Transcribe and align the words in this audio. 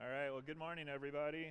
All 0.00 0.08
right, 0.08 0.30
well, 0.30 0.42
good 0.46 0.56
morning, 0.56 0.86
everybody. 0.88 1.50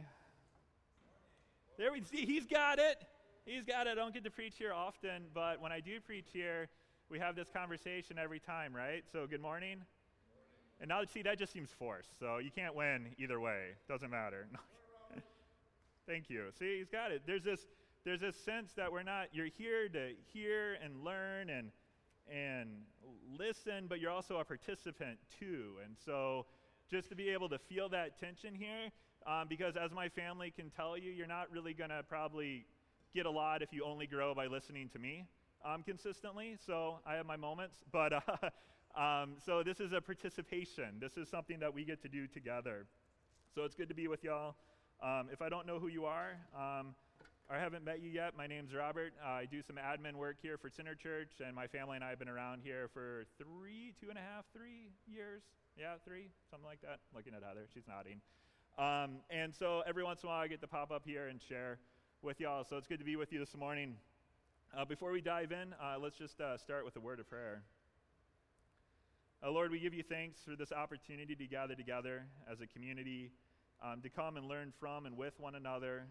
There 1.77 1.92
we 1.92 2.02
see, 2.02 2.26
he's 2.26 2.46
got 2.46 2.80
it. 2.80 3.04
He's 3.46 3.66
got 3.66 3.88
it. 3.88 3.92
I 3.92 3.96
don't 3.96 4.13
get 4.13 4.23
to 4.23 4.31
preach 4.31 4.54
here 4.58 4.71
often, 4.71 5.26
but 5.34 5.60
when 5.60 5.73
I 5.73 5.81
do 5.81 6.00
preach 6.00 6.28
here, 6.31 6.70
we 7.10 7.20
have 7.20 7.36
this 7.36 7.49
conversation 7.54 8.18
every 8.18 8.39
time, 8.39 8.73
right? 8.73 9.04
So, 9.12 9.28
good 9.28 9.41
morning. 9.41 9.81
And 10.79 10.88
now, 10.88 11.02
see, 11.13 11.21
that 11.23 11.38
just 11.38 11.52
seems 11.52 11.71
forced. 11.78 12.18
So, 12.21 12.38
you 12.38 12.49
can't 12.49 12.73
win 12.73 13.07
either 13.18 13.38
way. 13.41 13.71
Doesn't 13.89 14.10
matter. 14.10 14.48
Thank 16.07 16.29
you. 16.29 16.45
See, 16.57 16.77
he's 16.77 16.89
got 16.89 17.11
it. 17.11 17.23
There's 17.27 17.43
this, 17.43 17.68
there's 18.05 18.21
this 18.21 18.38
sense 18.38 18.71
that 18.77 18.89
we're 18.89 19.04
not, 19.04 19.27
you're 19.34 19.48
here 19.57 19.89
to 19.89 20.11
hear 20.32 20.77
and 20.82 21.04
learn 21.04 21.50
and, 21.50 21.70
and 22.34 22.70
listen, 23.38 23.88
but 23.89 24.00
you're 24.00 24.11
also 24.11 24.38
a 24.38 24.45
participant 24.45 25.18
too. 25.38 25.73
And 25.84 25.98
so, 26.05 26.45
just 26.90 27.10
to 27.10 27.16
be 27.16 27.30
able 27.30 27.50
to 27.50 27.58
feel 27.58 27.90
that 27.90 28.20
tension 28.20 28.56
here, 28.56 28.92
um, 29.26 29.48
because 29.50 29.76
as 29.76 29.91
my 29.91 30.09
family 30.09 30.52
can 30.55 30.70
tell 30.70 30.98
you, 30.98 31.12
you're 31.12 31.28
not 31.28 31.52
really 31.52 31.73
going 31.73 31.90
to 31.90 32.04
probably 32.08 32.66
get 33.14 33.26
a 33.26 33.32
lot 33.32 33.62
if 33.62 33.73
you 33.73 33.84
only 33.84 34.08
grow 34.08 34.34
by 34.34 34.48
listening 34.48 34.90
to 34.90 35.00
me 35.00 35.26
um, 35.66 35.84
consistently. 35.84 36.55
So 36.66 37.00
I 37.05 37.16
have 37.16 37.26
my 37.26 37.36
moments, 37.36 37.78
but 37.92 38.14
uh, 38.14 39.00
um, 39.00 39.36
so 39.45 39.64
this 39.64 39.80
is 39.80 39.92
a 39.92 40.02
participation. 40.02 41.00
This 41.00 41.18
is 41.18 41.30
something 41.30 41.59
that 41.59 41.73
we 41.73 41.84
get 41.84 42.02
to 42.04 42.09
do 42.09 42.28
together. 42.28 42.86
So 43.54 43.64
it's 43.64 43.76
good 43.76 43.90
to 43.90 43.95
be 43.95 44.08
with 44.08 44.23
y'all. 44.23 44.56
Um, 45.02 45.28
if 45.31 45.42
I 45.42 45.50
don't 45.50 45.67
know 45.67 45.80
who 45.80 45.88
you 45.88 46.06
are, 46.06 46.38
um, 46.56 46.95
or 47.50 47.56
I 47.56 47.60
haven't 47.60 47.86
met 47.86 48.02
you 48.02 48.10
yet, 48.10 48.36
my 48.38 48.46
name's 48.46 48.74
Robert. 48.74 49.14
Uh, 49.24 49.30
I 49.30 49.46
do 49.46 49.62
some 49.62 49.78
admin 49.78 50.16
work 50.16 50.36
here 50.42 50.58
for 50.58 50.70
Center 50.70 50.96
Church, 50.96 51.32
and 51.46 51.56
my 51.56 51.66
family 51.66 51.96
and 51.96 52.04
I 52.04 52.10
have 52.10 52.20
been 52.20 52.28
around 52.28 52.62
here 52.62 52.90
for 52.94 53.23
three, 53.38 53.94
two 54.02 54.10
and 54.10 54.18
a 54.18 54.22
half, 54.22 54.44
three 54.54 54.92
years. 55.08 55.44
Yeah, 55.80 55.94
three, 56.04 56.28
something 56.52 56.68
like 56.68 56.82
that. 56.82 57.00
Looking 57.16 57.34
at 57.34 57.44
Heather, 57.44 57.68
she's 57.73 57.88
nodding. 57.88 58.20
Um, 58.78 59.22
and 59.30 59.56
so 59.56 59.82
every 59.88 60.04
once 60.04 60.23
in 60.23 60.28
a 60.28 60.32
while, 60.32 60.42
I 60.42 60.48
get 60.48 60.60
to 60.62 60.68
pop 60.68 60.92
up 60.92 61.04
here 61.06 61.28
and 61.28 61.39
share 61.42 61.80
with 62.22 62.42
y'all. 62.42 62.66
So 62.66 62.76
it's 62.76 62.88
good 62.88 63.00
to 63.00 63.06
be 63.06 63.16
with 63.16 63.31
you 63.31 63.39
this 63.39 63.56
morning. 63.56 63.95
Uh, 64.78 64.84
before 64.84 65.11
we 65.11 65.22
dive 65.22 65.54
in, 65.54 65.73
uh, 65.82 65.95
let's 66.02 66.17
just 66.17 66.42
uh, 66.42 66.58
start 66.58 66.84
with 66.84 66.98
a 66.98 67.00
word 67.00 67.22
of 67.22 67.30
prayer. 67.30 67.61
Uh, 69.42 69.52
Lord, 69.52 69.72
we 69.72 69.80
give 69.80 69.94
you 69.94 70.04
thanks 70.04 70.39
for 70.44 70.58
this 70.58 70.73
opportunity 70.73 71.36
to 71.36 71.45
gather 71.45 71.76
together 71.76 72.26
as 72.52 72.59
a 72.59 72.67
community, 72.67 73.32
um, 73.82 74.02
to 74.02 74.09
come 74.09 74.36
and 74.36 74.48
learn 74.48 74.73
from 74.82 75.06
and 75.06 75.16
with 75.16 75.39
one 75.39 75.56
another, 75.56 76.08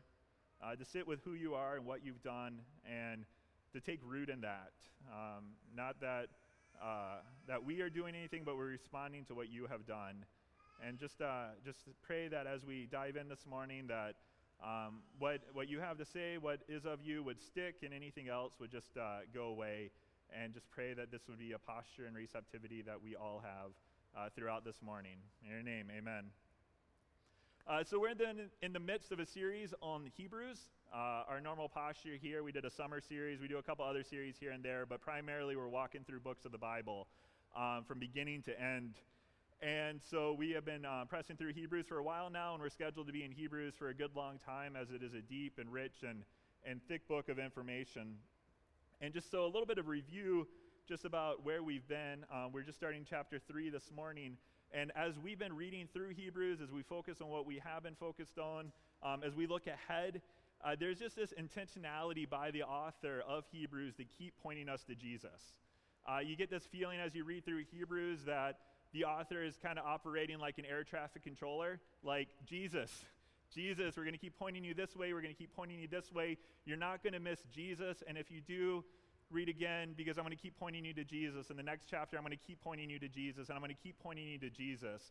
uh, 0.63 0.75
to 0.75 0.85
sit 0.85 1.07
with 1.07 1.21
who 1.25 1.35
you 1.35 1.55
are 1.55 1.77
and 1.77 1.87
what 1.87 2.05
you've 2.05 2.23
done, 2.23 2.61
and 2.85 3.25
to 3.73 3.81
take 3.81 4.01
root 4.05 4.29
in 4.29 4.41
that. 4.41 4.73
Um, 5.13 5.45
not 5.75 6.01
that 6.01 6.29
uh, 6.83 7.21
that 7.49 7.65
we 7.65 7.81
are 7.81 7.91
doing 7.91 8.15
anything, 8.15 8.43
but 8.45 8.57
we're 8.57 8.67
responding 8.67 9.25
to 9.27 9.35
what 9.35 9.51
you 9.51 9.67
have 9.67 9.87
done. 9.87 10.25
And 10.87 10.99
just, 10.99 11.21
uh, 11.23 11.57
just 11.65 11.79
pray 12.03 12.29
that 12.29 12.47
as 12.47 12.65
we 12.65 12.87
dive 12.91 13.17
in 13.17 13.29
this 13.29 13.47
morning, 13.49 13.87
that 13.89 14.15
um, 14.63 15.01
what, 15.19 15.41
what 15.53 15.69
you 15.69 15.81
have 15.81 15.99
to 15.99 16.05
say, 16.05 16.37
what 16.39 16.61
is 16.69 16.85
of 16.85 17.01
you, 17.03 17.23
would 17.23 17.41
stick, 17.41 17.77
and 17.83 17.95
anything 17.95 18.29
else 18.29 18.53
would 18.61 18.71
just 18.71 18.97
uh, 18.97 19.21
go 19.33 19.45
away. 19.47 19.91
And 20.29 20.53
just 20.53 20.71
pray 20.71 20.93
that 20.93 21.11
this 21.11 21.23
would 21.29 21.39
be 21.39 21.53
a 21.53 21.59
posture 21.59 22.07
and 22.07 22.17
receptivity 22.17 22.83
that 22.83 23.01
we 23.03 23.15
all 23.15 23.43
have 23.43 23.71
uh, 24.17 24.29
throughout 24.35 24.65
this 24.65 24.83
morning. 24.83 25.17
In 25.43 25.51
your 25.51 25.63
name, 25.63 25.87
amen. 25.97 26.25
Uh, 27.69 27.83
so 27.83 27.99
we're 27.99 28.11
in 28.11 28.49
in 28.63 28.73
the 28.73 28.79
midst 28.79 29.11
of 29.11 29.19
a 29.19 29.27
series 29.27 29.75
on 29.83 30.09
Hebrews. 30.17 30.71
Uh, 30.95 31.25
our 31.29 31.41
normal 31.41 31.69
posture 31.69 32.15
here, 32.15 32.45
we 32.45 32.53
did 32.53 32.65
a 32.65 32.71
summer 32.71 33.01
series, 33.01 33.41
we 33.41 33.49
do 33.49 33.59
a 33.59 33.63
couple 33.63 33.85
other 33.85 34.05
series 34.05 34.37
here 34.39 34.53
and 34.53 34.63
there, 34.63 34.87
but 34.87 35.01
primarily 35.01 35.57
we're 35.57 35.67
walking 35.67 36.05
through 36.05 36.21
books 36.21 36.45
of 36.45 36.53
the 36.53 36.59
Bible 36.59 37.09
um, 37.57 37.83
from 37.83 37.99
beginning 37.99 38.41
to 38.43 38.53
end. 38.61 38.95
And 39.61 40.01
so 40.09 40.33
we 40.39 40.53
have 40.53 40.65
been 40.65 40.85
uh, 40.85 41.07
pressing 41.09 41.37
through 41.37 41.55
Hebrews 41.55 41.87
for 41.89 41.99
a 41.99 42.05
while 42.05 42.31
now, 42.31 42.55
and 42.55 42.63
we're 42.63 42.69
scheduled 42.71 43.09
to 43.09 43.13
be 43.13 43.25
in 43.25 43.33
Hebrews 43.33 43.75
for 43.77 43.89
a 43.89 43.95
good 43.95 44.15
long 44.15 44.39
time 44.47 44.77
as 44.81 44.91
it 44.91 45.03
is 45.03 45.15
a 45.15 45.21
deep 45.21 45.59
and 45.59 45.73
rich 45.73 46.05
and, 46.09 46.23
and 46.65 46.81
thick 46.87 47.09
book 47.09 47.29
of 47.29 47.41
information. 47.41 48.15
And 49.01 49.13
just 49.13 49.29
so 49.29 49.45
a 49.45 49.51
little 49.51 49.67
bit 49.67 49.79
of 49.79 49.89
review 49.89 50.47
just 50.89 51.05
about 51.05 51.45
where 51.45 51.65
we've 51.65 51.89
been. 51.89 52.25
Um, 52.33 52.53
we're 52.53 52.63
just 52.63 52.79
starting 52.79 53.05
chapter 53.11 53.41
3 53.41 53.71
this 53.71 53.91
morning. 53.91 54.37
And 54.73 54.93
as 54.97 55.19
we've 55.19 55.39
been 55.39 55.55
reading 55.55 55.89
through 55.93 56.11
Hebrews, 56.11 56.61
as 56.61 56.71
we 56.71 56.83
focus 56.83 57.21
on 57.21 57.29
what 57.29 57.47
we 57.47 57.61
have 57.65 57.83
been 57.83 57.95
focused 57.95 58.39
on, 58.39 58.73
um, 59.03 59.23
as 59.25 59.35
we 59.35 59.47
look 59.47 59.67
ahead, 59.67 60.21
uh, 60.65 60.75
there's 60.79 60.99
just 60.99 61.17
this 61.17 61.33
intentionality 61.33 62.29
by 62.29 62.51
the 62.51 62.63
author 62.63 63.23
of 63.27 63.45
Hebrews 63.53 63.95
to 63.97 64.05
keep 64.05 64.35
pointing 64.43 64.69
us 64.69 64.83
to 64.85 64.95
Jesus. 64.95 65.55
Uh, 66.07 66.19
you 66.19 66.37
get 66.37 66.51
this 66.51 66.67
feeling 66.67 66.99
as 67.01 67.15
you 67.15 67.25
read 67.25 67.45
through 67.45 67.65
Hebrews 67.73 68.21
that 68.27 68.59
the 68.93 69.05
author 69.05 69.43
is 69.43 69.57
kind 69.63 69.79
of 69.79 69.85
operating 69.85 70.39
like 70.39 70.59
an 70.59 70.65
air 70.65 70.85
traffic 70.85 71.23
controller, 71.23 71.81
like 72.03 72.29
Jesus. 72.47 73.05
Jesus, 73.55 73.97
we're 73.97 74.05
going 74.05 74.15
to 74.15 74.19
keep 74.19 74.39
pointing 74.39 74.65
you 74.65 74.75
this 74.75 74.97
way, 74.97 75.13
we're 75.13 75.23
going 75.23 75.35
to 75.35 75.39
keep 75.39 75.55
pointing 75.55 75.79
you 75.79 75.89
this 75.89 76.13
way. 76.13 76.37
You're 76.65 76.77
not 76.77 77.03
going 77.03 77.13
to 77.13 77.21
miss 77.21 77.41
Jesus, 77.55 78.03
and 78.07 78.19
if 78.19 78.31
you 78.31 78.41
do, 78.41 78.85
read 79.31 79.49
again 79.49 79.95
because 79.97 80.19
I'm 80.19 80.25
going 80.25 80.37
to 80.37 80.43
keep 80.43 80.59
pointing 80.59 80.85
you 80.85 80.95
to 80.95 81.05
Jesus. 81.05 81.51
In 81.51 81.57
the 81.57 81.63
next 81.63 81.87
chapter, 81.91 82.17
I'm 82.17 82.23
going 82.23 82.37
to 82.37 82.47
keep 82.47 82.61
pointing 82.63 82.91
you 82.91 82.99
to 82.99 83.09
Jesus, 83.09 83.49
and 83.49 83.57
I'm 83.57 83.63
going 83.63 83.75
to 83.75 83.83
keep 83.83 83.99
pointing 84.03 84.27
you 84.27 84.39
to 84.39 84.51
Jesus. 84.51 85.03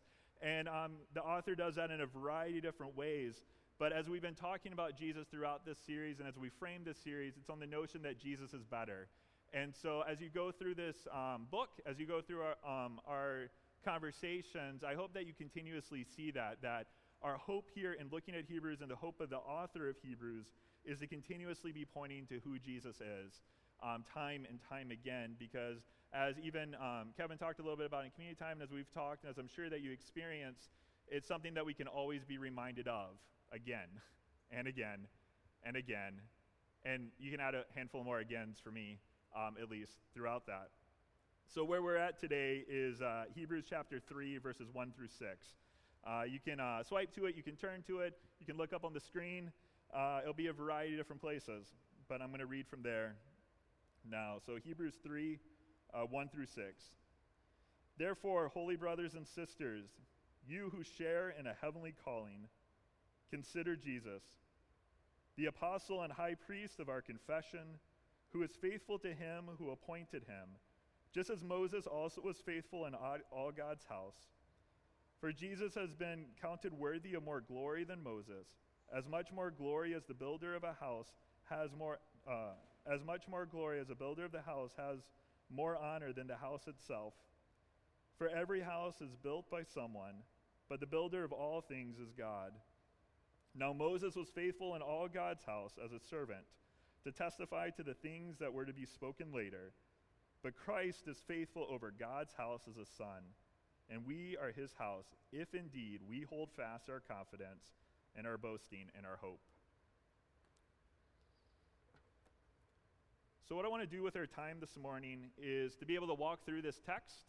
And 0.41 0.67
um, 0.67 0.93
the 1.13 1.21
author 1.21 1.55
does 1.55 1.75
that 1.75 1.91
in 1.91 2.01
a 2.01 2.05
variety 2.05 2.57
of 2.57 2.63
different 2.63 2.95
ways. 2.95 3.35
But 3.77 3.91
as 3.91 4.07
we've 4.07 4.21
been 4.21 4.35
talking 4.35 4.71
about 4.71 4.97
Jesus 4.97 5.27
throughout 5.29 5.65
this 5.65 5.77
series, 5.85 6.19
and 6.19 6.27
as 6.27 6.37
we 6.37 6.49
frame 6.49 6.83
this 6.85 6.97
series, 7.03 7.33
it's 7.39 7.49
on 7.49 7.59
the 7.59 7.67
notion 7.67 8.01
that 8.03 8.19
Jesus 8.19 8.53
is 8.53 8.63
better. 8.63 9.07
And 9.53 9.73
so 9.81 10.03
as 10.09 10.21
you 10.21 10.29
go 10.33 10.51
through 10.51 10.75
this 10.75 10.95
um, 11.13 11.47
book, 11.51 11.69
as 11.85 11.99
you 11.99 12.05
go 12.05 12.21
through 12.21 12.41
our, 12.41 12.85
um, 12.85 12.99
our 13.07 13.49
conversations, 13.83 14.83
I 14.83 14.95
hope 14.95 15.13
that 15.13 15.27
you 15.27 15.33
continuously 15.33 16.05
see 16.15 16.31
that, 16.31 16.57
that 16.61 16.87
our 17.21 17.37
hope 17.37 17.69
here 17.73 17.93
in 17.93 18.09
looking 18.11 18.35
at 18.35 18.45
Hebrews 18.45 18.81
and 18.81 18.89
the 18.89 18.95
hope 18.95 19.19
of 19.19 19.29
the 19.29 19.37
author 19.37 19.89
of 19.89 19.95
Hebrews 20.01 20.45
is 20.85 20.99
to 20.99 21.07
continuously 21.07 21.71
be 21.71 21.85
pointing 21.85 22.27
to 22.27 22.39
who 22.43 22.59
Jesus 22.59 22.95
is. 22.97 23.33
Um, 23.83 24.03
time 24.13 24.45
and 24.49 24.59
time 24.69 24.89
again, 24.89 25.35
because 25.37 25.79
as 26.13 26.35
even 26.39 26.75
um, 26.75 27.09
Kevin 27.17 27.37
talked 27.37 27.59
a 27.59 27.61
little 27.61 27.77
bit 27.77 27.85
about 27.85 28.05
in 28.05 28.11
community 28.11 28.37
time, 28.39 28.53
and 28.53 28.63
as 28.63 28.71
we've 28.71 28.91
talked, 28.91 29.23
and 29.23 29.29
as 29.29 29.37
I'm 29.37 29.49
sure 29.49 29.69
that 29.69 29.81
you 29.81 29.91
experience, 29.91 30.69
it's 31.07 31.27
something 31.27 31.53
that 31.53 31.65
we 31.65 31.73
can 31.73 31.87
always 31.87 32.23
be 32.23 32.37
reminded 32.37 32.87
of 32.87 33.17
again 33.51 33.89
and 34.51 34.67
again 34.67 35.07
and 35.63 35.75
again. 35.75 36.21
And 36.85 37.09
you 37.19 37.31
can 37.31 37.39
add 37.39 37.55
a 37.55 37.63
handful 37.75 38.03
more 38.03 38.19
agains 38.19 38.59
for 38.63 38.71
me, 38.71 38.99
um, 39.35 39.55
at 39.61 39.69
least, 39.69 39.93
throughout 40.13 40.45
that. 40.47 40.69
So, 41.53 41.63
where 41.63 41.81
we're 41.81 41.97
at 41.97 42.19
today 42.19 42.63
is 42.67 43.01
uh, 43.01 43.25
Hebrews 43.33 43.65
chapter 43.69 43.99
3, 43.99 44.37
verses 44.37 44.67
1 44.71 44.93
through 44.95 45.07
6. 45.07 45.47
Uh, 46.05 46.23
you 46.27 46.39
can 46.39 46.59
uh, 46.59 46.83
swipe 46.83 47.13
to 47.15 47.25
it, 47.25 47.35
you 47.35 47.43
can 47.43 47.55
turn 47.55 47.83
to 47.87 47.99
it, 47.99 48.13
you 48.39 48.45
can 48.45 48.57
look 48.57 48.73
up 48.73 48.83
on 48.83 48.93
the 48.93 48.99
screen. 48.99 49.51
Uh, 49.93 50.19
it'll 50.21 50.33
be 50.33 50.47
a 50.47 50.53
variety 50.53 50.93
of 50.93 50.99
different 50.99 51.21
places, 51.21 51.67
but 52.07 52.21
I'm 52.21 52.27
going 52.29 52.39
to 52.39 52.45
read 52.45 52.67
from 52.67 52.83
there 52.83 53.15
now. 54.09 54.38
So, 54.45 54.57
Hebrews 54.63 54.95
3, 55.03 55.39
uh, 55.93 56.01
1 56.01 56.29
through 56.29 56.45
6. 56.47 56.83
Therefore, 57.97 58.49
holy 58.49 58.75
brothers 58.75 59.13
and 59.13 59.25
sisters, 59.25 59.85
you 60.47 60.71
who 60.75 60.83
share 60.83 61.33
in 61.39 61.47
a 61.47 61.55
heavenly 61.61 61.93
calling, 62.03 62.47
Consider 63.31 63.75
Jesus, 63.75 64.23
the 65.38 65.47
apostle 65.47 66.03
and 66.03 66.13
high 66.13 66.35
priest 66.35 66.79
of 66.79 66.89
our 66.89 67.01
confession, 67.01 67.79
who 68.31 68.43
is 68.43 68.51
faithful 68.61 68.99
to 68.99 69.13
him 69.13 69.45
who 69.57 69.71
appointed 69.71 70.23
him, 70.27 70.49
just 71.13 71.29
as 71.29 71.43
Moses 71.43 71.87
also 71.87 72.22
was 72.22 72.37
faithful 72.45 72.85
in 72.85 72.93
all 72.93 73.51
God's 73.51 73.85
house. 73.85 74.17
For 75.22 75.31
Jesus 75.31 75.73
has 75.75 75.93
been 75.93 76.25
counted 76.41 76.73
worthy 76.73 77.13
of 77.13 77.23
more 77.23 77.41
glory 77.41 77.83
than 77.85 78.03
Moses, 78.03 78.47
as 78.95 79.07
much 79.07 79.31
more 79.31 79.51
glory 79.51 79.93
as 79.93 80.03
the 80.05 80.13
builder 80.13 80.53
of 80.53 80.63
a 80.63 80.73
house 80.73 81.13
has 81.49 81.69
more, 81.77 81.99
uh, 82.29 82.53
as 82.91 83.03
much 83.03 83.28
more 83.28 83.46
glory 83.46 83.79
as 83.79 83.90
a 83.90 83.96
builder 83.96 84.25
of 84.25 84.31
the 84.31 84.41
house 84.41 84.72
has 84.78 85.00
more 85.50 85.78
honor 85.78 86.13
than 86.13 86.28
the 86.28 86.35
house 86.35 86.68
itself. 86.68 87.13
For 88.18 88.29
every 88.29 88.62
house 88.62 89.01
is 89.01 89.16
built 89.22 89.50
by 89.50 89.63
someone, 89.63 90.16
but 90.69 90.79
the 90.79 90.85
builder 90.85 91.23
of 91.23 91.31
all 91.31 91.62
things 91.62 91.97
is 91.97 92.14
God. 92.17 92.52
Now 93.53 93.73
Moses 93.73 94.16
was 94.16 94.29
faithful 94.29 94.76
in 94.76 94.82
all 94.82 95.08
God's 95.08 95.43
house 95.43 95.73
as 95.84 95.91
a 95.91 95.99
servant 95.99 96.46
to 97.03 97.11
testify 97.11 97.70
to 97.72 97.84
the 97.84 97.93
things 97.93 98.37
that 98.40 98.53
were 98.53 98.66
to 98.66 98.73
be 98.73 98.85
spoken 98.85 99.31
later. 99.34 99.72
But 100.43 100.55
Christ 100.55 101.08
is 101.08 101.17
faithful 101.28 101.66
over 101.70 101.93
God's 101.97 102.34
house 102.34 102.61
as 102.70 102.78
a 102.78 102.85
son, 102.85 103.23
and 103.90 104.05
we 104.05 104.38
are 104.41 104.52
his 104.52 104.73
house, 104.78 105.08
if 105.31 105.53
indeed 105.53 106.02
we 106.08 106.26
hold 106.29 106.49
fast 106.52 106.90
our 106.90 106.99
confidence 106.99 107.73
and 108.16 108.28
our 108.28 108.38
boasting 108.38 108.88
and 108.97 109.05
our 109.05 109.17
hope. 109.22 109.41
So, 113.47 113.55
what 113.55 113.65
I 113.65 113.67
want 113.67 113.83
to 113.83 113.95
do 113.95 114.01
with 114.01 114.15
our 114.15 114.25
time 114.25 114.57
this 114.59 114.75
morning 114.81 115.29
is 115.37 115.75
to 115.75 115.85
be 115.85 115.95
able 115.95 116.07
to 116.07 116.15
walk 116.15 116.45
through 116.45 116.63
this 116.63 116.79
text 116.85 117.25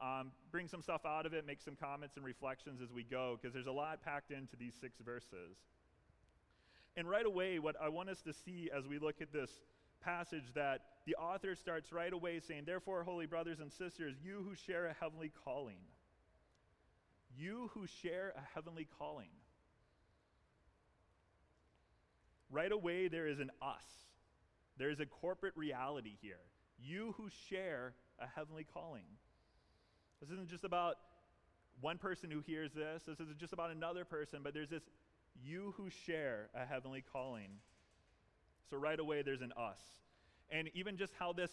um, 0.00 0.32
bring 0.50 0.68
some 0.68 0.82
stuff 0.82 1.02
out 1.06 1.26
of 1.26 1.32
it, 1.32 1.46
make 1.46 1.62
some 1.62 1.76
comments 1.76 2.16
and 2.16 2.24
reflections 2.24 2.80
as 2.82 2.92
we 2.92 3.02
go, 3.02 3.38
because 3.40 3.54
there's 3.54 3.66
a 3.66 3.72
lot 3.72 4.02
packed 4.04 4.30
into 4.30 4.56
these 4.56 4.74
six 4.80 4.98
verses. 5.04 5.56
And 6.96 7.08
right 7.08 7.24
away, 7.24 7.58
what 7.58 7.76
I 7.80 7.88
want 7.88 8.08
us 8.08 8.20
to 8.22 8.32
see 8.32 8.70
as 8.76 8.86
we 8.86 8.98
look 8.98 9.20
at 9.20 9.32
this 9.32 9.50
passage, 10.02 10.44
that 10.54 10.80
the 11.06 11.14
author 11.14 11.54
starts 11.54 11.92
right 11.92 12.12
away 12.12 12.40
saying, 12.40 12.64
Therefore, 12.66 13.04
holy 13.04 13.26
brothers 13.26 13.60
and 13.60 13.72
sisters, 13.72 14.14
you 14.22 14.44
who 14.46 14.54
share 14.54 14.86
a 14.86 14.94
heavenly 15.00 15.32
calling, 15.44 15.80
you 17.36 17.70
who 17.74 17.86
share 18.02 18.34
a 18.36 18.54
heavenly 18.54 18.86
calling. 18.98 19.28
Right 22.50 22.72
away, 22.72 23.08
there 23.08 23.26
is 23.26 23.40
an 23.40 23.50
us. 23.60 23.84
There 24.78 24.90
is 24.90 25.00
a 25.00 25.06
corporate 25.06 25.56
reality 25.56 26.16
here. 26.20 26.40
You 26.78 27.14
who 27.16 27.28
share 27.48 27.94
a 28.18 28.26
heavenly 28.26 28.64
calling. 28.64 29.04
This 30.20 30.30
isn't 30.30 30.48
just 30.48 30.64
about 30.64 30.96
one 31.80 31.98
person 31.98 32.30
who 32.30 32.40
hears 32.40 32.72
this, 32.72 33.02
this 33.06 33.20
isn't 33.20 33.38
just 33.38 33.52
about 33.52 33.70
another 33.70 34.04
person, 34.04 34.40
but 34.42 34.54
there's 34.54 34.70
this 34.70 34.82
you 35.42 35.74
who 35.76 35.90
share 35.90 36.48
a 36.54 36.64
heavenly 36.64 37.04
calling. 37.12 37.48
So 38.70 38.76
right 38.76 38.98
away, 38.98 39.22
there's 39.22 39.42
an 39.42 39.52
us. 39.56 39.78
And 40.50 40.70
even 40.74 40.96
just 40.96 41.12
how 41.18 41.32
this 41.32 41.50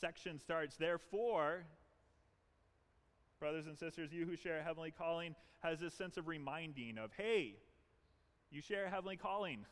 section 0.00 0.38
starts, 0.38 0.76
therefore, 0.76 1.64
brothers 3.38 3.66
and 3.66 3.78
sisters, 3.78 4.12
you 4.12 4.26
who 4.26 4.36
share 4.36 4.58
a 4.58 4.62
heavenly 4.62 4.92
calling, 4.96 5.34
has 5.62 5.80
this 5.80 5.94
sense 5.94 6.16
of 6.16 6.28
reminding 6.28 6.98
of, 6.98 7.10
hey, 7.16 7.54
you 8.50 8.60
share 8.60 8.84
a 8.84 8.90
heavenly 8.90 9.16
calling. 9.16 9.64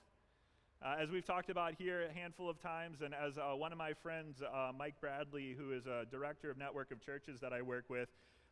Uh, 0.83 0.97
as 0.99 1.11
we've 1.11 1.27
talked 1.27 1.51
about 1.51 1.75
here 1.77 2.09
a 2.11 2.19
handful 2.19 2.49
of 2.49 2.59
times, 2.59 3.03
and 3.03 3.15
as 3.15 3.37
uh, 3.37 3.55
one 3.55 3.71
of 3.71 3.77
my 3.77 3.93
friends, 3.93 4.41
uh, 4.41 4.73
Mike 4.75 4.95
Bradley, 4.99 5.55
who 5.59 5.73
is 5.73 5.85
a 5.85 6.07
director 6.11 6.51
of 6.51 6.57
Network 6.57 6.91
of 6.91 7.05
Churches 7.05 7.39
that 7.41 7.53
I 7.53 7.61
work 7.61 7.85
with, 7.91 8.09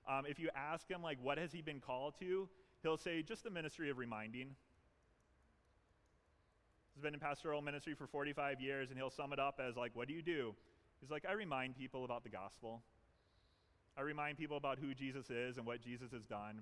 um, 0.07 0.27
if 0.29 0.39
you 0.39 0.51
ask 0.55 0.87
him, 0.91 1.03
like, 1.03 1.17
what 1.23 1.39
has 1.39 1.53
he 1.53 1.63
been 1.63 1.81
called 1.81 2.13
to, 2.21 2.47
he'll 2.83 2.99
say, 2.99 3.23
just 3.23 3.45
the 3.45 3.51
ministry 3.51 3.89
of 3.89 3.97
reminding. 3.97 4.49
He's 6.95 7.03
been 7.03 7.15
in 7.15 7.21
pastoral 7.21 7.63
ministry 7.63 7.95
for 7.95 8.07
45 8.07 8.61
years, 8.61 8.91
and 8.91 8.99
he'll 8.99 9.09
sum 9.09 9.33
it 9.33 9.39
up 9.39 9.59
as, 9.67 9.75
like, 9.75 9.93
what 9.95 10.07
do 10.07 10.13
you 10.13 10.21
do? 10.21 10.55
He's 11.01 11.11
like, 11.11 11.25
I 11.27 11.33
remind 11.33 11.79
people 11.79 12.05
about 12.05 12.25
the 12.25 12.31
gospel. 12.31 12.83
I 13.97 14.03
remind 14.03 14.37
people 14.37 14.59
about 14.59 14.79
who 14.79 14.93
Jesus 14.93 15.31
is 15.31 15.57
and 15.57 15.65
what 15.65 15.81
Jesus 15.81 16.13
has 16.13 16.27
done. 16.27 16.61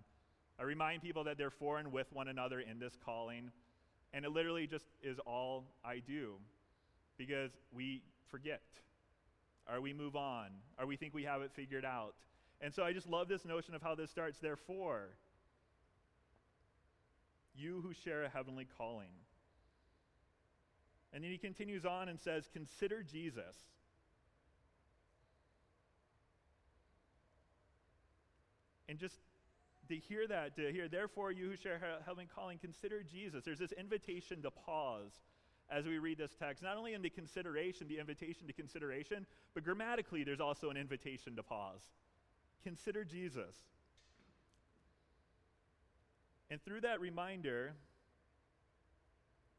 I 0.61 0.63
remind 0.63 1.03
people 1.03 1.25
that 1.25 1.39
they're 1.39 1.51
for 1.51 1.81
and 1.81 1.91
with 1.91 2.07
one 2.13 2.29
another 2.29 2.61
in 2.61 2.79
this 2.79 2.97
calling. 3.05 3.51
And 4.17 4.25
it 4.25 4.33
literally 4.33 4.67
just 4.67 4.87
is 5.03 5.19
all 5.27 5.67
I 5.85 5.99
do 5.99 6.37
because 7.19 7.51
we 7.71 8.03
forget, 8.31 8.63
or 9.71 9.83
we 9.83 9.93
move 9.93 10.17
on, 10.17 10.47
or 10.79 10.87
we 10.87 10.97
think 10.97 11.13
we 11.13 11.25
have 11.25 11.43
it 11.43 11.51
figured 11.55 11.85
out. 11.85 12.15
And 12.63 12.73
so 12.73 12.83
I 12.83 12.95
just 12.95 13.07
love 13.07 13.29
this 13.29 13.45
notion 13.45 13.75
of 13.75 13.83
how 13.83 13.95
this 13.95 14.11
starts. 14.11 14.39
Therefore, 14.39 15.11
you 17.55 17.83
who 17.83 17.93
share 17.93 18.25
a 18.25 18.31
heavenly 18.31 18.67
calling. 18.79 19.13
And 21.13 21.23
then 21.23 21.31
he 21.31 21.37
continues 21.37 21.85
on 21.85 22.09
and 22.09 22.19
says, 22.19 22.49
Consider 22.55 23.03
Jesus. 23.03 23.55
And 28.89 28.99
just 28.99 29.17
to 29.89 29.97
hear 29.97 30.27
that, 30.27 30.57
to 30.57 30.73
hear, 30.73 30.89
therefore, 30.89 31.33
you 31.33 31.51
who 31.51 31.57
share 31.57 31.81
heavenly 32.05 32.29
calling, 32.35 32.59
consider 32.59 33.03
Jesus. 33.03 33.45
There's 33.45 33.59
this 33.59 33.73
invitation 33.73 34.43
to 34.43 34.51
pause 34.51 35.13
as 35.71 35.85
we 35.85 35.99
read 35.99 36.19
this 36.19 36.35
text. 36.39 36.63
Not 36.63 36.77
only 36.77 36.95
in 36.95 37.03
the 37.03 37.11
consideration, 37.11 37.89
the 37.89 37.99
invitation 37.99 38.47
to 38.47 38.53
consideration, 38.53 39.27
but 39.55 39.65
grammatically, 39.65 40.25
there's 40.25 40.41
also 40.41 40.71
an 40.71 40.77
invitation 40.77 41.37
to 41.37 41.43
pause. 41.43 41.83
Consider 42.63 43.05
Jesus. 43.05 43.57
And 46.51 46.63
through 46.65 46.83
that 46.83 47.01
reminder, 47.01 47.75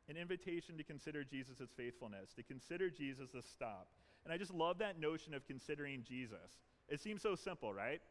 an 0.09 0.15
invitation 0.15 0.77
to 0.77 0.83
consider 0.83 1.24
Jesus' 1.24 1.69
faithfulness, 1.75 2.33
to 2.35 2.44
consider 2.44 2.89
Jesus 2.89 3.29
stop. 3.51 3.89
And 4.24 4.33
I 4.33 4.38
just 4.38 4.53
love 4.53 4.77
that 4.79 5.00
notion 5.00 5.33
of 5.33 5.45
considering 5.45 6.03
Jesus. 6.07 6.59
It 6.89 7.01
seems 7.01 7.21
so 7.21 7.35
simple, 7.35 7.74
right? 7.74 8.01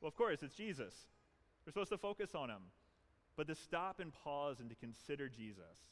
Well, 0.00 0.08
of 0.08 0.16
course, 0.16 0.42
it's 0.42 0.54
Jesus. 0.54 0.94
We're 1.66 1.72
supposed 1.72 1.90
to 1.90 1.98
focus 1.98 2.34
on 2.34 2.48
him. 2.48 2.62
But 3.36 3.48
to 3.48 3.54
stop 3.54 4.00
and 4.00 4.12
pause 4.12 4.60
and 4.60 4.70
to 4.70 4.76
consider 4.76 5.28
Jesus. 5.28 5.90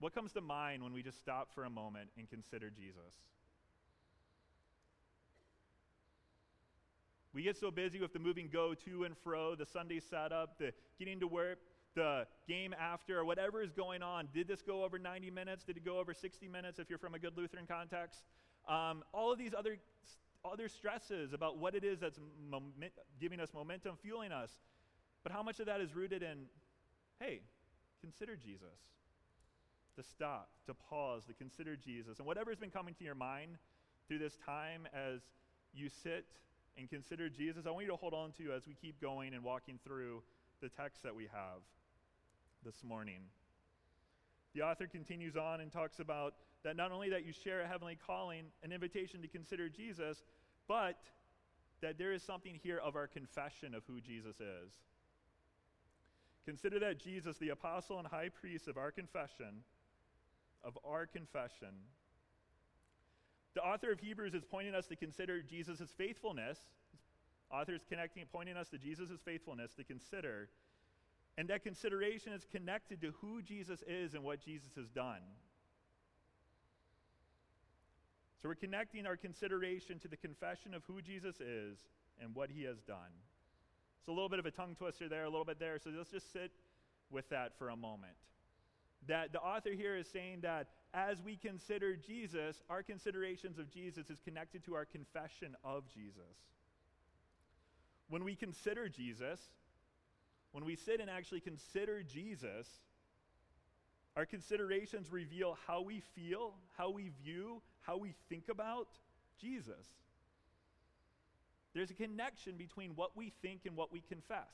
What 0.00 0.14
comes 0.14 0.32
to 0.32 0.40
mind 0.40 0.82
when 0.82 0.92
we 0.92 1.02
just 1.02 1.18
stop 1.18 1.54
for 1.54 1.64
a 1.64 1.70
moment 1.70 2.08
and 2.16 2.28
consider 2.28 2.70
Jesus? 2.70 3.14
We 7.34 7.42
get 7.42 7.56
so 7.56 7.70
busy 7.70 8.00
with 8.00 8.12
the 8.12 8.18
moving 8.18 8.48
go 8.52 8.74
to 8.74 9.04
and 9.04 9.16
fro, 9.18 9.54
the 9.54 9.66
Sunday 9.66 10.00
setup, 10.00 10.58
the 10.58 10.72
getting 10.98 11.20
to 11.20 11.28
work, 11.28 11.58
the 11.94 12.26
game 12.48 12.74
after, 12.80 13.18
or 13.18 13.24
whatever 13.24 13.62
is 13.62 13.72
going 13.72 14.02
on. 14.02 14.28
Did 14.32 14.48
this 14.48 14.62
go 14.62 14.82
over 14.82 14.98
90 14.98 15.30
minutes? 15.30 15.64
Did 15.64 15.76
it 15.76 15.84
go 15.84 15.98
over 15.98 16.14
60 16.14 16.48
minutes 16.48 16.78
if 16.78 16.88
you're 16.88 16.98
from 16.98 17.14
a 17.14 17.18
good 17.18 17.36
Lutheran 17.36 17.66
context? 17.66 18.24
Um, 18.68 19.04
all 19.12 19.32
of 19.32 19.38
these 19.38 19.52
other 19.56 19.76
other 20.44 20.68
stresses 20.68 21.32
about 21.32 21.58
what 21.58 21.74
it 21.74 21.84
is 21.84 22.00
that's 22.00 22.18
mom- 22.50 22.72
giving 23.20 23.40
us 23.40 23.50
momentum, 23.54 23.96
fueling 24.02 24.32
us. 24.32 24.50
But 25.22 25.32
how 25.32 25.42
much 25.42 25.60
of 25.60 25.66
that 25.66 25.80
is 25.80 25.94
rooted 25.94 26.22
in, 26.22 26.46
hey, 27.20 27.40
consider 28.00 28.36
Jesus? 28.36 28.78
To 29.96 30.02
stop, 30.02 30.50
to 30.66 30.74
pause, 30.74 31.24
to 31.26 31.34
consider 31.34 31.74
Jesus. 31.74 32.18
And 32.18 32.26
whatever's 32.26 32.58
been 32.58 32.70
coming 32.70 32.94
to 32.94 33.04
your 33.04 33.16
mind 33.16 33.58
through 34.06 34.18
this 34.20 34.36
time 34.46 34.86
as 34.94 35.20
you 35.74 35.88
sit 35.88 36.24
and 36.78 36.88
consider 36.88 37.28
Jesus, 37.28 37.66
I 37.66 37.70
want 37.70 37.84
you 37.84 37.90
to 37.90 37.96
hold 37.96 38.14
on 38.14 38.30
to 38.38 38.52
as 38.52 38.66
we 38.66 38.74
keep 38.74 39.00
going 39.00 39.34
and 39.34 39.42
walking 39.42 39.80
through 39.84 40.22
the 40.62 40.68
text 40.68 41.02
that 41.02 41.14
we 41.14 41.24
have 41.24 41.60
this 42.64 42.84
morning. 42.84 43.22
The 44.54 44.62
author 44.62 44.86
continues 44.86 45.36
on 45.36 45.60
and 45.60 45.72
talks 45.72 45.98
about 45.98 46.34
that 46.64 46.76
not 46.76 46.92
only 46.92 47.10
that 47.10 47.24
you 47.24 47.32
share 47.32 47.60
a 47.60 47.66
heavenly 47.66 47.98
calling, 48.06 48.44
an 48.62 48.72
invitation 48.72 49.22
to 49.22 49.28
consider 49.28 49.68
Jesus, 49.68 50.22
but 50.66 50.98
that 51.80 51.98
there 51.98 52.12
is 52.12 52.22
something 52.22 52.58
here 52.62 52.78
of 52.78 52.96
our 52.96 53.06
confession 53.06 53.74
of 53.74 53.82
who 53.86 54.00
Jesus 54.00 54.36
is. 54.40 54.72
Consider 56.44 56.78
that 56.80 56.98
Jesus, 56.98 57.36
the 57.36 57.50
apostle 57.50 57.98
and 57.98 58.08
high 58.08 58.30
priest 58.30 58.68
of 58.68 58.76
our 58.76 58.90
confession, 58.90 59.62
of 60.64 60.76
our 60.84 61.06
confession, 61.06 61.74
the 63.54 63.64
author 63.64 63.90
of 63.90 63.98
Hebrews 63.98 64.34
is 64.34 64.44
pointing 64.44 64.74
us 64.74 64.86
to 64.86 64.96
consider 64.96 65.42
Jesus' 65.42 65.90
faithfulness. 65.96 66.58
Author 67.50 67.74
is 67.74 67.84
connecting, 67.88 68.24
pointing 68.32 68.56
us 68.56 68.68
to 68.68 68.78
Jesus' 68.78 69.20
faithfulness 69.24 69.74
to 69.74 69.84
consider. 69.84 70.48
And 71.36 71.48
that 71.48 71.64
consideration 71.64 72.32
is 72.32 72.46
connected 72.50 73.00
to 73.00 73.14
who 73.20 73.42
Jesus 73.42 73.82
is 73.88 74.14
and 74.14 74.22
what 74.22 74.40
Jesus 74.44 74.70
has 74.76 74.88
done. 74.90 75.22
So 78.40 78.48
we're 78.48 78.54
connecting 78.54 79.06
our 79.06 79.16
consideration 79.16 79.98
to 80.00 80.08
the 80.08 80.16
confession 80.16 80.74
of 80.74 80.84
who 80.86 81.02
Jesus 81.02 81.40
is 81.40 81.78
and 82.20 82.34
what 82.34 82.50
he 82.50 82.62
has 82.64 82.80
done. 82.82 83.12
It's 84.00 84.08
a 84.08 84.12
little 84.12 84.28
bit 84.28 84.38
of 84.38 84.46
a 84.46 84.50
tongue 84.50 84.76
twister 84.76 85.08
there, 85.08 85.24
a 85.24 85.28
little 85.28 85.44
bit 85.44 85.58
there. 85.58 85.78
So 85.78 85.90
let's 85.96 86.10
just 86.10 86.32
sit 86.32 86.52
with 87.10 87.28
that 87.30 87.58
for 87.58 87.70
a 87.70 87.76
moment. 87.76 88.14
That 89.06 89.32
the 89.32 89.40
author 89.40 89.70
here 89.70 89.96
is 89.96 90.08
saying 90.08 90.40
that 90.42 90.68
as 90.94 91.20
we 91.20 91.36
consider 91.36 91.96
Jesus, 91.96 92.62
our 92.70 92.82
considerations 92.82 93.58
of 93.58 93.70
Jesus 93.70 94.08
is 94.08 94.20
connected 94.24 94.64
to 94.64 94.74
our 94.74 94.84
confession 94.84 95.56
of 95.64 95.84
Jesus. 95.92 96.36
When 98.08 98.24
we 98.24 98.34
consider 98.34 98.88
Jesus, 98.88 99.40
when 100.52 100.64
we 100.64 100.76
sit 100.76 101.00
and 101.00 101.10
actually 101.10 101.40
consider 101.40 102.02
Jesus, 102.02 102.66
our 104.16 104.24
considerations 104.24 105.12
reveal 105.12 105.56
how 105.66 105.82
we 105.82 106.02
feel, 106.14 106.54
how 106.76 106.90
we 106.90 107.10
view, 107.22 107.62
how 107.88 107.96
we 107.96 108.14
think 108.28 108.50
about 108.50 108.88
Jesus. 109.40 109.86
There's 111.74 111.90
a 111.90 111.94
connection 111.94 112.56
between 112.56 112.90
what 112.94 113.16
we 113.16 113.32
think 113.40 113.62
and 113.64 113.74
what 113.74 113.90
we 113.90 114.02
confess. 114.06 114.52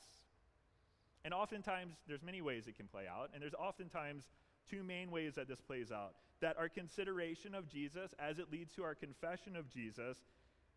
And 1.25 1.35
oftentimes, 1.35 1.97
there's 2.07 2.23
many 2.23 2.43
ways 2.43 2.69
it 2.69 2.77
can 2.77 2.87
play 2.87 3.07
out, 3.09 3.31
and 3.35 3.43
there's 3.43 3.55
oftentimes 3.55 4.25
two 4.71 4.85
main 4.85 5.11
ways 5.11 5.35
that 5.35 5.49
this 5.49 5.61
plays 5.61 5.91
out. 5.91 6.15
That 6.43 6.57
our 6.59 6.69
consideration 6.69 7.57
of 7.57 7.69
Jesus, 7.69 8.15
as 8.21 8.39
it 8.39 8.53
leads 8.53 8.73
to 8.75 8.85
our 8.85 8.95
confession 8.95 9.57
of 9.57 9.69
Jesus, 9.69 10.19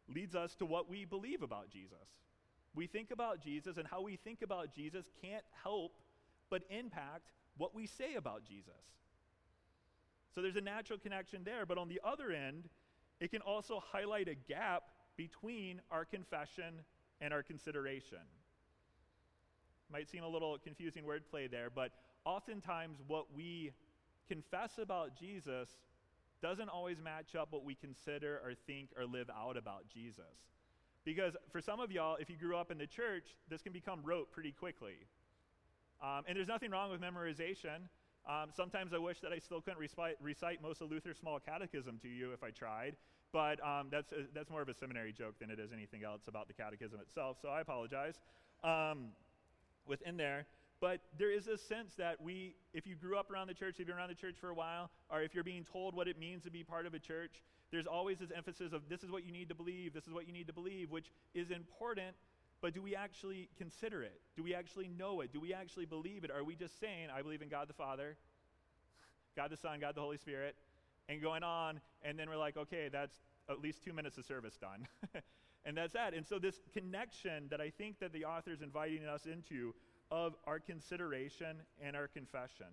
leads 0.07 0.33
us 0.33 0.55
to 0.55 0.65
what 0.65 0.89
we 0.89 1.05
believe 1.05 1.43
about 1.43 1.69
Jesus. 1.69 2.07
We 2.73 2.87
think 2.87 3.11
about 3.11 3.43
Jesus, 3.43 3.77
and 3.77 3.87
how 3.87 4.01
we 4.01 4.15
think 4.15 4.41
about 4.41 4.73
Jesus 4.73 5.05
can't 5.21 5.43
help 5.63 5.91
but 6.49 6.63
impact 6.69 7.29
what 7.57 7.75
we 7.75 7.85
say 7.85 8.15
about 8.15 8.45
Jesus. 8.45 8.73
So 10.37 10.43
there's 10.43 10.55
a 10.55 10.61
natural 10.61 10.99
connection 10.99 11.41
there, 11.43 11.65
but 11.65 11.79
on 11.79 11.89
the 11.89 11.99
other 12.03 12.29
end, 12.29 12.69
it 13.19 13.31
can 13.31 13.41
also 13.41 13.81
highlight 13.91 14.27
a 14.27 14.35
gap 14.35 14.83
between 15.15 15.81
our 15.89 16.05
confession 16.05 16.75
and 17.19 17.33
our 17.33 17.41
consideration. 17.41 18.19
Might 19.91 20.07
seem 20.07 20.23
a 20.23 20.27
little 20.27 20.59
confusing 20.63 21.05
wordplay 21.05 21.49
there, 21.49 21.71
but 21.73 21.89
oftentimes 22.23 22.99
what 23.07 23.33
we 23.35 23.71
confess 24.27 24.77
about 24.79 25.19
Jesus 25.19 25.69
doesn't 26.39 26.69
always 26.69 26.97
match 27.03 27.33
up 27.33 27.47
what 27.49 27.65
we 27.65 27.73
consider 27.73 28.39
or 28.45 28.53
think 28.67 28.89
or 28.95 29.07
live 29.07 29.31
out 29.35 29.57
about 29.57 29.89
Jesus. 29.91 30.37
Because 31.03 31.35
for 31.51 31.61
some 31.61 31.79
of 31.79 31.91
y'all, 31.91 32.15
if 32.17 32.29
you 32.29 32.35
grew 32.35 32.55
up 32.55 32.69
in 32.69 32.77
the 32.77 32.85
church, 32.85 33.25
this 33.49 33.63
can 33.63 33.73
become 33.73 34.01
rote 34.03 34.31
pretty 34.31 34.51
quickly. 34.51 34.97
Um, 35.99 36.25
and 36.27 36.37
there's 36.37 36.47
nothing 36.47 36.69
wrong 36.69 36.91
with 36.91 37.01
memorization. 37.01 37.89
Um, 38.27 38.49
sometimes 38.53 38.93
I 38.93 38.97
wish 38.97 39.21
that 39.21 39.31
I 39.31 39.39
still 39.39 39.61
couldn't 39.61 39.79
recite, 39.79 40.15
recite 40.21 40.61
most 40.61 40.81
of 40.81 40.91
Luther's 40.91 41.17
small 41.17 41.39
catechism 41.39 41.97
to 42.01 42.09
you 42.09 42.33
if 42.33 42.43
I 42.43 42.51
tried, 42.51 42.95
but 43.31 43.63
um, 43.65 43.87
that's, 43.89 44.11
uh, 44.11 44.23
that's 44.33 44.49
more 44.49 44.61
of 44.61 44.69
a 44.69 44.73
seminary 44.73 45.13
joke 45.13 45.39
than 45.39 45.49
it 45.49 45.59
is 45.59 45.71
anything 45.71 46.03
else 46.03 46.23
about 46.27 46.47
the 46.47 46.53
catechism 46.53 46.99
itself, 46.99 47.37
so 47.41 47.47
I 47.49 47.61
apologize. 47.61 48.15
um, 48.63 49.09
within 49.87 50.17
there. 50.17 50.45
But 50.79 50.99
there 51.17 51.31
is 51.31 51.47
a 51.47 51.57
sense 51.57 51.95
that 51.97 52.21
we, 52.21 52.55
if 52.73 52.85
you 52.85 52.95
grew 52.95 53.17
up 53.17 53.31
around 53.31 53.47
the 53.47 53.53
church, 53.53 53.75
if 53.75 53.79
you've 53.79 53.87
been 53.87 53.97
around 53.97 54.09
the 54.09 54.15
church 54.15 54.35
for 54.39 54.49
a 54.49 54.53
while, 54.53 54.91
or 55.09 55.23
if 55.23 55.33
you're 55.33 55.43
being 55.43 55.63
told 55.63 55.95
what 55.95 56.07
it 56.07 56.19
means 56.19 56.43
to 56.43 56.51
be 56.51 56.63
part 56.63 56.85
of 56.85 56.93
a 56.93 56.99
church, 56.99 57.41
there's 57.71 57.87
always 57.87 58.19
this 58.19 58.29
emphasis 58.35 58.73
of 58.73 58.81
this 58.87 59.03
is 59.03 59.09
what 59.09 59.25
you 59.25 59.31
need 59.31 59.49
to 59.49 59.55
believe, 59.55 59.93
this 59.93 60.05
is 60.05 60.13
what 60.13 60.27
you 60.27 60.33
need 60.33 60.47
to 60.47 60.53
believe, 60.53 60.91
which 60.91 61.07
is 61.33 61.49
important, 61.49 62.15
but 62.61 62.73
do 62.73 62.81
we 62.81 62.95
actually 62.95 63.49
consider 63.57 64.01
it? 64.03 64.19
Do 64.35 64.43
we 64.43 64.55
actually 64.55 64.87
know 64.87 65.21
it? 65.21 65.31
Do 65.31 65.39
we 65.39 65.53
actually 65.53 65.85
believe 65.85 66.23
it? 66.23 66.31
Are 66.31 66.43
we 66.43 66.55
just 66.55 66.79
saying, 66.79 67.09
I 67.15 67.21
believe 67.21 67.41
in 67.41 67.49
God 67.49 67.69
the 67.69 67.73
Father, 67.73 68.17
God 69.35 69.51
the 69.51 69.57
Son, 69.57 69.79
God 69.79 69.95
the 69.95 70.01
Holy 70.01 70.17
Spirit, 70.17 70.55
and 71.09 71.21
going 71.21 71.43
on, 71.43 71.79
and 72.03 72.17
then 72.17 72.29
we're 72.29 72.37
like, 72.37 72.57
okay, 72.57 72.89
that's 72.91 73.15
at 73.49 73.61
least 73.61 73.83
two 73.83 73.93
minutes 73.93 74.17
of 74.17 74.25
service 74.25 74.57
done. 74.57 74.87
and 75.65 75.77
that's 75.77 75.93
that. 75.93 76.13
And 76.13 76.25
so, 76.25 76.39
this 76.39 76.59
connection 76.73 77.47
that 77.49 77.61
I 77.61 77.69
think 77.69 77.99
that 77.99 78.11
the 78.11 78.25
author 78.25 78.51
is 78.51 78.61
inviting 78.61 79.05
us 79.05 79.25
into 79.25 79.73
of 80.09 80.35
our 80.45 80.59
consideration 80.59 81.57
and 81.81 81.95
our 81.95 82.07
confession. 82.07 82.67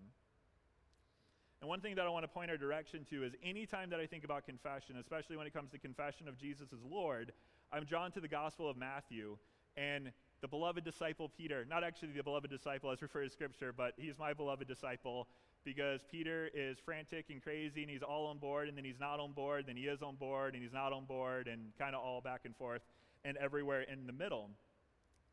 And 1.60 1.68
one 1.68 1.80
thing 1.80 1.94
that 1.94 2.06
I 2.06 2.08
want 2.08 2.24
to 2.24 2.28
point 2.28 2.50
our 2.50 2.56
direction 2.56 3.06
to 3.10 3.24
is 3.24 3.32
anytime 3.42 3.90
that 3.90 4.00
I 4.00 4.06
think 4.06 4.24
about 4.24 4.44
confession, 4.44 4.96
especially 5.00 5.36
when 5.36 5.46
it 5.46 5.54
comes 5.54 5.70
to 5.70 5.78
confession 5.78 6.28
of 6.28 6.36
Jesus 6.36 6.72
as 6.72 6.80
Lord, 6.88 7.32
I'm 7.72 7.84
drawn 7.84 8.12
to 8.12 8.20
the 8.20 8.28
Gospel 8.28 8.68
of 8.68 8.76
Matthew 8.76 9.38
and 9.76 10.12
the 10.40 10.48
beloved 10.48 10.84
disciple 10.84 11.30
Peter, 11.36 11.64
not 11.68 11.82
actually 11.82 12.12
the 12.12 12.22
beloved 12.22 12.50
disciple 12.50 12.90
as 12.90 13.00
referred 13.00 13.24
to 13.24 13.30
Scripture, 13.30 13.72
but 13.72 13.94
he's 13.96 14.18
my 14.18 14.34
beloved 14.34 14.68
disciple 14.68 15.26
because 15.64 16.02
Peter 16.10 16.50
is 16.54 16.78
frantic 16.84 17.26
and 17.30 17.42
crazy 17.42 17.82
and 17.82 17.90
he's 17.90 18.02
all 18.02 18.26
on 18.26 18.38
board 18.38 18.68
and 18.68 18.76
then 18.76 18.84
he's 18.84 19.00
not 19.00 19.20
on 19.20 19.32
board, 19.32 19.64
then 19.66 19.76
he 19.76 19.84
is 19.84 20.02
on 20.02 20.16
board 20.16 20.54
and 20.54 20.62
he's 20.62 20.72
not 20.72 20.92
on 20.92 21.06
board 21.06 21.48
and 21.48 21.72
kind 21.78 21.94
of 21.94 22.02
all 22.02 22.20
back 22.20 22.42
and 22.44 22.54
forth 22.56 22.82
and 23.24 23.36
everywhere 23.38 23.82
in 23.82 24.06
the 24.06 24.12
middle. 24.12 24.50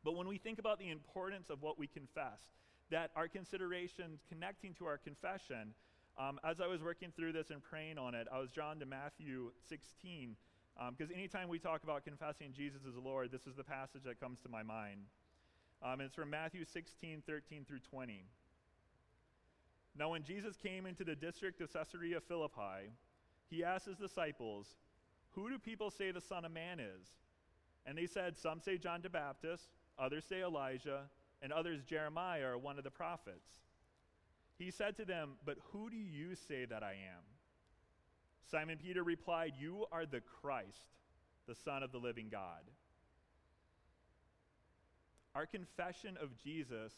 But 0.04 0.16
when 0.16 0.26
we 0.26 0.38
think 0.38 0.58
about 0.58 0.78
the 0.78 0.90
importance 0.90 1.50
of 1.50 1.62
what 1.62 1.78
we 1.78 1.86
confess, 1.86 2.40
that 2.90 3.10
our 3.14 3.28
considerations 3.28 4.20
connecting 4.28 4.74
to 4.74 4.86
our 4.86 4.98
confession, 4.98 5.74
um, 6.18 6.40
as 6.44 6.60
I 6.60 6.66
was 6.66 6.82
working 6.82 7.12
through 7.14 7.32
this 7.32 7.50
and 7.50 7.62
praying 7.62 7.98
on 7.98 8.14
it, 8.14 8.26
I 8.32 8.38
was 8.38 8.50
drawn 8.50 8.78
to 8.80 8.86
Matthew 8.86 9.50
16, 9.68 10.36
because 10.90 11.10
um, 11.10 11.16
anytime 11.16 11.48
we 11.48 11.58
talk 11.58 11.82
about 11.82 12.04
confessing 12.04 12.52
Jesus 12.56 12.80
as 12.88 12.96
Lord, 12.96 13.30
this 13.30 13.46
is 13.46 13.56
the 13.56 13.64
passage 13.64 14.02
that 14.04 14.20
comes 14.20 14.40
to 14.40 14.48
my 14.48 14.62
mind. 14.62 15.00
Um, 15.82 16.00
it's 16.00 16.14
from 16.14 16.30
Matthew 16.30 16.64
16, 16.64 17.22
13 17.26 17.64
through 17.64 17.80
20. 17.90 18.24
Now, 19.98 20.10
when 20.10 20.22
Jesus 20.22 20.56
came 20.56 20.86
into 20.86 21.04
the 21.04 21.14
district 21.14 21.60
of 21.60 21.72
Caesarea 21.72 22.20
Philippi, 22.20 22.92
he 23.50 23.62
asked 23.62 23.86
his 23.86 23.98
disciples, 23.98 24.76
Who 25.32 25.50
do 25.50 25.58
people 25.58 25.90
say 25.90 26.10
the 26.10 26.20
Son 26.20 26.44
of 26.44 26.52
Man 26.52 26.80
is? 26.80 27.06
And 27.84 27.98
they 27.98 28.06
said, 28.06 28.38
Some 28.38 28.60
say 28.60 28.78
John 28.78 29.00
the 29.02 29.10
Baptist 29.10 29.68
Others 29.98 30.24
say 30.24 30.42
Elijah, 30.42 31.02
and 31.42 31.52
others 31.52 31.82
Jeremiah 31.82 32.48
or 32.48 32.58
one 32.58 32.78
of 32.78 32.84
the 32.84 32.90
prophets. 32.90 33.60
He 34.58 34.70
said 34.70 34.96
to 34.96 35.04
them, 35.04 35.32
But 35.44 35.58
who 35.72 35.90
do 35.90 35.96
you 35.96 36.34
say 36.34 36.64
that 36.64 36.82
I 36.82 36.92
am? 36.92 37.22
Simon 38.50 38.78
Peter 38.82 39.02
replied, 39.02 39.54
You 39.58 39.86
are 39.92 40.06
the 40.06 40.22
Christ, 40.40 40.98
the 41.46 41.54
Son 41.54 41.82
of 41.82 41.92
the 41.92 41.98
living 41.98 42.28
God. 42.30 42.62
Our 45.34 45.46
confession 45.46 46.18
of 46.20 46.36
Jesus 46.42 46.92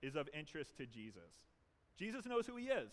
is 0.00 0.16
of 0.16 0.28
interest 0.32 0.76
to 0.78 0.86
Jesus. 0.86 1.32
Jesus 1.98 2.26
knows 2.26 2.46
who 2.46 2.56
he 2.56 2.66
is. 2.66 2.90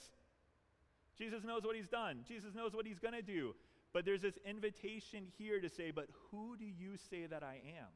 Jesus 1.17 1.43
knows 1.43 1.63
what 1.63 1.75
he's 1.75 1.87
done. 1.87 2.19
Jesus 2.27 2.53
knows 2.55 2.73
what 2.73 2.85
he's 2.85 2.99
going 2.99 3.13
to 3.13 3.21
do. 3.21 3.55
But 3.93 4.05
there's 4.05 4.21
this 4.21 4.37
invitation 4.45 5.25
here 5.37 5.59
to 5.59 5.69
say, 5.69 5.91
But 5.91 6.07
who 6.29 6.55
do 6.57 6.65
you 6.65 6.97
say 7.09 7.25
that 7.25 7.43
I 7.43 7.55
am? 7.55 7.89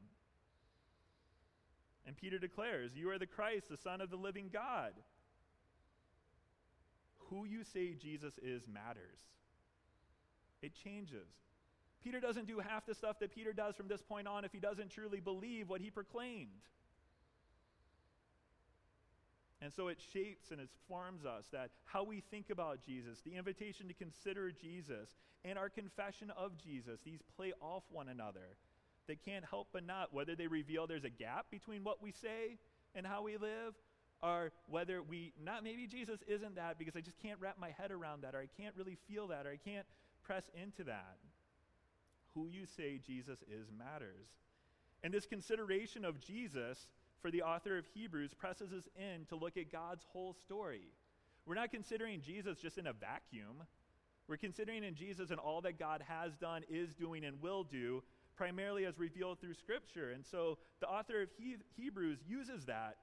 And 2.06 2.16
Peter 2.16 2.38
declares, 2.38 2.92
You 2.94 3.10
are 3.10 3.18
the 3.18 3.26
Christ, 3.26 3.68
the 3.70 3.76
Son 3.76 4.00
of 4.00 4.10
the 4.10 4.16
living 4.16 4.50
God. 4.52 4.92
Who 7.30 7.44
you 7.44 7.64
say 7.64 7.94
Jesus 7.94 8.34
is 8.42 8.66
matters. 8.68 9.20
It 10.64 10.72
changes. 10.82 11.28
Peter 12.02 12.20
doesn't 12.20 12.46
do 12.46 12.58
half 12.58 12.86
the 12.86 12.94
stuff 12.94 13.18
that 13.20 13.34
Peter 13.34 13.52
does 13.52 13.76
from 13.76 13.86
this 13.86 14.00
point 14.00 14.26
on 14.26 14.44
if 14.44 14.52
he 14.52 14.58
doesn't 14.58 14.90
truly 14.90 15.20
believe 15.20 15.68
what 15.68 15.82
he 15.82 15.90
proclaimed. 15.90 16.48
And 19.60 19.72
so 19.72 19.88
it 19.88 19.98
shapes 20.12 20.50
and 20.50 20.60
it 20.60 20.68
forms 20.88 21.24
us 21.26 21.44
that 21.52 21.70
how 21.84 22.02
we 22.02 22.22
think 22.30 22.48
about 22.50 22.80
Jesus, 22.84 23.20
the 23.20 23.36
invitation 23.36 23.88
to 23.88 23.94
consider 23.94 24.50
Jesus, 24.50 25.16
and 25.44 25.58
our 25.58 25.68
confession 25.68 26.30
of 26.36 26.52
Jesus, 26.56 27.00
these 27.04 27.20
play 27.36 27.52
off 27.60 27.82
one 27.90 28.08
another. 28.08 28.56
They 29.06 29.16
can't 29.16 29.44
help 29.44 29.68
but 29.72 29.86
not, 29.86 30.14
whether 30.14 30.34
they 30.34 30.46
reveal 30.46 30.86
there's 30.86 31.04
a 31.04 31.10
gap 31.10 31.46
between 31.50 31.84
what 31.84 32.02
we 32.02 32.10
say 32.10 32.58
and 32.94 33.06
how 33.06 33.22
we 33.22 33.36
live, 33.36 33.74
or 34.22 34.52
whether 34.68 35.02
we, 35.02 35.34
not 35.42 35.62
maybe 35.62 35.86
Jesus 35.86 36.20
isn't 36.26 36.56
that 36.56 36.78
because 36.78 36.96
I 36.96 37.00
just 37.00 37.18
can't 37.18 37.38
wrap 37.40 37.58
my 37.58 37.70
head 37.70 37.90
around 37.90 38.22
that, 38.22 38.34
or 38.34 38.38
I 38.38 38.48
can't 38.60 38.74
really 38.76 38.96
feel 39.06 39.28
that, 39.28 39.46
or 39.46 39.50
I 39.50 39.56
can't 39.56 39.86
press 40.24 40.50
into 40.60 40.84
that. 40.84 41.18
Who 42.34 42.48
you 42.48 42.66
say 42.66 43.00
Jesus 43.04 43.38
is 43.42 43.68
matters. 43.76 44.28
And 45.02 45.12
this 45.12 45.26
consideration 45.26 46.04
of 46.04 46.20
Jesus 46.20 46.88
for 47.20 47.30
the 47.30 47.42
author 47.42 47.78
of 47.78 47.86
Hebrews 47.94 48.34
presses 48.34 48.72
us 48.72 48.88
in 48.96 49.26
to 49.26 49.36
look 49.36 49.56
at 49.56 49.70
God's 49.70 50.04
whole 50.12 50.34
story. 50.34 50.82
We're 51.46 51.54
not 51.54 51.70
considering 51.70 52.20
Jesus 52.20 52.58
just 52.58 52.78
in 52.78 52.86
a 52.86 52.92
vacuum. 52.92 53.62
We're 54.28 54.36
considering 54.36 54.84
in 54.84 54.94
Jesus 54.94 55.30
and 55.30 55.38
all 55.38 55.60
that 55.62 55.78
God 55.78 56.02
has 56.08 56.36
done, 56.36 56.62
is 56.68 56.94
doing, 56.94 57.24
and 57.24 57.40
will 57.40 57.62
do, 57.62 58.02
primarily 58.36 58.86
as 58.86 58.98
revealed 58.98 59.40
through 59.40 59.54
Scripture. 59.54 60.10
And 60.10 60.24
so 60.24 60.58
the 60.80 60.88
author 60.88 61.22
of 61.22 61.28
he- 61.38 61.56
Hebrews 61.76 62.18
uses 62.26 62.64
that 62.64 62.96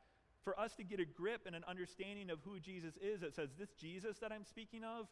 for 0.43 0.59
us 0.59 0.75
to 0.75 0.83
get 0.83 0.99
a 0.99 1.05
grip 1.05 1.41
and 1.45 1.55
an 1.55 1.63
understanding 1.67 2.29
of 2.29 2.39
who 2.43 2.59
Jesus 2.59 2.95
is. 2.97 3.21
It 3.21 3.35
says, 3.35 3.49
This 3.57 3.71
Jesus 3.79 4.17
that 4.19 4.31
I'm 4.31 4.43
speaking 4.43 4.83
of 4.83 5.07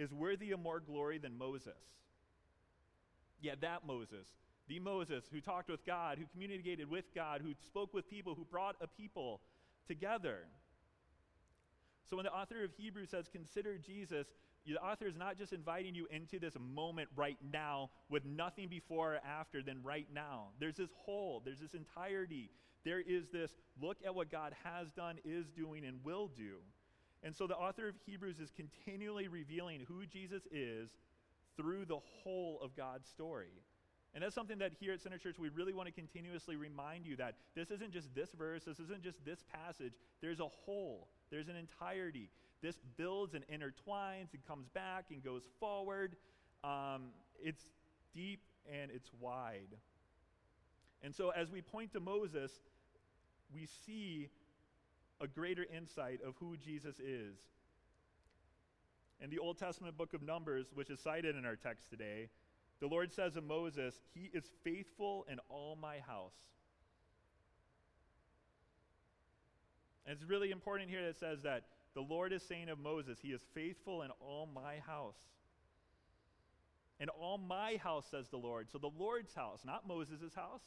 is 0.00 0.12
worthy 0.14 0.50
of 0.52 0.60
more 0.60 0.80
glory 0.80 1.18
than 1.18 1.36
Moses. 1.36 1.72
Yeah, 3.40 3.54
that 3.60 3.86
Moses. 3.86 4.28
The 4.66 4.80
Moses 4.80 5.24
who 5.30 5.40
talked 5.40 5.68
with 5.68 5.84
God, 5.84 6.18
who 6.18 6.24
communicated 6.32 6.88
with 6.88 7.04
God, 7.14 7.42
who 7.42 7.52
spoke 7.66 7.92
with 7.92 8.08
people, 8.08 8.34
who 8.34 8.44
brought 8.44 8.76
a 8.80 8.86
people 8.86 9.40
together. 9.86 10.46
So 12.08 12.16
when 12.16 12.24
the 12.24 12.32
author 12.32 12.64
of 12.64 12.70
Hebrews 12.76 13.10
says, 13.10 13.28
Consider 13.30 13.76
Jesus, 13.76 14.26
the 14.66 14.76
author 14.76 15.06
is 15.06 15.16
not 15.16 15.36
just 15.36 15.52
inviting 15.52 15.94
you 15.94 16.06
into 16.10 16.38
this 16.38 16.54
moment 16.58 17.08
right 17.14 17.38
now 17.52 17.90
with 18.08 18.24
nothing 18.24 18.68
before 18.68 19.14
or 19.14 19.20
after 19.26 19.62
than 19.62 19.82
right 19.82 20.06
now. 20.14 20.48
There's 20.58 20.76
this 20.76 20.90
whole, 20.96 21.42
there's 21.44 21.60
this 21.60 21.74
entirety. 21.74 22.50
There 22.84 23.00
is 23.00 23.28
this 23.32 23.50
look 23.80 23.98
at 24.04 24.14
what 24.14 24.30
God 24.30 24.54
has 24.64 24.90
done, 24.92 25.18
is 25.24 25.46
doing, 25.50 25.84
and 25.84 26.02
will 26.04 26.28
do. 26.28 26.58
And 27.22 27.34
so 27.36 27.46
the 27.46 27.56
author 27.56 27.88
of 27.88 27.94
Hebrews 28.06 28.38
is 28.38 28.50
continually 28.50 29.28
revealing 29.28 29.84
who 29.86 30.06
Jesus 30.06 30.42
is 30.50 30.88
through 31.56 31.84
the 31.84 31.98
whole 32.22 32.58
of 32.62 32.74
God's 32.76 33.08
story. 33.08 33.52
And 34.14 34.24
that's 34.24 34.34
something 34.34 34.58
that 34.58 34.72
here 34.80 34.92
at 34.92 35.00
Center 35.00 35.18
Church 35.18 35.38
we 35.38 35.50
really 35.50 35.72
want 35.72 35.86
to 35.86 35.92
continuously 35.92 36.56
remind 36.56 37.06
you 37.06 37.16
that 37.16 37.34
this 37.54 37.70
isn't 37.70 37.92
just 37.92 38.12
this 38.14 38.30
verse, 38.36 38.64
this 38.64 38.80
isn't 38.80 39.02
just 39.02 39.24
this 39.24 39.44
passage. 39.52 39.92
There's 40.20 40.40
a 40.40 40.48
whole, 40.48 41.08
there's 41.30 41.48
an 41.48 41.56
entirety. 41.56 42.30
This 42.62 42.76
builds 42.96 43.34
and 43.34 43.44
intertwines 43.48 44.32
and 44.32 44.46
comes 44.46 44.66
back 44.68 45.06
and 45.10 45.22
goes 45.22 45.42
forward. 45.60 46.16
Um, 46.64 47.10
it's 47.42 47.62
deep 48.12 48.40
and 48.70 48.90
it's 48.90 49.10
wide. 49.20 49.76
And 51.02 51.14
so, 51.14 51.30
as 51.30 51.50
we 51.50 51.62
point 51.62 51.92
to 51.92 52.00
Moses, 52.00 52.52
we 53.54 53.66
see 53.86 54.28
a 55.20 55.28
greater 55.28 55.66
insight 55.76 56.20
of 56.26 56.34
who 56.40 56.56
Jesus 56.56 56.98
is. 56.98 57.36
In 59.20 59.28
the 59.28 59.38
Old 59.38 59.58
Testament 59.58 59.98
book 59.98 60.14
of 60.14 60.22
Numbers, 60.22 60.66
which 60.74 60.90
is 60.90 60.98
cited 61.00 61.36
in 61.36 61.44
our 61.44 61.56
text 61.56 61.90
today, 61.90 62.30
the 62.80 62.86
Lord 62.86 63.12
says 63.12 63.36
of 63.36 63.44
Moses, 63.44 63.94
He 64.14 64.30
is 64.32 64.44
faithful 64.64 65.26
in 65.30 65.38
all 65.50 65.76
my 65.80 65.98
house. 65.98 66.32
And 70.06 70.14
it's 70.14 70.28
really 70.28 70.50
important 70.50 70.88
here 70.88 71.02
that 71.02 71.10
it 71.10 71.18
says 71.18 71.42
that 71.42 71.64
the 71.94 72.00
Lord 72.00 72.32
is 72.32 72.42
saying 72.42 72.70
of 72.70 72.78
Moses, 72.78 73.18
He 73.20 73.28
is 73.28 73.42
faithful 73.54 74.02
in 74.02 74.10
all 74.20 74.48
my 74.52 74.76
house. 74.86 75.18
In 76.98 77.08
all 77.10 77.38
my 77.38 77.76
house, 77.76 78.06
says 78.10 78.28
the 78.28 78.38
Lord. 78.38 78.68
So 78.70 78.78
the 78.78 78.90
Lord's 78.98 79.34
house, 79.34 79.60
not 79.64 79.86
Moses' 79.86 80.34
house, 80.34 80.62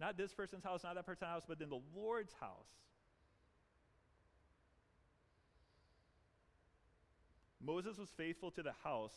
not 0.00 0.16
this 0.16 0.32
person's 0.32 0.64
house, 0.64 0.82
not 0.82 0.96
that 0.96 1.06
person's 1.06 1.30
house, 1.30 1.42
but 1.46 1.58
then 1.58 1.70
the 1.70 1.82
Lord's 1.94 2.34
house. 2.40 2.68
Moses 7.64 7.98
was 7.98 8.10
faithful 8.16 8.50
to 8.52 8.62
the 8.62 8.74
house, 8.82 9.14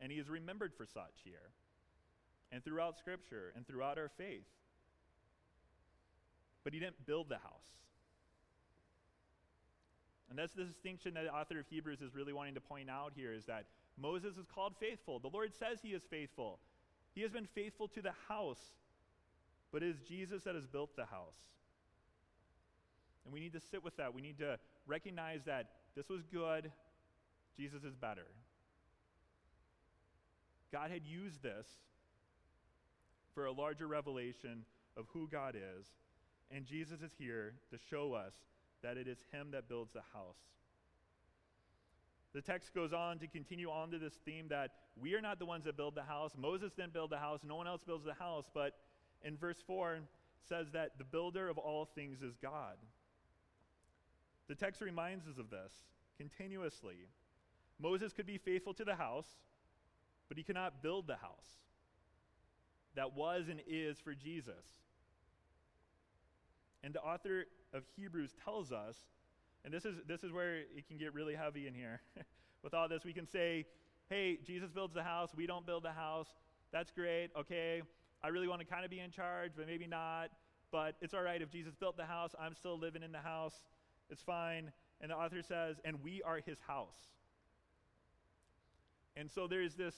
and 0.00 0.12
he 0.12 0.18
is 0.18 0.28
remembered 0.28 0.72
for 0.74 0.86
such 0.86 1.22
here, 1.24 1.50
and 2.52 2.64
throughout 2.64 2.96
Scripture, 2.98 3.52
and 3.56 3.66
throughout 3.66 3.98
our 3.98 4.10
faith. 4.16 4.46
But 6.64 6.72
he 6.72 6.80
didn't 6.80 7.06
build 7.06 7.28
the 7.28 7.38
house. 7.38 7.70
And 10.30 10.38
that's 10.38 10.52
the 10.52 10.64
distinction 10.64 11.14
that 11.14 11.24
the 11.24 11.32
author 11.32 11.58
of 11.58 11.66
Hebrews 11.70 12.02
is 12.02 12.14
really 12.14 12.34
wanting 12.34 12.54
to 12.54 12.60
point 12.60 12.90
out 12.90 13.12
here 13.16 13.32
is 13.32 13.46
that 13.46 13.64
Moses 13.96 14.36
is 14.36 14.44
called 14.54 14.74
faithful. 14.78 15.18
The 15.18 15.28
Lord 15.28 15.54
says 15.54 15.78
he 15.82 15.90
is 15.90 16.02
faithful. 16.10 16.58
He 17.14 17.22
has 17.22 17.32
been 17.32 17.48
faithful 17.54 17.88
to 17.88 18.02
the 18.02 18.12
house. 18.28 18.60
but 19.72 19.82
it 19.82 19.88
is 19.88 19.96
Jesus 20.08 20.44
that 20.44 20.54
has 20.54 20.66
built 20.66 20.96
the 20.96 21.04
house. 21.04 21.36
And 23.24 23.32
we 23.32 23.40
need 23.40 23.52
to 23.52 23.60
sit 23.60 23.84
with 23.84 23.96
that. 23.96 24.14
We 24.14 24.22
need 24.22 24.38
to 24.38 24.58
recognize 24.86 25.40
that 25.44 25.70
this 25.94 26.08
was 26.08 26.22
good, 26.32 26.70
Jesus 27.58 27.82
is 27.82 27.96
better. 27.96 28.26
God 30.70 30.90
had 30.90 31.04
used 31.04 31.42
this 31.42 31.66
for 33.34 33.46
a 33.46 33.52
larger 33.52 33.86
revelation 33.86 34.64
of 34.96 35.06
who 35.12 35.28
God 35.28 35.56
is, 35.56 35.86
and 36.50 36.64
Jesus 36.64 37.00
is 37.02 37.12
here 37.18 37.54
to 37.70 37.78
show 37.90 38.12
us 38.12 38.34
that 38.82 38.96
it 38.96 39.08
is 39.08 39.18
Him 39.32 39.48
that 39.52 39.68
builds 39.68 39.92
the 39.92 40.02
house. 40.12 40.38
The 42.34 42.42
text 42.42 42.74
goes 42.74 42.92
on 42.92 43.18
to 43.18 43.26
continue 43.26 43.70
on 43.70 43.90
to 43.90 43.98
this 43.98 44.14
theme 44.24 44.46
that 44.50 44.70
we 45.00 45.14
are 45.14 45.20
not 45.20 45.38
the 45.38 45.46
ones 45.46 45.64
that 45.64 45.76
build 45.76 45.94
the 45.94 46.02
house. 46.02 46.32
Moses 46.36 46.72
didn't 46.72 46.92
build 46.92 47.10
the 47.10 47.18
house, 47.18 47.40
no 47.44 47.56
one 47.56 47.66
else 47.66 47.82
builds 47.82 48.04
the 48.04 48.14
house, 48.14 48.44
but 48.52 48.74
in 49.24 49.36
verse 49.36 49.62
4 49.66 49.98
says 50.48 50.68
that 50.72 50.98
the 50.98 51.04
builder 51.04 51.48
of 51.48 51.58
all 51.58 51.86
things 51.86 52.22
is 52.22 52.36
God. 52.40 52.76
The 54.48 54.54
text 54.54 54.80
reminds 54.80 55.26
us 55.26 55.38
of 55.38 55.50
this 55.50 55.72
continuously. 56.16 56.96
Moses 57.80 58.12
could 58.12 58.26
be 58.26 58.38
faithful 58.38 58.74
to 58.74 58.84
the 58.84 58.94
house, 58.94 59.26
but 60.28 60.36
he 60.36 60.42
cannot 60.42 60.82
build 60.82 61.06
the 61.06 61.16
house. 61.16 61.58
That 62.94 63.14
was 63.14 63.48
and 63.48 63.60
is 63.66 63.98
for 64.00 64.14
Jesus. 64.14 64.64
And 66.82 66.94
the 66.94 67.00
author 67.00 67.46
of 67.72 67.84
Hebrews 67.96 68.34
tells 68.44 68.72
us, 68.72 68.96
and 69.64 69.72
this 69.72 69.84
is, 69.84 69.96
this 70.06 70.22
is 70.22 70.32
where 70.32 70.56
it 70.58 70.86
can 70.88 70.96
get 70.96 71.14
really 71.14 71.34
heavy 71.34 71.66
in 71.66 71.74
here. 71.74 72.00
With 72.62 72.74
all 72.74 72.88
this, 72.88 73.04
we 73.04 73.12
can 73.12 73.26
say, 73.26 73.66
hey, 74.08 74.38
Jesus 74.44 74.70
builds 74.70 74.94
the 74.94 75.02
house, 75.02 75.30
we 75.36 75.46
don't 75.46 75.66
build 75.66 75.84
the 75.84 75.92
house. 75.92 76.28
That's 76.72 76.90
great, 76.90 77.28
okay. 77.38 77.82
I 78.22 78.28
really 78.28 78.48
want 78.48 78.60
to 78.60 78.66
kind 78.66 78.84
of 78.84 78.90
be 78.90 79.00
in 79.00 79.10
charge, 79.10 79.52
but 79.56 79.66
maybe 79.66 79.86
not. 79.86 80.30
But 80.70 80.96
it's 81.00 81.14
all 81.14 81.22
right 81.22 81.40
if 81.40 81.50
Jesus 81.50 81.74
built 81.74 81.96
the 81.96 82.04
house, 82.04 82.34
I'm 82.38 82.54
still 82.54 82.78
living 82.78 83.02
in 83.02 83.12
the 83.12 83.18
house. 83.18 83.54
It's 84.10 84.22
fine. 84.22 84.70
And 85.00 85.10
the 85.10 85.16
author 85.16 85.42
says, 85.42 85.76
and 85.84 86.02
we 86.02 86.22
are 86.22 86.40
his 86.44 86.58
house. 86.66 86.96
And 89.18 89.30
so 89.30 89.48
there's 89.48 89.74
this 89.74 89.94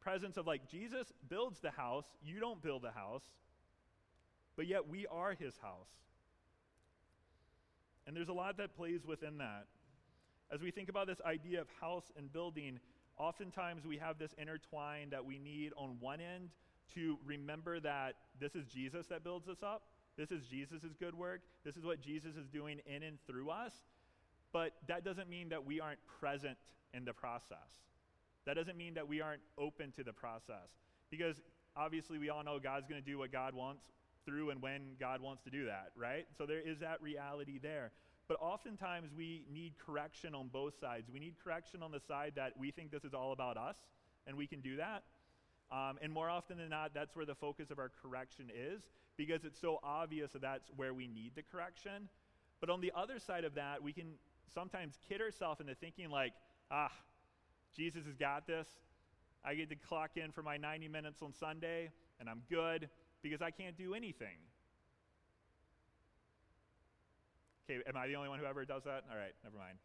presence 0.00 0.36
of 0.38 0.46
like, 0.46 0.68
Jesus 0.70 1.12
builds 1.28 1.60
the 1.60 1.70
house, 1.70 2.06
you 2.24 2.40
don't 2.40 2.62
build 2.62 2.82
the 2.82 2.90
house, 2.90 3.24
but 4.56 4.66
yet 4.66 4.88
we 4.88 5.06
are 5.06 5.34
his 5.34 5.58
house. 5.58 5.90
And 8.06 8.16
there's 8.16 8.28
a 8.28 8.32
lot 8.32 8.56
that 8.56 8.74
plays 8.76 9.04
within 9.04 9.38
that. 9.38 9.66
As 10.50 10.62
we 10.62 10.70
think 10.70 10.88
about 10.88 11.06
this 11.06 11.20
idea 11.26 11.60
of 11.60 11.66
house 11.80 12.12
and 12.16 12.32
building, 12.32 12.78
oftentimes 13.18 13.84
we 13.84 13.98
have 13.98 14.18
this 14.18 14.32
intertwine 14.38 15.10
that 15.10 15.24
we 15.24 15.38
need 15.38 15.72
on 15.76 15.96
one 16.00 16.20
end 16.20 16.50
to 16.94 17.18
remember 17.26 17.80
that 17.80 18.14
this 18.40 18.54
is 18.54 18.64
Jesus 18.66 19.06
that 19.08 19.24
builds 19.24 19.48
us 19.48 19.62
up. 19.62 19.82
This 20.16 20.30
is 20.30 20.46
Jesus' 20.46 20.94
good 20.98 21.14
work. 21.14 21.42
This 21.64 21.76
is 21.76 21.84
what 21.84 22.00
Jesus 22.00 22.36
is 22.36 22.48
doing 22.48 22.78
in 22.86 23.02
and 23.02 23.18
through 23.26 23.50
us. 23.50 23.72
But 24.52 24.72
that 24.86 25.04
doesn't 25.04 25.28
mean 25.28 25.50
that 25.50 25.66
we 25.66 25.80
aren't 25.80 25.98
present 26.20 26.56
in 26.94 27.04
the 27.04 27.12
process. 27.12 27.58
That 28.46 28.54
doesn't 28.54 28.76
mean 28.76 28.94
that 28.94 29.06
we 29.06 29.20
aren't 29.20 29.42
open 29.58 29.92
to 29.92 30.04
the 30.04 30.12
process. 30.12 30.70
Because 31.10 31.36
obviously, 31.76 32.18
we 32.18 32.30
all 32.30 32.42
know 32.42 32.58
God's 32.58 32.86
going 32.88 33.02
to 33.02 33.06
do 33.06 33.18
what 33.18 33.32
God 33.32 33.54
wants 33.54 33.82
through 34.24 34.50
and 34.50 34.60
when 34.60 34.96
God 34.98 35.20
wants 35.20 35.42
to 35.44 35.50
do 35.50 35.66
that, 35.66 35.90
right? 35.96 36.26
So 36.36 36.46
there 36.46 36.60
is 36.60 36.80
that 36.80 37.00
reality 37.02 37.58
there. 37.62 37.92
But 38.28 38.38
oftentimes, 38.40 39.10
we 39.16 39.44
need 39.52 39.74
correction 39.84 40.34
on 40.34 40.48
both 40.48 40.74
sides. 40.80 41.08
We 41.12 41.20
need 41.20 41.34
correction 41.42 41.82
on 41.82 41.92
the 41.92 42.00
side 42.00 42.32
that 42.36 42.58
we 42.58 42.72
think 42.72 42.90
this 42.90 43.04
is 43.04 43.14
all 43.14 43.32
about 43.32 43.56
us, 43.56 43.76
and 44.26 44.36
we 44.36 44.46
can 44.46 44.60
do 44.60 44.76
that. 44.76 45.04
Um, 45.70 45.98
and 46.00 46.12
more 46.12 46.28
often 46.28 46.58
than 46.58 46.70
not, 46.70 46.92
that's 46.94 47.14
where 47.14 47.26
the 47.26 47.34
focus 47.34 47.70
of 47.70 47.78
our 47.78 47.90
correction 48.02 48.50
is 48.54 48.82
because 49.16 49.44
it's 49.44 49.60
so 49.60 49.80
obvious 49.82 50.32
that 50.32 50.42
that's 50.42 50.70
where 50.76 50.94
we 50.94 51.08
need 51.08 51.32
the 51.34 51.42
correction. 51.42 52.08
But 52.60 52.70
on 52.70 52.80
the 52.80 52.92
other 52.94 53.18
side 53.18 53.44
of 53.44 53.54
that, 53.54 53.82
we 53.82 53.92
can 53.92 54.14
sometimes 54.54 54.98
kid 55.08 55.20
ourselves 55.20 55.60
into 55.60 55.74
thinking, 55.74 56.10
like, 56.10 56.32
ah, 56.70 56.90
Jesus 57.76 58.06
has 58.06 58.16
got 58.16 58.46
this. 58.46 58.66
I 59.44 59.54
get 59.54 59.68
to 59.70 59.76
clock 59.76 60.12
in 60.16 60.32
for 60.32 60.42
my 60.42 60.56
90 60.56 60.88
minutes 60.88 61.22
on 61.22 61.32
Sunday, 61.32 61.90
and 62.18 62.28
I'm 62.28 62.42
good 62.50 62.88
because 63.22 63.42
I 63.42 63.50
can't 63.50 63.76
do 63.76 63.94
anything. 63.94 64.38
Okay, 67.68 67.80
am 67.88 67.96
I 67.96 68.06
the 68.06 68.14
only 68.16 68.28
one 68.28 68.38
who 68.38 68.46
ever 68.46 68.64
does 68.64 68.84
that? 68.84 69.04
All 69.10 69.16
right, 69.16 69.34
never 69.44 69.56
mind. 69.56 69.78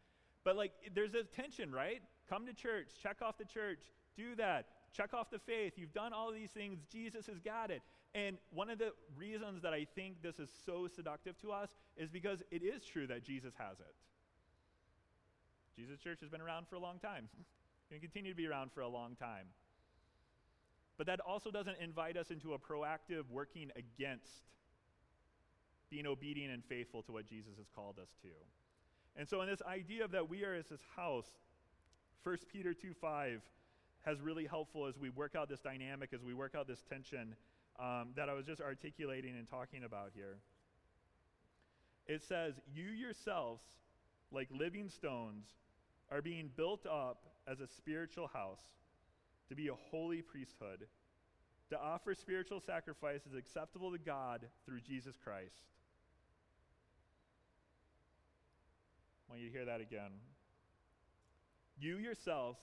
But 0.44 0.56
like, 0.56 0.72
there's 0.94 1.14
a 1.14 1.22
tension, 1.24 1.72
right? 1.72 2.02
Come 2.28 2.46
to 2.46 2.54
church, 2.54 2.88
check 3.02 3.18
off 3.22 3.38
the 3.38 3.44
church, 3.44 3.80
do 4.16 4.34
that 4.36 4.66
check 4.92 5.14
off 5.14 5.30
the 5.30 5.38
faith. 5.38 5.74
You've 5.76 5.92
done 5.92 6.12
all 6.12 6.30
these 6.30 6.50
things. 6.50 6.78
Jesus 6.90 7.26
has 7.26 7.38
got 7.40 7.70
it. 7.70 7.82
And 8.14 8.36
one 8.52 8.68
of 8.68 8.78
the 8.78 8.92
reasons 9.16 9.62
that 9.62 9.72
I 9.72 9.86
think 9.94 10.22
this 10.22 10.38
is 10.38 10.50
so 10.66 10.86
seductive 10.86 11.38
to 11.38 11.52
us 11.52 11.70
is 11.96 12.10
because 12.10 12.42
it 12.50 12.62
is 12.62 12.84
true 12.84 13.06
that 13.06 13.24
Jesus 13.24 13.54
has 13.58 13.80
it. 13.80 13.94
Jesus 15.74 15.98
Church 15.98 16.20
has 16.20 16.28
been 16.28 16.42
around 16.42 16.68
for 16.68 16.76
a 16.76 16.78
long 16.78 16.98
time, 16.98 17.28
going 17.92 18.00
to 18.00 18.06
continue 18.06 18.30
to 18.30 18.36
be 18.36 18.46
around 18.46 18.72
for 18.72 18.80
a 18.80 18.88
long 18.88 19.14
time. 19.16 19.48
But 20.96 21.06
that 21.08 21.20
also 21.20 21.50
doesn't 21.50 21.76
invite 21.78 22.16
us 22.16 22.30
into 22.30 22.54
a 22.54 22.58
proactive 22.58 23.24
working 23.30 23.70
against 23.76 24.48
being 25.90 26.06
obedient 26.06 26.54
and 26.54 26.64
faithful 26.64 27.02
to 27.02 27.12
what 27.12 27.28
Jesus 27.28 27.52
has 27.58 27.66
called 27.74 27.98
us 28.00 28.08
to. 28.22 28.28
And 29.14 29.28
so, 29.28 29.42
in 29.42 29.48
this 29.48 29.60
idea 29.68 30.04
of 30.04 30.12
that 30.12 30.30
we 30.30 30.42
are 30.42 30.54
as 30.54 30.68
his 30.68 30.80
house, 30.96 31.28
1 32.22 32.38
Peter 32.50 32.72
2 32.72 32.94
5 32.98 33.42
has 34.06 34.20
really 34.22 34.46
helpful 34.46 34.86
as 34.86 34.98
we 34.98 35.10
work 35.10 35.34
out 35.36 35.50
this 35.50 35.60
dynamic, 35.60 36.14
as 36.14 36.24
we 36.24 36.32
work 36.32 36.54
out 36.54 36.66
this 36.66 36.82
tension 36.88 37.34
um, 37.78 38.12
that 38.16 38.30
I 38.30 38.32
was 38.32 38.46
just 38.46 38.62
articulating 38.62 39.36
and 39.36 39.46
talking 39.46 39.84
about 39.84 40.12
here. 40.14 40.38
It 42.06 42.22
says, 42.22 42.54
You 42.74 42.84
yourselves, 42.84 43.62
like 44.30 44.48
living 44.50 44.88
stones, 44.88 45.44
are 46.10 46.22
being 46.22 46.50
built 46.56 46.86
up 46.86 47.31
as 47.46 47.60
a 47.60 47.66
spiritual 47.66 48.28
house 48.28 48.62
to 49.48 49.54
be 49.54 49.68
a 49.68 49.74
holy 49.90 50.22
priesthood, 50.22 50.86
to 51.70 51.78
offer 51.78 52.14
spiritual 52.14 52.60
sacrifices 52.60 53.34
acceptable 53.36 53.90
to 53.92 53.98
God 53.98 54.46
through 54.66 54.80
Jesus 54.80 55.16
Christ. 55.22 55.54
I 59.28 59.32
want 59.32 59.42
you 59.42 59.48
to 59.48 59.56
hear 59.56 59.64
that 59.64 59.80
again. 59.80 60.12
You 61.78 61.96
yourselves, 61.96 62.58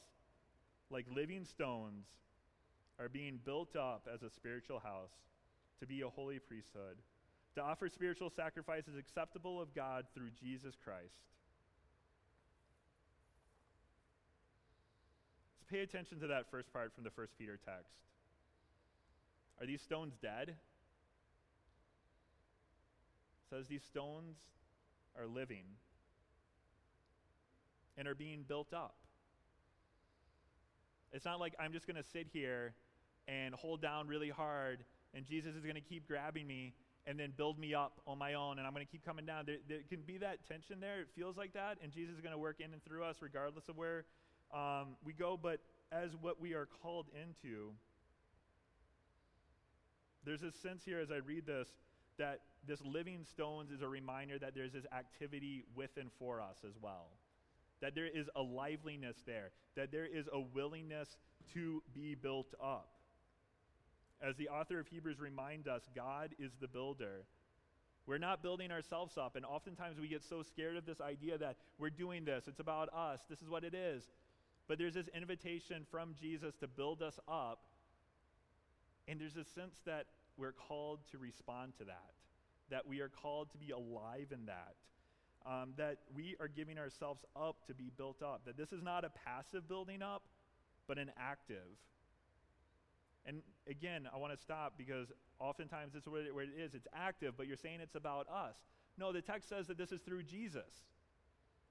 like 0.89 1.05
living 1.13 1.43
stones, 1.43 2.05
are 2.99 3.09
being 3.09 3.39
built 3.43 3.75
up 3.75 4.07
as 4.13 4.23
a 4.23 4.29
spiritual 4.29 4.79
house 4.79 5.13
to 5.79 5.87
be 5.87 6.01
a 6.01 6.09
holy 6.09 6.39
priesthood, 6.39 6.97
to 7.55 7.61
offer 7.61 7.89
spiritual 7.89 8.29
sacrifices 8.29 8.95
acceptable 8.97 9.61
of 9.61 9.73
God 9.73 10.05
through 10.13 10.29
Jesus 10.39 10.75
Christ. 10.83 11.15
Pay 15.69 15.81
attention 15.81 16.19
to 16.19 16.27
that 16.27 16.49
first 16.49 16.71
part 16.73 16.93
from 16.93 17.03
the 17.03 17.11
First 17.11 17.37
Peter 17.37 17.59
text. 17.63 17.93
Are 19.61 19.67
these 19.67 19.81
stones 19.81 20.13
dead? 20.21 20.49
It 20.49 20.55
says 23.49 23.67
these 23.67 23.83
stones 23.83 24.37
are 25.19 25.27
living 25.27 25.65
and 27.97 28.07
are 28.07 28.15
being 28.15 28.45
built 28.47 28.73
up. 28.73 28.95
It's 31.11 31.25
not 31.25 31.39
like 31.39 31.53
I'm 31.59 31.73
just 31.73 31.87
going 31.87 31.97
to 31.97 32.09
sit 32.13 32.27
here 32.31 32.73
and 33.27 33.53
hold 33.53 33.81
down 33.81 34.07
really 34.07 34.29
hard 34.29 34.83
and 35.13 35.25
Jesus 35.25 35.55
is 35.55 35.63
going 35.63 35.75
to 35.75 35.81
keep 35.81 36.07
grabbing 36.07 36.47
me 36.47 36.73
and 37.07 37.19
then 37.19 37.33
build 37.35 37.57
me 37.57 37.73
up 37.73 37.99
on 38.05 38.17
my 38.17 38.35
own 38.35 38.59
and 38.59 38.67
I'm 38.67 38.73
going 38.73 38.85
to 38.85 38.91
keep 38.91 39.03
coming 39.03 39.25
down. 39.25 39.45
There, 39.45 39.57
there, 39.67 39.79
can 39.89 40.01
be 40.01 40.17
that 40.19 40.47
tension 40.47 40.79
there. 40.79 41.01
It 41.01 41.07
feels 41.15 41.35
like 41.35 41.53
that. 41.53 41.77
And 41.83 41.91
Jesus 41.91 42.15
is 42.15 42.21
going 42.21 42.33
to 42.33 42.37
work 42.37 42.57
in 42.59 42.71
and 42.71 42.83
through 42.83 43.03
us 43.03 43.17
regardless 43.21 43.67
of 43.67 43.77
where 43.77 44.05
um, 44.53 44.95
we 45.05 45.13
go. 45.13 45.39
But 45.41 45.59
as 45.91 46.11
what 46.21 46.39
we 46.39 46.53
are 46.53 46.67
called 46.81 47.07
into, 47.13 47.71
there's 50.25 50.41
this 50.41 50.55
sense 50.55 50.83
here 50.85 50.99
as 50.99 51.11
I 51.11 51.17
read 51.17 51.45
this 51.45 51.67
that 52.17 52.41
this 52.67 52.81
living 52.83 53.23
stones 53.23 53.71
is 53.71 53.81
a 53.81 53.87
reminder 53.87 54.37
that 54.37 54.53
there's 54.53 54.73
this 54.73 54.85
activity 54.91 55.63
with 55.73 55.91
and 55.97 56.09
for 56.19 56.41
us 56.41 56.57
as 56.67 56.73
well 56.81 57.07
that 57.81 57.95
there 57.95 58.07
is 58.07 58.29
a 58.35 58.41
liveliness 58.41 59.17
there, 59.25 59.51
that 59.75 59.91
there 59.91 60.05
is 60.05 60.27
a 60.31 60.39
willingness 60.39 61.17
to 61.53 61.81
be 61.93 62.15
built 62.15 62.53
up. 62.61 62.89
As 64.21 64.35
the 64.35 64.49
author 64.49 64.79
of 64.79 64.87
Hebrews 64.87 65.19
reminds 65.19 65.67
us, 65.67 65.83
God 65.95 66.31
is 66.39 66.51
the 66.59 66.67
builder. 66.67 67.23
We're 68.05 68.17
not 68.17 68.41
building 68.41 68.71
ourselves 68.71 69.17
up, 69.17 69.35
and 69.35 69.45
oftentimes 69.45 69.99
we 69.99 70.07
get 70.07 70.23
so 70.23 70.43
scared 70.43 70.75
of 70.75 70.85
this 70.85 70.99
idea 70.99 71.37
that 71.37 71.57
we're 71.77 71.89
doing 71.89 72.25
this, 72.25 72.45
it's 72.47 72.59
about 72.59 72.89
us, 72.93 73.21
this 73.29 73.41
is 73.41 73.49
what 73.49 73.63
it 73.63 73.73
is. 73.73 74.03
But 74.69 74.77
there's 74.77 74.93
this 74.93 75.09
invitation 75.13 75.85
from 75.91 76.15
Jesus 76.17 76.55
to 76.61 76.67
build 76.67 77.01
us 77.01 77.19
up, 77.27 77.59
and 79.09 79.19
there's 79.19 79.35
a 79.35 79.43
sense 79.43 79.81
that 79.85 80.05
we're 80.37 80.53
called 80.53 80.99
to 81.11 81.17
respond 81.17 81.73
to 81.79 81.83
that, 81.85 82.13
that 82.69 82.87
we 82.87 83.01
are 83.01 83.09
called 83.09 83.51
to 83.51 83.57
be 83.57 83.71
alive 83.71 84.27
in 84.31 84.45
that 84.45 84.75
um, 85.45 85.73
that 85.77 85.97
we 86.15 86.35
are 86.39 86.47
giving 86.47 86.77
ourselves 86.77 87.23
up 87.35 87.65
to 87.67 87.73
be 87.73 87.91
built 87.95 88.21
up. 88.21 88.41
That 88.45 88.57
this 88.57 88.71
is 88.71 88.81
not 88.81 89.05
a 89.05 89.09
passive 89.09 89.67
building 89.67 90.01
up, 90.01 90.23
but 90.87 90.97
an 90.97 91.11
active. 91.17 91.77
And 93.25 93.41
again, 93.67 94.07
I 94.13 94.17
want 94.17 94.33
to 94.33 94.39
stop 94.39 94.73
because 94.77 95.07
oftentimes 95.39 95.93
it's 95.95 96.07
where 96.07 96.25
it, 96.25 96.35
where 96.35 96.43
it 96.43 96.51
is. 96.57 96.73
It's 96.73 96.87
active, 96.93 97.35
but 97.37 97.47
you're 97.47 97.57
saying 97.57 97.79
it's 97.81 97.95
about 97.95 98.27
us. 98.29 98.55
No, 98.97 99.11
the 99.11 99.21
text 99.21 99.49
says 99.49 99.67
that 99.67 99.77
this 99.77 99.91
is 99.91 100.01
through 100.01 100.23
Jesus. 100.23 100.83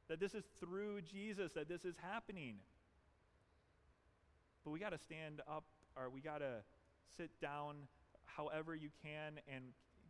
That 0.09 0.21
this 0.21 0.35
is 0.35 0.45
through 0.59 1.03
Jesus 1.03 1.53
that 1.53 1.69
this 1.69 1.85
is 1.85 1.95
happening. 2.03 2.57
But 4.65 4.71
we 4.71 4.81
got 4.81 4.91
to 4.91 4.99
stand 4.99 5.41
up, 5.49 5.65
or 5.97 6.11
we 6.11 6.21
got 6.21 6.39
to 6.39 6.63
sit 7.17 7.31
down 7.41 7.89
however 8.25 8.75
you 8.75 8.91
can 9.03 9.41
and 9.53 9.65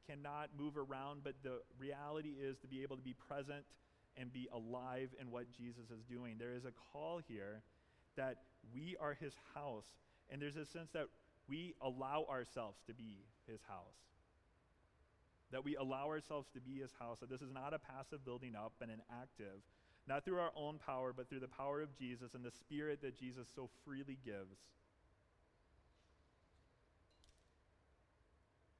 cannot 0.06 0.50
move 0.58 0.76
around. 0.76 1.20
But 1.24 1.34
the 1.42 1.60
reality 1.78 2.34
is 2.40 2.58
to 2.58 2.66
be 2.66 2.82
able 2.82 2.96
to 2.96 3.02
be 3.02 3.14
present 3.14 3.64
and 4.16 4.32
be 4.32 4.48
alive 4.52 5.10
in 5.20 5.30
what 5.30 5.46
Jesus 5.52 5.90
is 5.90 6.02
doing. 6.10 6.36
There 6.38 6.54
is 6.54 6.64
a 6.64 6.72
call 6.92 7.20
here 7.28 7.62
that 8.16 8.38
we 8.74 8.96
are 9.00 9.14
his 9.14 9.34
house, 9.54 9.86
and 10.28 10.42
there's 10.42 10.56
a 10.56 10.66
sense 10.66 10.90
that 10.92 11.06
we 11.48 11.74
allow 11.80 12.26
ourselves 12.28 12.78
to 12.86 12.94
be 12.94 13.24
his 13.46 13.60
house. 13.68 13.96
That 15.52 15.64
we 15.64 15.76
allow 15.76 16.08
ourselves 16.08 16.48
to 16.54 16.60
be 16.60 16.80
his 16.80 16.90
house. 16.98 17.20
That 17.20 17.30
this 17.30 17.40
is 17.40 17.52
not 17.52 17.72
a 17.72 17.78
passive 17.78 18.24
building 18.24 18.54
up 18.54 18.72
and 18.82 18.90
an 18.90 19.00
active, 19.10 19.62
not 20.08 20.24
through 20.24 20.38
our 20.38 20.52
own 20.56 20.78
power, 20.84 21.12
but 21.14 21.28
through 21.28 21.40
the 21.40 21.48
power 21.48 21.80
of 21.82 21.96
Jesus 21.98 22.34
and 22.34 22.44
the 22.44 22.50
spirit 22.50 23.02
that 23.02 23.18
Jesus 23.18 23.46
so 23.54 23.68
freely 23.84 24.18
gives. 24.24 24.56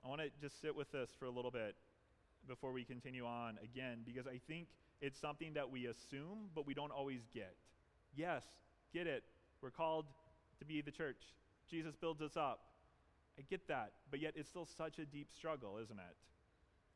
I 0.04 0.08
want 0.08 0.22
to 0.22 0.30
just 0.40 0.60
sit 0.62 0.74
with 0.74 0.90
this 0.90 1.10
for 1.18 1.26
a 1.26 1.30
little 1.30 1.50
bit 1.50 1.76
before 2.46 2.72
we 2.72 2.84
continue 2.84 3.26
on 3.26 3.58
again, 3.62 3.98
because 4.06 4.26
I 4.26 4.40
think 4.48 4.68
it's 5.02 5.20
something 5.20 5.52
that 5.54 5.70
we 5.70 5.86
assume, 5.86 6.48
but 6.54 6.66
we 6.66 6.72
don't 6.72 6.92
always 6.92 7.20
get. 7.34 7.54
Yes, 8.16 8.42
get 8.94 9.06
it. 9.06 9.22
We're 9.60 9.70
called 9.70 10.06
to 10.60 10.64
be 10.64 10.80
the 10.80 10.90
church. 10.90 11.20
Jesus 11.70 11.94
builds 11.94 12.22
us 12.22 12.36
up. 12.36 12.60
I 13.38 13.42
get 13.50 13.68
that, 13.68 13.92
but 14.10 14.20
yet 14.20 14.32
it's 14.34 14.48
still 14.48 14.66
such 14.66 14.98
a 14.98 15.04
deep 15.04 15.28
struggle, 15.36 15.78
isn't 15.82 15.98
it? 15.98 16.16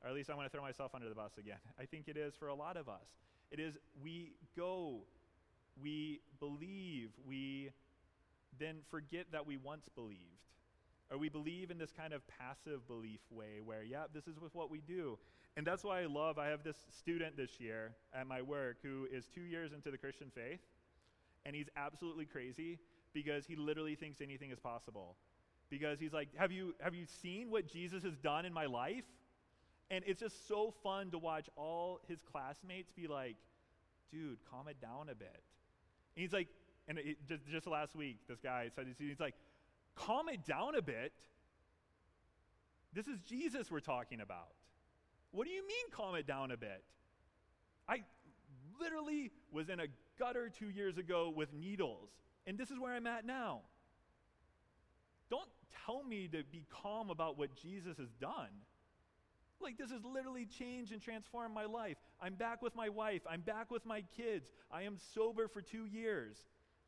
Or 0.03 0.09
at 0.09 0.15
least 0.15 0.31
I 0.31 0.35
want 0.35 0.47
to 0.47 0.51
throw 0.51 0.63
myself 0.63 0.95
under 0.95 1.09
the 1.09 1.15
bus 1.15 1.33
again. 1.39 1.59
I 1.79 1.85
think 1.85 2.09
it 2.09 2.17
is 2.17 2.35
for 2.35 2.49
a 2.49 2.55
lot 2.55 2.77
of 2.77 2.89
us. 2.89 3.07
It 3.53 3.61
is 3.61 3.77
we 4.03 4.33
go, 4.57 5.03
we 5.81 6.21
believe, 6.41 7.11
we 7.29 7.71
then 8.59 8.77
forget 8.91 9.27
that 9.33 9.47
we 9.47 9.59
once 9.59 9.89
believed. 9.95 10.19
Or 11.11 11.19
we 11.19 11.29
believe 11.29 11.71
in 11.71 11.77
this 11.77 11.93
kind 11.93 12.15
of 12.15 12.23
passive 12.27 12.89
belief 12.89 13.21
way 13.31 13.61
where, 13.63 13.83
yeah, 13.83 14.05
this 14.15 14.27
is 14.27 14.41
with 14.41 14.55
what 14.55 14.71
we 14.71 14.81
do. 14.81 15.19
And 15.59 15.67
that's 15.67 15.85
why 15.85 16.01
I 16.01 16.07
love, 16.07 16.39
I 16.39 16.47
have 16.47 16.65
this 16.65 16.77
student 16.99 17.37
this 17.37 17.61
year 17.61 17.93
at 18.15 18.27
my 18.27 18.41
work 18.41 18.79
who 18.83 19.07
is 19.13 19.27
two 19.27 19.43
years 19.43 19.73
into 19.75 19.91
the 19.91 19.99
Christian 19.99 20.29
faith, 20.35 20.61
and 21.45 21.55
he's 21.55 21.69
absolutely 21.77 22.25
crazy 22.25 22.79
because 23.13 23.45
he 23.45 23.57
literally 23.57 23.95
thinks 23.95 24.23
anything 24.23 24.51
is 24.51 24.59
possible. 24.59 25.17
Because 25.69 26.01
he's 26.01 26.15
like, 26.15 26.29
have 26.37 26.51
you, 26.51 26.75
have 26.81 26.95
you 26.95 27.05
seen 27.05 27.51
what 27.51 27.71
Jesus 27.71 28.03
has 28.05 28.17
done 28.17 28.47
in 28.47 28.53
my 28.55 28.65
life? 28.65 29.05
And 29.93 30.03
it's 30.07 30.21
just 30.21 30.49
so 30.49 30.73
fun 30.83 31.11
to 31.11 31.19
watch 31.19 31.51
all 31.55 32.01
his 32.09 32.19
classmates 32.23 32.91
be 32.91 33.07
like, 33.07 33.37
dude, 34.11 34.39
calm 34.51 34.67
it 34.67 34.81
down 34.81 35.11
a 35.11 35.15
bit. 35.15 35.43
And 36.17 36.23
he's 36.23 36.33
like, 36.33 36.49
and 36.89 36.99
it, 36.99 37.19
just, 37.29 37.47
just 37.47 37.67
last 37.67 37.95
week, 37.95 38.17
this 38.27 38.41
guy 38.41 38.71
said, 38.75 38.87
he's 38.99 39.21
like, 39.21 39.35
calm 39.95 40.31
it 40.31 40.47
down 40.47 40.77
a 40.77 40.83
bit. 40.83 41.13
This 42.95 43.07
is 43.07 43.21
Jesus 43.21 43.71
we're 43.71 43.81
talking 43.81 44.23
about. 44.23 44.55
What 45.31 45.47
do 45.47 45.53
you 45.53 45.67
mean, 45.67 45.85
calm 45.95 46.15
it 46.15 46.27
down 46.27 46.53
a 46.53 46.57
bit? 46.57 46.83
I 47.87 47.99
literally 48.81 49.31
was 49.53 49.69
in 49.69 49.79
a 49.79 49.87
gutter 50.19 50.49
two 50.49 50.71
years 50.71 50.97
ago 50.97 51.31
with 51.35 51.53
needles, 51.53 52.09
and 52.47 52.57
this 52.57 52.71
is 52.71 52.79
where 52.79 52.95
I'm 52.95 53.07
at 53.07 53.27
now. 53.27 53.61
Don't 55.29 55.49
tell 55.85 56.03
me 56.03 56.29
to 56.29 56.43
be 56.51 56.65
calm 56.71 57.11
about 57.11 57.37
what 57.37 57.55
Jesus 57.55 57.99
has 57.99 58.09
done. 58.19 58.49
Like, 59.63 59.79
this 59.79 59.91
has 59.91 60.05
literally 60.05 60.47
changed 60.47 60.93
and 60.93 61.01
transformed 61.01 61.55
my 61.55 61.65
life. 61.65 61.97
I'm 62.21 62.35
back 62.35 62.63
with 62.63 62.75
my 62.75 62.89
wife. 62.89 63.23
I'm 63.29 63.41
back 63.41 63.71
with 63.71 63.87
my 63.87 64.03
kids. 64.17 64.49
I 64.71 64.83
am 64.83 64.97
sober 65.15 65.49
for 65.49 65.63
two 65.63 65.87
years. 65.87 66.37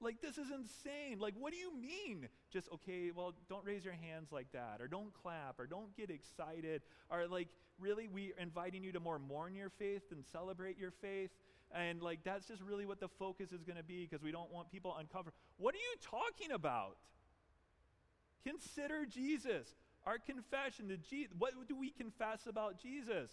Like, 0.01 0.21
this 0.21 0.39
is 0.39 0.51
insane. 0.51 1.19
Like, 1.19 1.35
what 1.39 1.53
do 1.53 1.59
you 1.59 1.73
mean? 1.75 2.29
Just, 2.53 2.69
okay, 2.73 3.11
well, 3.15 3.35
don't 3.49 3.65
raise 3.65 3.85
your 3.85 3.95
hands 3.95 4.33
like 4.33 4.51
that, 4.53 4.81
or 4.81 4.89
don't 4.89 5.15
clap, 5.15 5.59
or 5.59 5.67
don't 5.67 5.97
get 5.97 6.11
excited, 6.11 6.83
or 7.11 7.27
like, 7.27 7.49
really, 7.79 8.09
we 8.09 8.33
are 8.33 8.43
inviting 8.43 8.83
you 8.83 8.93
to 8.93 9.01
more 9.01 9.19
mourn 9.19 9.55
your 9.55 9.71
faith 9.71 10.11
than 10.11 10.23
celebrate 10.25 10.79
your 10.79 10.91
faith. 10.91 11.31
And 11.73 12.03
like, 12.03 12.21
that's 12.25 12.47
just 12.47 12.63
really 12.63 12.87
what 12.87 13.01
the 13.01 13.09
focus 13.09 13.53
is 13.53 13.63
going 13.65 13.79
to 13.79 13.85
be 13.85 14.07
because 14.09 14.23
we 14.23 14.31
don't 14.31 14.53
want 14.53 14.71
people 14.71 14.95
uncomfortable. 14.99 15.39
What 15.57 15.75
are 15.75 15.79
you 15.79 15.97
talking 16.01 16.53
about? 16.53 16.97
Consider 18.45 19.07
Jesus. 19.07 19.75
Our 20.07 20.19
confession, 20.19 20.89
to 20.89 20.97
Jesus, 20.97 21.33
what 21.39 21.53
do 21.69 21.77
we 21.77 21.91
confess 21.91 22.47
about 22.47 22.81
Jesus? 22.81 23.31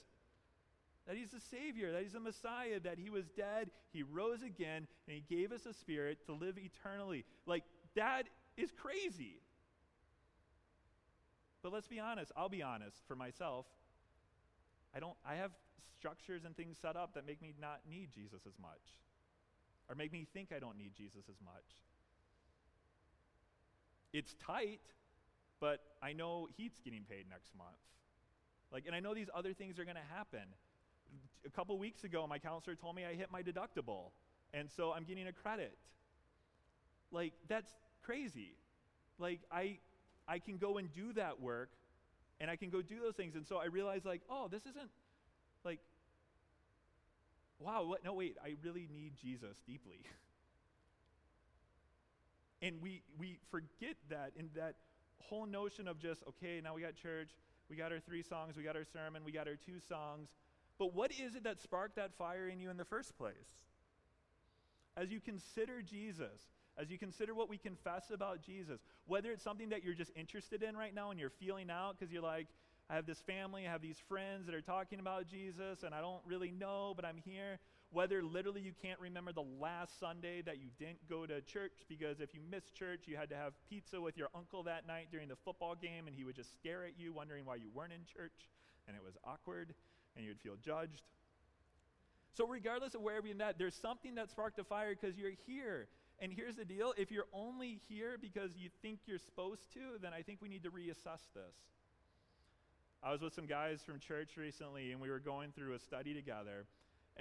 that 1.07 1.15
he's 1.15 1.31
the 1.31 1.39
Savior, 1.39 1.91
that 1.91 2.03
he's 2.03 2.13
the 2.13 2.19
Messiah, 2.19 2.79
that 2.79 2.97
he 2.99 3.09
was 3.09 3.25
dead, 3.29 3.71
he 3.91 4.03
rose 4.03 4.43
again, 4.43 4.87
and 5.07 5.15
he 5.15 5.23
gave 5.35 5.51
us 5.51 5.65
a 5.65 5.73
spirit 5.73 6.25
to 6.25 6.33
live 6.33 6.57
eternally. 6.57 7.25
Like, 7.45 7.63
that 7.95 8.23
is 8.55 8.71
crazy. 8.71 9.41
But 11.63 11.73
let's 11.73 11.87
be 11.87 11.99
honest, 11.99 12.31
I'll 12.35 12.49
be 12.49 12.63
honest 12.63 13.01
for 13.07 13.15
myself. 13.15 13.65
I 14.95 14.99
don't 14.99 15.15
I 15.25 15.35
have 15.35 15.51
structures 15.97 16.43
and 16.45 16.55
things 16.55 16.77
set 16.81 16.95
up 16.95 17.13
that 17.13 17.25
make 17.25 17.41
me 17.41 17.53
not 17.59 17.81
need 17.89 18.09
Jesus 18.13 18.41
as 18.47 18.53
much. 18.61 18.81
Or 19.89 19.95
make 19.95 20.11
me 20.11 20.25
think 20.33 20.51
I 20.55 20.59
don't 20.59 20.77
need 20.77 20.93
Jesus 20.95 21.23
as 21.29 21.41
much. 21.43 21.77
It's 24.13 24.35
tight, 24.35 24.81
but 25.61 25.79
I 26.03 26.11
know 26.11 26.49
he's 26.57 26.73
getting 26.83 27.03
paid 27.09 27.25
next 27.29 27.55
month. 27.57 27.69
Like, 28.73 28.83
and 28.85 28.95
I 28.95 28.99
know 28.99 29.13
these 29.13 29.29
other 29.33 29.53
things 29.53 29.79
are 29.79 29.85
going 29.85 29.95
to 29.95 30.13
happen 30.13 30.43
a 31.45 31.49
couple 31.49 31.77
weeks 31.77 32.03
ago, 32.03 32.25
my 32.27 32.39
counselor 32.39 32.75
told 32.75 32.95
me 32.95 33.03
I 33.05 33.13
hit 33.13 33.31
my 33.31 33.41
deductible, 33.41 34.11
and 34.53 34.69
so 34.69 34.91
I'm 34.91 35.03
getting 35.03 35.27
a 35.27 35.33
credit. 35.33 35.77
Like, 37.11 37.33
that's 37.47 37.71
crazy. 38.03 38.55
Like, 39.17 39.39
I, 39.51 39.79
I 40.27 40.39
can 40.39 40.57
go 40.57 40.77
and 40.77 40.91
do 40.93 41.13
that 41.13 41.41
work, 41.41 41.69
and 42.39 42.49
I 42.49 42.55
can 42.55 42.69
go 42.69 42.81
do 42.81 42.95
those 43.03 43.15
things. 43.15 43.35
And 43.35 43.45
so 43.45 43.57
I 43.57 43.65
realized, 43.65 44.05
like, 44.05 44.21
oh, 44.29 44.47
this 44.49 44.61
isn't, 44.61 44.89
like, 45.63 45.79
wow, 47.59 47.83
what? 47.83 48.03
No, 48.03 48.13
wait, 48.13 48.37
I 48.43 48.55
really 48.63 48.87
need 48.93 49.13
Jesus 49.21 49.57
deeply. 49.67 49.99
and 52.61 52.81
we, 52.81 53.01
we 53.17 53.39
forget 53.49 53.95
that 54.09 54.31
in 54.37 54.49
that 54.55 54.75
whole 55.21 55.45
notion 55.45 55.87
of 55.87 55.99
just, 55.99 56.23
okay, 56.27 56.61
now 56.63 56.75
we 56.75 56.81
got 56.81 56.95
church, 56.95 57.29
we 57.69 57.75
got 57.75 57.91
our 57.91 57.99
three 57.99 58.23
songs, 58.23 58.57
we 58.57 58.63
got 58.63 58.75
our 58.75 58.85
sermon, 58.85 59.23
we 59.23 59.31
got 59.31 59.47
our 59.47 59.55
two 59.55 59.79
songs, 59.87 60.29
but 60.77 60.93
what 60.93 61.11
is 61.11 61.35
it 61.35 61.43
that 61.43 61.61
sparked 61.61 61.95
that 61.95 62.13
fire 62.17 62.49
in 62.49 62.59
you 62.59 62.69
in 62.69 62.77
the 62.77 62.85
first 62.85 63.17
place? 63.17 63.55
As 64.97 65.11
you 65.11 65.19
consider 65.21 65.81
Jesus, 65.81 66.41
as 66.77 66.89
you 66.89 66.97
consider 66.97 67.33
what 67.33 67.49
we 67.49 67.57
confess 67.57 68.11
about 68.11 68.41
Jesus, 68.41 68.79
whether 69.05 69.31
it's 69.31 69.43
something 69.43 69.69
that 69.69 69.83
you're 69.83 69.93
just 69.93 70.11
interested 70.15 70.63
in 70.63 70.75
right 70.75 70.93
now 70.93 71.11
and 71.11 71.19
you're 71.19 71.29
feeling 71.29 71.69
out 71.69 71.97
because 71.97 72.11
you're 72.11 72.21
like, 72.21 72.47
I 72.89 72.95
have 72.95 73.05
this 73.05 73.21
family, 73.21 73.67
I 73.67 73.71
have 73.71 73.81
these 73.81 74.01
friends 74.09 74.45
that 74.47 74.55
are 74.55 74.61
talking 74.61 74.99
about 74.99 75.27
Jesus, 75.27 75.83
and 75.83 75.95
I 75.95 76.01
don't 76.01 76.21
really 76.25 76.51
know, 76.51 76.93
but 76.95 77.05
I'm 77.05 77.17
here. 77.23 77.59
Whether 77.91 78.23
literally 78.23 78.61
you 78.61 78.71
can't 78.81 78.99
remember 78.99 79.33
the 79.33 79.43
last 79.59 79.99
Sunday 79.99 80.41
that 80.43 80.59
you 80.59 80.69
didn't 80.79 81.09
go 81.09 81.25
to 81.25 81.41
church 81.41 81.73
because 81.89 82.21
if 82.21 82.33
you 82.33 82.39
missed 82.49 82.73
church, 82.73 83.01
you 83.05 83.17
had 83.17 83.29
to 83.29 83.35
have 83.35 83.53
pizza 83.69 83.99
with 83.99 84.17
your 84.17 84.29
uncle 84.33 84.63
that 84.63 84.87
night 84.87 85.07
during 85.11 85.27
the 85.27 85.35
football 85.35 85.75
game, 85.75 86.07
and 86.07 86.15
he 86.15 86.23
would 86.23 86.35
just 86.35 86.53
stare 86.53 86.85
at 86.85 86.97
you, 86.97 87.11
wondering 87.11 87.45
why 87.45 87.55
you 87.55 87.69
weren't 87.73 87.91
in 87.91 88.05
church, 88.05 88.49
and 88.87 88.95
it 88.95 89.03
was 89.03 89.15
awkward 89.25 89.73
and 90.15 90.25
you'd 90.25 90.39
feel 90.39 90.55
judged. 90.63 91.03
So, 92.33 92.47
regardless 92.47 92.95
of 92.95 93.01
wherever 93.01 93.27
you're 93.27 93.41
at, 93.41 93.57
there's 93.57 93.75
something 93.75 94.15
that 94.15 94.29
sparked 94.29 94.57
a 94.59 94.63
fire 94.63 94.95
because 94.99 95.17
you're 95.17 95.33
here. 95.45 95.87
And 96.19 96.31
here's 96.31 96.55
the 96.55 96.65
deal 96.65 96.93
if 96.97 97.11
you're 97.11 97.27
only 97.33 97.79
here 97.89 98.17
because 98.21 98.55
you 98.55 98.69
think 98.81 98.99
you're 99.05 99.19
supposed 99.19 99.73
to, 99.73 99.99
then 100.01 100.13
I 100.13 100.21
think 100.21 100.39
we 100.41 100.49
need 100.49 100.63
to 100.63 100.69
reassess 100.69 101.21
this. 101.33 101.55
I 103.03 103.11
was 103.11 103.21
with 103.21 103.33
some 103.33 103.47
guys 103.47 103.81
from 103.83 103.99
church 103.99 104.37
recently, 104.37 104.91
and 104.91 105.01
we 105.01 105.09
were 105.09 105.19
going 105.19 105.51
through 105.51 105.73
a 105.73 105.79
study 105.79 106.13
together. 106.13 106.67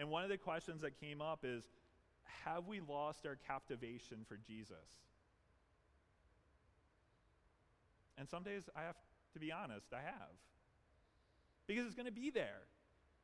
And 0.00 0.10
one 0.10 0.24
of 0.24 0.30
the 0.30 0.38
questions 0.38 0.80
that 0.80 0.98
came 0.98 1.20
up 1.20 1.44
is 1.44 1.62
Have 2.44 2.66
we 2.66 2.80
lost 2.80 3.26
our 3.26 3.36
captivation 3.46 4.24
for 4.26 4.36
Jesus? 4.36 4.76
And 8.18 8.28
some 8.28 8.42
days, 8.42 8.64
I 8.74 8.82
have 8.82 8.96
to 9.34 9.38
be 9.38 9.52
honest, 9.52 9.86
I 9.92 10.00
have. 10.00 10.34
Because 11.66 11.86
it's 11.86 11.94
going 11.94 12.06
to 12.06 12.12
be 12.12 12.30
there 12.30 12.62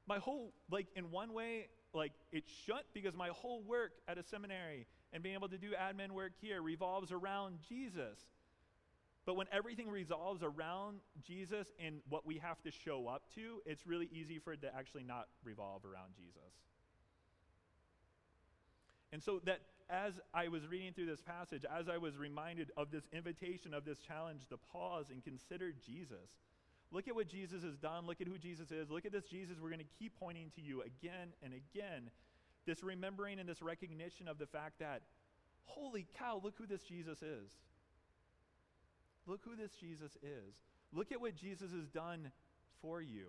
my 0.07 0.19
whole, 0.19 0.53
like, 0.71 0.87
in 0.95 1.11
one 1.11 1.33
way, 1.33 1.67
like, 1.93 2.13
it 2.31 2.45
shouldn't 2.65 2.87
because 2.95 3.17
my 3.17 3.29
whole 3.29 3.63
work 3.63 3.93
at 4.07 4.19
a 4.19 4.23
seminary 4.23 4.87
and 5.13 5.23
being 5.23 5.35
able 5.35 5.49
to 5.49 5.59
do 5.59 5.73
admin 5.73 6.13
work 6.13 6.33
here 6.41 6.63
revolves 6.63 7.11
around 7.11 7.59
Jesus. 7.69 8.19
But 9.27 9.35
when 9.35 9.47
everything 9.53 9.89
revolves 9.91 10.43
around 10.43 11.01
Jesus 11.27 11.67
and 11.85 11.97
what 12.09 12.25
we 12.25 12.39
have 12.39 12.63
to 12.63 12.71
show 12.71 13.09
up 13.09 13.25
to, 13.35 13.61
it's 13.67 13.87
really 13.87 14.09
easy 14.13 14.39
for 14.39 14.53
it 14.53 14.63
to 14.63 14.75
actually 14.75 15.03
not 15.03 15.27
revolve 15.45 15.85
around 15.85 16.15
Jesus. 16.17 16.55
And 19.13 19.23
so 19.23 19.41
that 19.45 19.61
as 19.91 20.15
I 20.33 20.49
was 20.49 20.67
reading 20.67 20.93
through 20.93 21.07
this 21.07 21.23
passage, 21.23 21.65
as 21.77 21.89
I 21.89 21.99
was 21.99 22.17
reminded 22.17 22.71
of 22.77 22.91
this 22.91 23.05
invitation, 23.13 23.75
of 23.75 23.85
this 23.85 23.99
challenge 23.99 24.47
to 24.51 24.57
pause 24.57 25.07
and 25.11 25.23
consider 25.25 25.73
Jesus, 25.73 26.31
Look 26.93 27.09
at 27.09 27.15
what 27.15 27.29
Jesus 27.29 27.63
has 27.63 27.77
done. 27.77 28.07
Look 28.07 28.21
at 28.21 28.29
who 28.29 28.39
Jesus 28.39 28.71
is. 28.71 28.91
Look 28.91 29.05
at 29.05 29.13
this 29.13 29.25
Jesus. 29.25 29.57
We're 29.61 29.71
going 29.71 29.81
to 29.81 29.99
keep 29.99 30.19
pointing 30.19 30.51
to 30.55 30.61
you 30.61 30.83
again 30.83 31.35
and 31.43 31.53
again. 31.53 32.11
This 32.65 32.83
remembering 32.83 33.39
and 33.39 33.49
this 33.49 33.63
recognition 33.63 34.29
of 34.29 34.39
the 34.39 34.47
fact 34.47 34.79
that, 34.81 35.03
holy 35.65 36.07
cow, 36.19 36.41
look 36.43 36.55
who 36.57 36.67
this 36.67 36.83
Jesus 36.83 37.23
is. 37.23 37.51
Look 39.27 39.41
who 39.45 39.57
this 39.57 39.73
Jesus 39.81 40.13
is. 40.23 40.55
Look 40.93 41.13
at 41.13 41.21
what 41.21 41.35
Jesus 41.35 41.73
has 41.73 41.89
done 41.89 42.31
for 42.81 43.01
you 43.01 43.27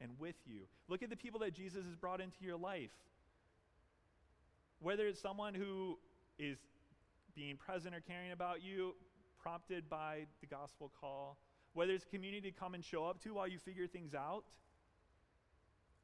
and 0.00 0.10
with 0.18 0.36
you. 0.46 0.62
Look 0.88 1.02
at 1.02 1.10
the 1.10 1.16
people 1.16 1.40
that 1.40 1.54
Jesus 1.54 1.84
has 1.84 1.94
brought 1.94 2.20
into 2.20 2.44
your 2.44 2.56
life. 2.56 2.90
Whether 4.80 5.06
it's 5.06 5.20
someone 5.20 5.54
who 5.54 5.98
is 6.38 6.58
being 7.34 7.56
present 7.56 7.94
or 7.94 8.00
caring 8.00 8.32
about 8.32 8.62
you, 8.62 8.94
prompted 9.40 9.88
by 9.88 10.26
the 10.40 10.46
gospel 10.46 10.90
call, 11.00 11.38
whether 11.74 11.92
it's 11.92 12.04
community 12.04 12.50
to 12.50 12.58
come 12.58 12.74
and 12.74 12.84
show 12.84 13.04
up 13.04 13.22
to 13.22 13.34
while 13.34 13.46
you 13.46 13.58
figure 13.58 13.86
things 13.86 14.14
out, 14.14 14.44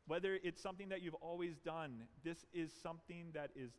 whether 0.06 0.38
it's 0.42 0.60
something 0.60 0.88
that 0.90 1.02
you've 1.02 1.14
always 1.14 1.58
done, 1.64 2.02
this 2.24 2.38
is 2.52 2.70
something 2.82 3.26
that 3.34 3.50
is 3.56 3.70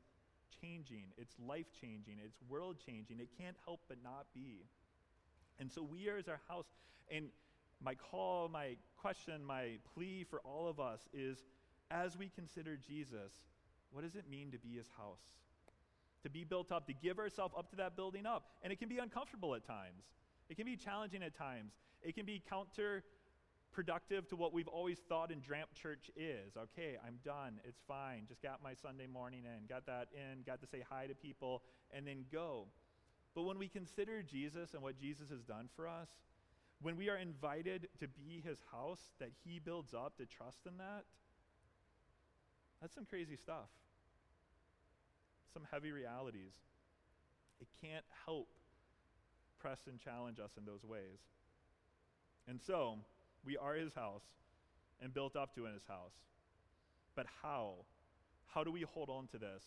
changing. 0.61 1.05
It's 1.17 1.33
life 1.47 1.67
changing. 1.79 2.15
It's 2.23 2.37
world 2.49 2.77
changing. 2.85 3.19
It 3.19 3.29
can't 3.39 3.55
help 3.65 3.81
but 3.87 3.97
not 4.03 4.25
be. 4.33 4.65
And 5.59 5.71
so 5.71 5.83
we 5.83 6.09
are 6.09 6.17
as 6.17 6.27
our 6.27 6.41
house, 6.47 6.65
and 7.09 7.27
my 7.81 7.95
call, 7.95 8.49
my 8.49 8.75
question, 8.97 9.43
my 9.45 9.77
plea 9.93 10.25
for 10.29 10.39
all 10.41 10.67
of 10.67 10.79
us 10.79 11.07
is 11.13 11.45
as 11.91 12.17
we 12.17 12.29
consider 12.33 12.77
Jesus, 12.77 13.31
what 13.91 14.03
does 14.03 14.15
it 14.15 14.29
mean 14.29 14.51
to 14.51 14.57
be 14.57 14.75
his 14.75 14.89
house? 14.97 15.21
To 16.23 16.29
be 16.29 16.43
built 16.43 16.71
up, 16.71 16.87
to 16.87 16.93
give 16.93 17.19
ourselves 17.19 17.53
up 17.57 17.69
to 17.71 17.75
that 17.77 17.95
building 17.95 18.25
up. 18.25 18.45
And 18.63 18.71
it 18.71 18.79
can 18.79 18.89
be 18.89 18.97
uncomfortable 18.97 19.53
at 19.55 19.65
times. 19.65 20.03
It 20.49 20.55
can 20.55 20.65
be 20.65 20.75
challenging 20.75 21.21
at 21.21 21.37
times. 21.37 21.73
It 22.01 22.15
can 22.15 22.25
be 22.25 22.41
counterproductive 22.51 24.27
to 24.29 24.35
what 24.35 24.53
we've 24.53 24.67
always 24.67 24.99
thought 25.09 25.31
and 25.31 25.41
Dramp 25.43 25.73
church 25.73 26.09
is. 26.15 26.55
Okay, 26.57 26.97
I'm 27.05 27.19
done. 27.23 27.59
It's 27.65 27.81
fine. 27.87 28.23
Just 28.27 28.41
got 28.41 28.63
my 28.63 28.73
Sunday 28.73 29.07
morning 29.07 29.43
in, 29.43 29.67
got 29.67 29.85
that 29.85 30.07
in, 30.13 30.43
got 30.43 30.61
to 30.61 30.67
say 30.67 30.83
hi 30.89 31.07
to 31.07 31.15
people, 31.15 31.61
and 31.91 32.07
then 32.07 32.25
go. 32.31 32.67
But 33.35 33.43
when 33.43 33.57
we 33.57 33.67
consider 33.67 34.21
Jesus 34.21 34.73
and 34.73 34.83
what 34.83 34.99
Jesus 34.99 35.29
has 35.29 35.41
done 35.41 35.69
for 35.75 35.87
us, 35.87 36.09
when 36.81 36.97
we 36.97 37.09
are 37.09 37.17
invited 37.17 37.87
to 37.99 38.07
be 38.07 38.41
his 38.43 38.57
house 38.71 39.01
that 39.19 39.31
he 39.43 39.59
builds 39.59 39.93
up, 39.93 40.17
to 40.17 40.25
trust 40.25 40.59
in 40.67 40.77
that, 40.77 41.05
that's 42.81 42.93
some 42.93 43.05
crazy 43.05 43.37
stuff. 43.37 43.69
Some 45.53 45.63
heavy 45.71 45.91
realities. 45.91 46.51
It 47.61 47.67
can't 47.81 48.05
help 48.25 48.49
press 49.59 49.79
and 49.87 49.99
challenge 49.99 50.39
us 50.39 50.51
in 50.57 50.65
those 50.65 50.83
ways. 50.83 51.19
And 52.47 52.59
so, 52.61 52.97
we 53.45 53.57
are 53.57 53.75
his 53.75 53.93
house 53.93 54.25
and 55.01 55.13
built 55.13 55.35
up 55.35 55.55
to 55.55 55.65
in 55.65 55.73
his 55.73 55.85
house. 55.87 56.13
But 57.15 57.25
how? 57.41 57.75
How 58.47 58.63
do 58.63 58.71
we 58.71 58.81
hold 58.81 59.09
on 59.09 59.27
to 59.27 59.37
this? 59.37 59.63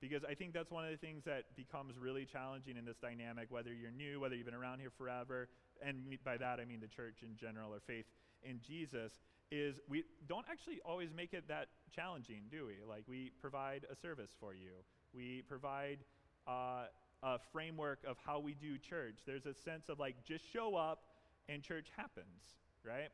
Because 0.00 0.22
I 0.24 0.34
think 0.34 0.52
that's 0.52 0.70
one 0.70 0.84
of 0.84 0.90
the 0.90 0.96
things 0.96 1.24
that 1.24 1.56
becomes 1.56 1.98
really 1.98 2.26
challenging 2.26 2.76
in 2.76 2.84
this 2.84 2.98
dynamic, 2.98 3.46
whether 3.50 3.72
you're 3.72 3.90
new, 3.90 4.20
whether 4.20 4.34
you've 4.34 4.44
been 4.44 4.54
around 4.54 4.80
here 4.80 4.92
forever, 4.98 5.48
and 5.80 6.04
by 6.24 6.36
that 6.36 6.60
I 6.60 6.64
mean 6.64 6.80
the 6.80 6.88
church 6.88 7.22
in 7.22 7.36
general 7.36 7.72
or 7.72 7.80
faith 7.86 8.06
in 8.42 8.60
Jesus, 8.60 9.12
is 9.50 9.80
we 9.88 10.04
don't 10.28 10.44
actually 10.50 10.80
always 10.84 11.10
make 11.16 11.32
it 11.32 11.48
that 11.48 11.68
challenging, 11.94 12.42
do 12.50 12.66
we? 12.66 12.74
Like, 12.86 13.04
we 13.08 13.30
provide 13.40 13.86
a 13.90 13.96
service 13.96 14.30
for 14.38 14.52
you, 14.52 14.72
we 15.14 15.42
provide 15.48 15.98
uh, 16.46 16.86
a 17.22 17.38
framework 17.52 18.00
of 18.06 18.16
how 18.24 18.38
we 18.38 18.54
do 18.54 18.76
church. 18.78 19.20
There's 19.26 19.46
a 19.46 19.54
sense 19.54 19.88
of 19.88 19.98
like, 19.98 20.16
just 20.24 20.44
show 20.52 20.76
up 20.76 21.04
and 21.48 21.62
church 21.62 21.86
happens, 21.96 22.58
right? 22.84 23.08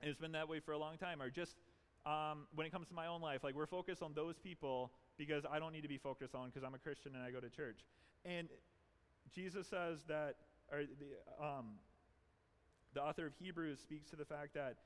And 0.00 0.10
it's 0.10 0.20
been 0.20 0.32
that 0.32 0.48
way 0.48 0.60
for 0.60 0.72
a 0.72 0.78
long 0.78 0.96
time. 0.96 1.20
Or 1.20 1.30
just 1.30 1.56
um, 2.06 2.46
when 2.54 2.66
it 2.66 2.72
comes 2.72 2.86
to 2.88 2.94
my 2.94 3.08
own 3.08 3.20
life, 3.20 3.42
like, 3.42 3.54
we're 3.54 3.66
focused 3.66 4.02
on 4.02 4.12
those 4.14 4.38
people 4.38 4.92
because 5.18 5.44
I 5.50 5.58
don't 5.58 5.72
need 5.72 5.82
to 5.82 5.88
be 5.88 5.98
focused 5.98 6.34
on 6.34 6.46
because 6.48 6.62
I'm 6.62 6.74
a 6.74 6.78
Christian 6.78 7.12
and 7.14 7.24
I 7.24 7.30
go 7.30 7.40
to 7.40 7.50
church. 7.50 7.80
And 8.24 8.48
Jesus 9.34 9.66
says 9.66 9.98
that 10.08 10.36
or 10.70 10.82
the, 10.82 11.44
um, 11.44 11.66
the 12.94 13.02
author 13.02 13.26
of 13.26 13.32
Hebrews 13.38 13.78
speaks 13.80 14.10
to 14.10 14.16
the 14.16 14.24
fact 14.24 14.54
that 14.54 14.76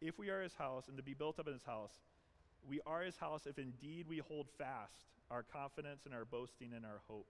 if 0.00 0.18
we 0.18 0.28
are 0.30 0.42
his 0.42 0.54
house 0.54 0.88
and 0.88 0.96
to 0.96 1.02
be 1.02 1.14
built 1.14 1.38
up 1.38 1.46
in 1.46 1.52
his 1.52 1.62
house, 1.62 1.92
we 2.68 2.80
are 2.86 3.02
his 3.02 3.16
house 3.16 3.42
if 3.46 3.58
indeed 3.58 4.06
we 4.08 4.18
hold 4.18 4.48
fast 4.58 5.04
our 5.30 5.42
confidence 5.42 6.02
and 6.04 6.14
our 6.14 6.24
boasting 6.24 6.72
and 6.74 6.84
our 6.84 7.00
hope. 7.08 7.26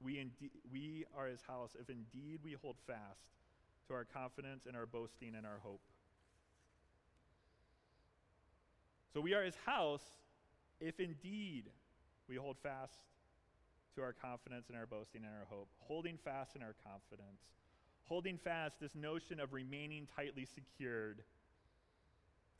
We, 0.00 0.18
indeed, 0.18 0.50
we 0.72 1.06
are 1.16 1.26
his 1.26 1.42
house 1.42 1.76
if 1.80 1.90
indeed 1.90 2.40
we 2.44 2.56
hold 2.62 2.76
fast 2.86 3.34
to 3.88 3.94
our 3.94 4.04
confidence 4.04 4.66
and 4.66 4.76
our 4.76 4.86
boasting 4.86 5.34
and 5.36 5.44
our 5.44 5.58
hope. 5.62 5.80
So 9.12 9.20
we 9.20 9.34
are 9.34 9.42
his 9.42 9.56
house 9.64 10.04
if 10.80 11.00
indeed 11.00 11.64
we 12.28 12.36
hold 12.36 12.56
fast 12.62 12.94
to 13.94 14.02
our 14.02 14.12
confidence 14.12 14.66
and 14.68 14.76
our 14.76 14.86
boasting 14.86 15.22
and 15.24 15.32
our 15.32 15.46
hope, 15.48 15.68
holding 15.78 16.18
fast 16.18 16.54
in 16.54 16.62
our 16.62 16.74
confidence, 16.84 17.40
holding 18.04 18.38
fast 18.38 18.80
this 18.80 18.94
notion 18.94 19.40
of 19.40 19.52
remaining 19.52 20.06
tightly 20.14 20.46
secured, 20.46 21.22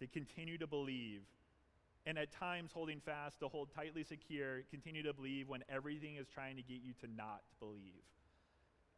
to 0.00 0.06
continue 0.06 0.56
to 0.58 0.66
believe, 0.66 1.22
and 2.06 2.16
at 2.18 2.30
times 2.32 2.70
holding 2.72 3.00
fast 3.00 3.40
to 3.40 3.48
hold 3.48 3.68
tightly 3.74 4.04
secure, 4.04 4.62
continue 4.70 5.02
to 5.02 5.12
believe 5.12 5.48
when 5.48 5.62
everything 5.68 6.16
is 6.16 6.26
trying 6.32 6.56
to 6.56 6.62
get 6.62 6.78
you 6.82 6.92
to 7.00 7.06
not 7.16 7.42
believe. 7.60 8.02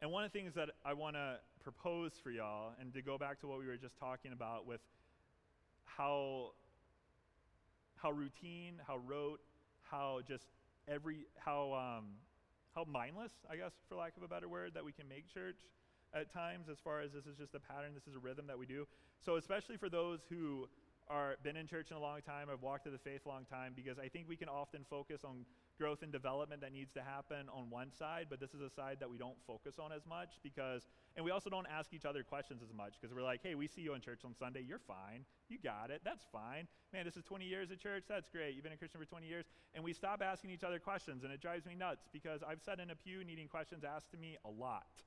And 0.01 0.11
one 0.11 0.23
of 0.23 0.31
the 0.31 0.39
things 0.39 0.53
that 0.55 0.69
I 0.85 0.93
want 0.93 1.15
to 1.15 1.37
propose 1.63 2.13
for 2.23 2.31
y'all, 2.31 2.73
and 2.79 2.93
to 2.93 3.01
go 3.01 3.17
back 3.17 3.39
to 3.41 3.47
what 3.47 3.59
we 3.59 3.67
were 3.67 3.77
just 3.77 3.97
talking 3.99 4.31
about 4.31 4.65
with 4.65 4.81
how, 5.85 6.51
how 8.01 8.11
routine, 8.11 8.81
how 8.87 8.97
rote, 8.97 9.39
how 9.83 10.19
just 10.27 10.45
every, 10.87 11.25
how 11.37 11.73
um, 11.73 12.05
how 12.75 12.85
mindless, 12.85 13.33
I 13.49 13.57
guess, 13.57 13.73
for 13.89 13.95
lack 13.95 14.15
of 14.17 14.23
a 14.23 14.27
better 14.27 14.47
word, 14.47 14.71
that 14.75 14.85
we 14.85 14.91
can 14.91 15.07
make 15.07 15.31
church 15.31 15.57
at 16.13 16.31
times 16.31 16.67
as 16.69 16.77
far 16.79 17.01
as 17.01 17.11
this 17.11 17.25
is 17.25 17.37
just 17.37 17.55
a 17.55 17.59
pattern, 17.59 17.93
this 17.93 18.07
is 18.07 18.15
a 18.15 18.19
rhythm 18.19 18.47
that 18.47 18.57
we 18.57 18.65
do. 18.65 18.87
So, 19.19 19.35
especially 19.35 19.77
for 19.77 19.89
those 19.89 20.19
who 20.29 20.67
are 21.09 21.35
been 21.43 21.57
in 21.57 21.67
church 21.67 21.91
in 21.91 21.97
a 21.97 21.99
long 21.99 22.21
time, 22.21 22.47
have 22.49 22.61
walked 22.61 22.85
to 22.85 22.91
the 22.91 22.97
faith 22.97 23.25
a 23.25 23.29
long 23.29 23.45
time, 23.45 23.73
because 23.75 23.99
I 23.99 24.07
think 24.07 24.27
we 24.27 24.35
can 24.35 24.49
often 24.49 24.85
focus 24.89 25.23
on 25.23 25.45
growth 25.81 26.03
and 26.03 26.11
development 26.11 26.61
that 26.61 26.71
needs 26.71 26.93
to 26.93 27.01
happen 27.01 27.49
on 27.51 27.67
one 27.71 27.91
side, 27.91 28.27
but 28.29 28.39
this 28.39 28.53
is 28.53 28.61
a 28.61 28.69
side 28.69 28.97
that 28.99 29.09
we 29.09 29.17
don't 29.17 29.41
focus 29.47 29.79
on 29.79 29.91
as 29.91 30.05
much 30.05 30.37
because, 30.43 30.85
and 31.15 31.25
we 31.25 31.31
also 31.31 31.49
don't 31.49 31.65
ask 31.65 31.91
each 31.91 32.05
other 32.05 32.21
questions 32.21 32.61
as 32.61 32.71
much 32.71 32.93
because 33.01 33.15
we're 33.15 33.23
like, 33.23 33.39
hey, 33.41 33.55
we 33.55 33.65
see 33.65 33.81
you 33.81 33.95
in 33.95 33.99
church 33.99 34.21
on 34.23 34.35
Sunday, 34.35 34.61
you're 34.61 34.77
fine, 34.77 35.25
you 35.49 35.57
got 35.57 35.89
it, 35.89 36.01
that's 36.05 36.23
fine. 36.31 36.67
Man, 36.93 37.03
this 37.03 37.17
is 37.17 37.23
20 37.23 37.45
years 37.45 37.71
at 37.71 37.79
church, 37.79 38.03
that's 38.07 38.29
great, 38.29 38.53
you've 38.53 38.63
been 38.63 38.73
a 38.73 38.77
Christian 38.77 39.01
for 39.01 39.07
20 39.07 39.25
years, 39.25 39.45
and 39.73 39.83
we 39.83 39.91
stop 39.91 40.21
asking 40.21 40.51
each 40.51 40.63
other 40.63 40.77
questions, 40.77 41.23
and 41.23 41.33
it 41.33 41.41
drives 41.41 41.65
me 41.65 41.73
nuts 41.73 42.07
because 42.13 42.43
I've 42.47 42.61
sat 42.61 42.79
in 42.79 42.91
a 42.91 42.95
pew 42.95 43.23
needing 43.23 43.47
questions 43.47 43.83
asked 43.83 44.11
to 44.11 44.17
me 44.17 44.37
a 44.45 44.51
lot 44.51 45.01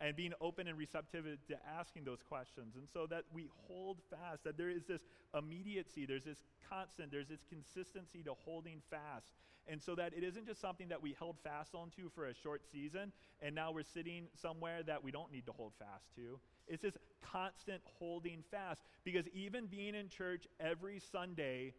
and 0.00 0.14
being 0.16 0.32
open 0.40 0.68
and 0.68 0.78
receptive 0.78 1.24
to 1.48 1.56
asking 1.78 2.04
those 2.04 2.22
questions. 2.28 2.76
And 2.76 2.86
so 2.92 3.06
that 3.06 3.24
we 3.32 3.48
hold 3.66 3.98
fast, 4.10 4.44
that 4.44 4.56
there 4.56 4.70
is 4.70 4.84
this 4.84 5.02
immediacy, 5.36 6.06
there's 6.06 6.24
this 6.24 6.44
constant, 6.68 7.10
there's 7.10 7.28
this 7.28 7.44
consistency 7.48 8.22
to 8.22 8.34
holding 8.44 8.80
fast. 8.90 9.32
And 9.66 9.82
so 9.82 9.94
that 9.96 10.14
it 10.14 10.24
isn't 10.24 10.46
just 10.46 10.60
something 10.60 10.88
that 10.88 11.02
we 11.02 11.14
held 11.18 11.36
fast 11.44 11.74
onto 11.74 12.08
for 12.14 12.26
a 12.26 12.34
short 12.34 12.62
season 12.72 13.12
and 13.42 13.54
now 13.54 13.70
we're 13.70 13.82
sitting 13.82 14.26
somewhere 14.40 14.82
that 14.82 15.04
we 15.04 15.10
don't 15.10 15.30
need 15.30 15.46
to 15.46 15.52
hold 15.52 15.72
fast 15.78 16.06
to. 16.16 16.38
It's 16.68 16.82
this 16.82 16.96
constant 17.22 17.82
holding 17.98 18.42
fast 18.50 18.80
because 19.04 19.26
even 19.34 19.66
being 19.66 19.94
in 19.94 20.08
church 20.08 20.46
every 20.58 21.00
Sunday 21.12 21.74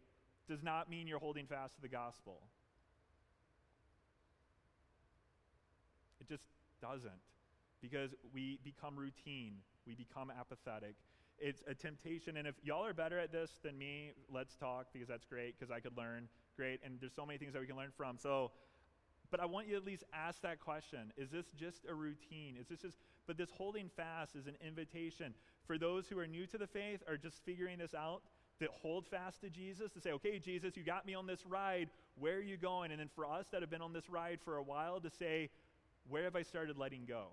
does 0.48 0.62
not 0.62 0.88
mean 0.88 1.06
you're 1.06 1.18
holding 1.18 1.46
fast 1.46 1.74
to 1.76 1.80
the 1.80 1.88
gospel. 1.88 2.40
It 6.20 6.28
just 6.28 6.44
doesn't 6.80 7.10
because 7.80 8.10
we 8.32 8.58
become 8.64 8.96
routine, 8.96 9.54
we 9.86 9.94
become 9.94 10.30
apathetic. 10.30 10.94
It's 11.38 11.62
a 11.66 11.74
temptation, 11.74 12.36
and 12.36 12.46
if 12.46 12.54
y'all 12.62 12.84
are 12.84 12.92
better 12.92 13.18
at 13.18 13.32
this 13.32 13.50
than 13.62 13.78
me, 13.78 14.12
let's 14.32 14.56
talk 14.56 14.88
because 14.92 15.08
that's 15.08 15.24
great 15.24 15.58
because 15.58 15.70
I 15.70 15.80
could 15.80 15.96
learn. 15.96 16.28
Great, 16.56 16.80
and 16.84 17.00
there's 17.00 17.14
so 17.14 17.24
many 17.24 17.38
things 17.38 17.54
that 17.54 17.60
we 17.60 17.66
can 17.66 17.76
learn 17.76 17.92
from. 17.96 18.18
So, 18.18 18.50
but 19.30 19.40
I 19.40 19.46
want 19.46 19.66
you 19.66 19.72
to 19.72 19.78
at 19.78 19.86
least 19.86 20.04
ask 20.12 20.42
that 20.42 20.60
question 20.60 21.12
Is 21.16 21.30
this 21.30 21.46
just 21.58 21.86
a 21.88 21.94
routine? 21.94 22.56
Is 22.60 22.66
this 22.68 22.80
just, 22.80 22.98
but 23.26 23.38
this 23.38 23.50
holding 23.50 23.88
fast 23.96 24.36
is 24.36 24.46
an 24.46 24.56
invitation 24.66 25.32
for 25.66 25.78
those 25.78 26.08
who 26.08 26.18
are 26.18 26.26
new 26.26 26.46
to 26.46 26.58
the 26.58 26.66
faith 26.66 27.02
or 27.08 27.16
just 27.16 27.42
figuring 27.44 27.78
this 27.78 27.94
out 27.94 28.22
that 28.60 28.70
hold 28.82 29.06
fast 29.06 29.40
to 29.40 29.50
Jesus, 29.50 29.92
to 29.92 30.00
say, 30.00 30.12
okay, 30.12 30.38
Jesus, 30.38 30.76
you 30.76 30.82
got 30.82 31.06
me 31.06 31.14
on 31.14 31.26
this 31.26 31.46
ride. 31.46 31.88
Where 32.18 32.36
are 32.36 32.42
you 32.42 32.56
going? 32.56 32.90
And 32.90 33.00
then 33.00 33.08
for 33.14 33.24
us 33.24 33.46
that 33.52 33.62
have 33.62 33.70
been 33.70 33.80
on 33.80 33.92
this 33.92 34.08
ride 34.10 34.38
for 34.44 34.56
a 34.56 34.62
while, 34.62 35.00
to 35.00 35.10
say, 35.10 35.48
where 36.08 36.24
have 36.24 36.36
I 36.36 36.42
started 36.42 36.76
letting 36.76 37.06
go? 37.06 37.28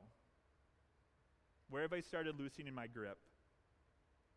Where 1.70 1.82
have 1.82 1.94
I 1.94 2.02
started 2.02 2.40
loosening 2.40 2.74
my 2.74 2.88
grip? 2.88 3.18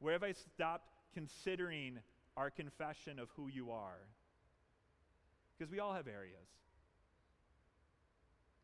Where 0.01 0.15
have 0.15 0.23
I 0.23 0.33
stopped 0.33 0.89
considering 1.15 1.99
our 2.37 2.51
confession 2.51 3.19
of 3.19 3.29
who 3.37 3.49
you 3.49 3.71
are? 3.71 3.99
Because 5.57 5.71
we 5.71 5.79
all 5.79 5.93
have 5.93 6.09
areas. 6.09 6.49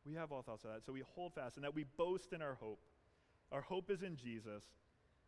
We 0.06 0.14
have 0.14 0.32
all 0.32 0.42
thoughts 0.42 0.64
of 0.64 0.70
that. 0.70 0.86
So 0.86 0.92
we 0.92 1.02
hold 1.14 1.34
fast 1.34 1.56
and 1.56 1.64
that 1.64 1.74
we 1.74 1.84
boast 1.96 2.32
in 2.32 2.40
our 2.40 2.54
hope. 2.54 2.80
Our 3.52 3.60
hope 3.60 3.90
is 3.90 4.02
in 4.02 4.16
Jesus. 4.16 4.62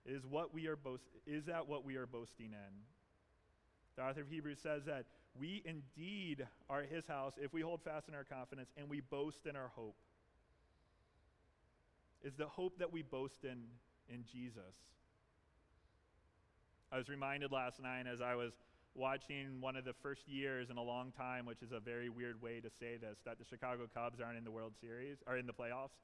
Is 0.07 0.24
what 0.24 0.55
we 0.55 0.66
are 0.68 0.77
boast 0.77 1.03
is 1.27 1.44
that 1.46 1.68
what 1.68 1.85
we 1.85 1.96
are 1.96 2.07
boasting 2.07 2.53
in? 2.53 2.74
The 3.96 4.03
author 4.03 4.22
of 4.22 4.29
Hebrews 4.29 4.61
says 4.62 4.85
that 4.87 5.05
we 5.38 5.62
indeed 5.64 6.46
are 6.70 6.83
his 6.83 7.07
house 7.07 7.35
if 7.37 7.53
we 7.53 7.61
hold 7.61 7.83
fast 7.83 8.09
in 8.09 8.14
our 8.14 8.24
confidence 8.24 8.70
and 8.77 8.88
we 8.88 9.01
boast 9.01 9.46
in 9.46 9.57
our 9.57 9.70
hope. 9.74 9.96
Is 12.22 12.35
the 12.35 12.46
hope 12.46 12.78
that 12.78 12.92
we 12.92 13.02
boast 13.02 13.44
in 13.44 13.64
in 14.09 14.24
Jesus. 14.31 14.74
I 16.90 16.96
was 16.96 17.09
reminded 17.09 17.52
last 17.52 17.83
night 17.83 18.07
as 18.11 18.20
I 18.20 18.35
was 18.35 18.52
watching 18.94 19.61
one 19.61 19.76
of 19.76 19.85
the 19.85 19.92
first 19.92 20.26
years 20.26 20.70
in 20.70 20.78
a 20.78 20.83
long 20.83 21.12
time, 21.12 21.44
which 21.46 21.62
is 21.62 21.72
a 21.72 21.81
very 21.81 22.09
weird 22.09 22.40
way 22.42 22.61
to 22.61 22.70
say 22.81 22.96
this, 22.96 23.18
that 23.24 23.38
the 23.38 23.44
Chicago 23.44 23.87
Cubs 23.92 24.20
aren't 24.20 24.38
in 24.38 24.44
the 24.44 24.50
World 24.50 24.72
Series, 24.81 25.18
are 25.26 25.37
in 25.37 25.46
the 25.46 25.52
playoffs, 25.52 26.00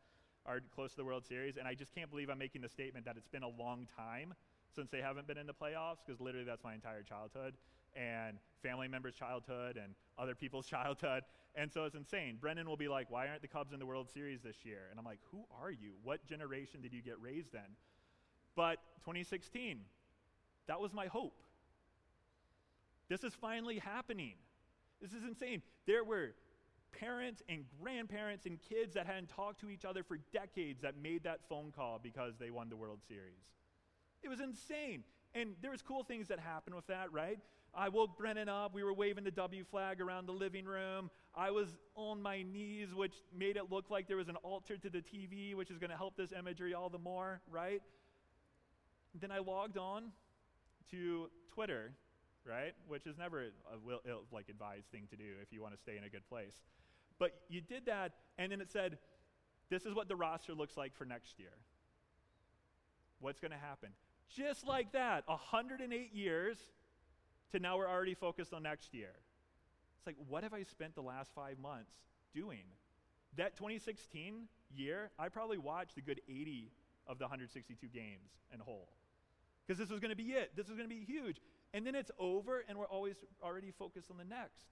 are 0.47 0.61
close 0.75 0.91
to 0.91 0.99
the 0.99 1.05
World 1.05 1.25
Series. 1.25 1.57
And 1.57 1.67
I 1.67 1.75
just 1.75 1.95
can't 1.95 2.11
believe 2.11 2.29
I'm 2.29 2.39
making 2.39 2.61
the 2.61 2.69
statement 2.69 3.07
that 3.07 3.17
it's 3.17 3.29
been 3.29 3.43
a 3.43 3.49
long 3.49 3.89
time 3.97 4.35
since 4.75 4.91
they 4.91 5.01
haven't 5.01 5.27
been 5.27 5.39
in 5.39 5.47
the 5.47 5.55
playoffs, 5.55 5.99
because 6.05 6.21
literally 6.21 6.47
that's 6.47 6.63
my 6.63 6.75
entire 6.75 7.03
childhood 7.03 7.55
and 7.97 8.39
family 8.63 8.89
members' 8.89 9.15
childhood 9.15 9.77
and 9.77 9.95
other 10.19 10.35
people's 10.35 10.67
childhood. 10.77 11.23
And 11.55 11.73
so 11.73 11.85
it's 11.85 11.95
insane. 11.95 12.39
Brendan 12.41 12.69
will 12.69 12.77
be 12.77 12.89
like, 12.89 13.11
Why 13.11 13.29
aren't 13.29 13.43
the 13.43 13.49
Cubs 13.49 13.73
in 13.73 13.79
the 13.79 13.87
World 13.87 14.09
Series 14.13 14.41
this 14.43 14.57
year? 14.65 14.89
And 14.91 14.99
I'm 14.99 15.05
like, 15.05 15.21
Who 15.31 15.45
are 15.63 15.71
you? 15.71 15.93
What 16.03 16.27
generation 16.27 16.81
did 16.81 16.93
you 16.93 17.03
get 17.03 17.21
raised 17.21 17.55
in? 17.55 17.61
But 18.57 18.79
2016, 19.01 19.81
that 20.67 20.81
was 20.81 20.93
my 20.93 21.07
hope. 21.07 21.41
This 23.09 23.23
is 23.23 23.35
finally 23.35 23.79
happening. 23.79 24.35
This 25.01 25.13
is 25.13 25.25
insane. 25.25 25.63
There 25.87 26.05
were 26.05 26.35
parents 26.93 27.43
and 27.49 27.65
grandparents 27.83 28.47
and 28.47 28.59
kids 28.69 28.95
that 28.95 29.07
hadn't 29.07 29.29
talked 29.29 29.61
to 29.61 29.69
each 29.69 29.85
other 29.85 30.03
for 30.03 30.19
decades 30.33 30.81
that 30.83 30.97
made 30.97 31.25
that 31.25 31.41
phone 31.49 31.73
call 31.75 32.01
because 32.03 32.35
they 32.39 32.51
won 32.51 32.69
the 32.69 32.77
World 32.77 33.01
Series. 33.07 33.45
It 34.23 34.29
was 34.29 34.41
insane. 34.41 35.05
And 35.35 35.55
there 35.61 35.71
was 35.71 35.83
cool 35.83 36.05
things 36.05 36.29
that 36.29 36.39
happened 36.39 36.77
with 36.77 36.87
that, 36.87 37.13
right? 37.13 37.39
I 37.77 37.89
woke 37.89 38.17
Brennan 38.17 38.49
up. 38.49 38.75
We 38.75 38.83
were 38.83 38.95
waving 38.95 39.25
the 39.25 39.31
W 39.31 39.65
flag 39.65 40.01
around 40.01 40.27
the 40.27 40.33
living 40.33 40.65
room. 40.65 41.11
I 41.35 41.51
was 41.51 41.69
on 41.97 42.23
my 42.23 42.43
knees, 42.43 42.95
which 42.95 43.15
made 43.37 43.57
it 43.57 43.71
look 43.71 43.91
like 43.91 44.07
there 44.07 44.17
was 44.17 44.29
an 44.29 44.37
altar 44.37 44.77
to 44.77 44.91
the 44.91 44.99
TV, 44.99 45.55
which 45.55 45.71
is 45.71 45.79
going 45.79 45.91
to 45.91 45.97
help 45.97 46.17
this 46.17 46.33
imagery 46.33 46.75
all 46.75 46.89
the 46.89 46.99
more, 46.99 47.41
right? 47.51 47.83
Then 49.21 49.31
I 49.31 49.39
logged 49.39 49.79
on 49.79 50.13
to 50.91 51.29
Twitter, 51.53 51.93
right? 52.45 52.75
Which 52.87 53.07
is 53.07 53.19
never 53.19 53.43
a 53.43 53.79
will, 53.85 54.01
like 54.33 54.49
advised 54.49 54.87
thing 54.91 55.07
to 55.11 55.17
do 55.17 55.25
if 55.43 55.53
you 55.53 55.63
want 55.63 55.75
to 55.75 55.81
stay 55.81 55.97
in 55.97 56.05
a 56.05 56.09
good 56.09 56.29
place. 56.29 56.63
But 57.19 57.33
you 57.49 57.61
did 57.61 57.87
that, 57.87 58.13
and 58.39 58.51
then 58.51 58.61
it 58.61 58.71
said, 58.71 58.99
"This 59.71 59.87
is 59.87 59.95
what 59.95 60.09
the 60.09 60.17
roster 60.17 60.53
looks 60.53 60.77
like 60.77 60.95
for 60.95 61.05
next 61.05 61.39
year." 61.39 61.57
What's 63.21 63.41
going 63.41 63.53
to 63.53 63.59
happen? 63.59 63.91
Just 64.29 64.67
like 64.67 64.93
that, 64.93 65.27
108 65.27 66.13
years 66.13 66.59
to 67.55 67.61
now 67.61 67.79
we're 67.79 67.89
already 67.89 68.15
focused 68.15 68.53
on 68.53 68.65
next 68.65 68.93
year. 68.93 69.15
It's 69.99 70.07
like, 70.07 70.17
what 70.29 70.43
have 70.43 70.53
I 70.53 70.65
spent 70.65 70.95
the 70.95 71.03
last 71.03 71.31
five 71.35 71.59
months 71.59 71.93
doing? 72.35 72.65
That 73.37 73.57
2016 73.57 74.49
year, 74.75 75.11
I 75.19 75.29
probably 75.29 75.59
watched 75.59 75.97
a 75.97 76.01
good 76.01 76.21
80 76.29 76.71
of 77.07 77.19
the 77.19 77.25
162 77.25 77.87
games 77.89 78.31
in 78.53 78.61
whole 78.61 78.89
because 79.67 79.79
this 79.79 79.89
was 79.89 80.01
going 80.01 80.11
to 80.11 80.17
be 80.17 80.33
it. 80.33 80.53
This 80.57 80.69
was 80.69 80.77
going 80.77 80.89
to 80.89 80.95
be 80.95 81.05
huge. 81.05 81.41
And 81.73 81.87
then 81.87 81.95
it's 81.95 82.11
over, 82.19 82.65
and 82.69 82.79
we're 82.79 82.87
always 82.87 83.17
already 83.43 83.71
focused 83.71 84.11
on 84.11 84.17
the 84.17 84.25
next. 84.25 84.67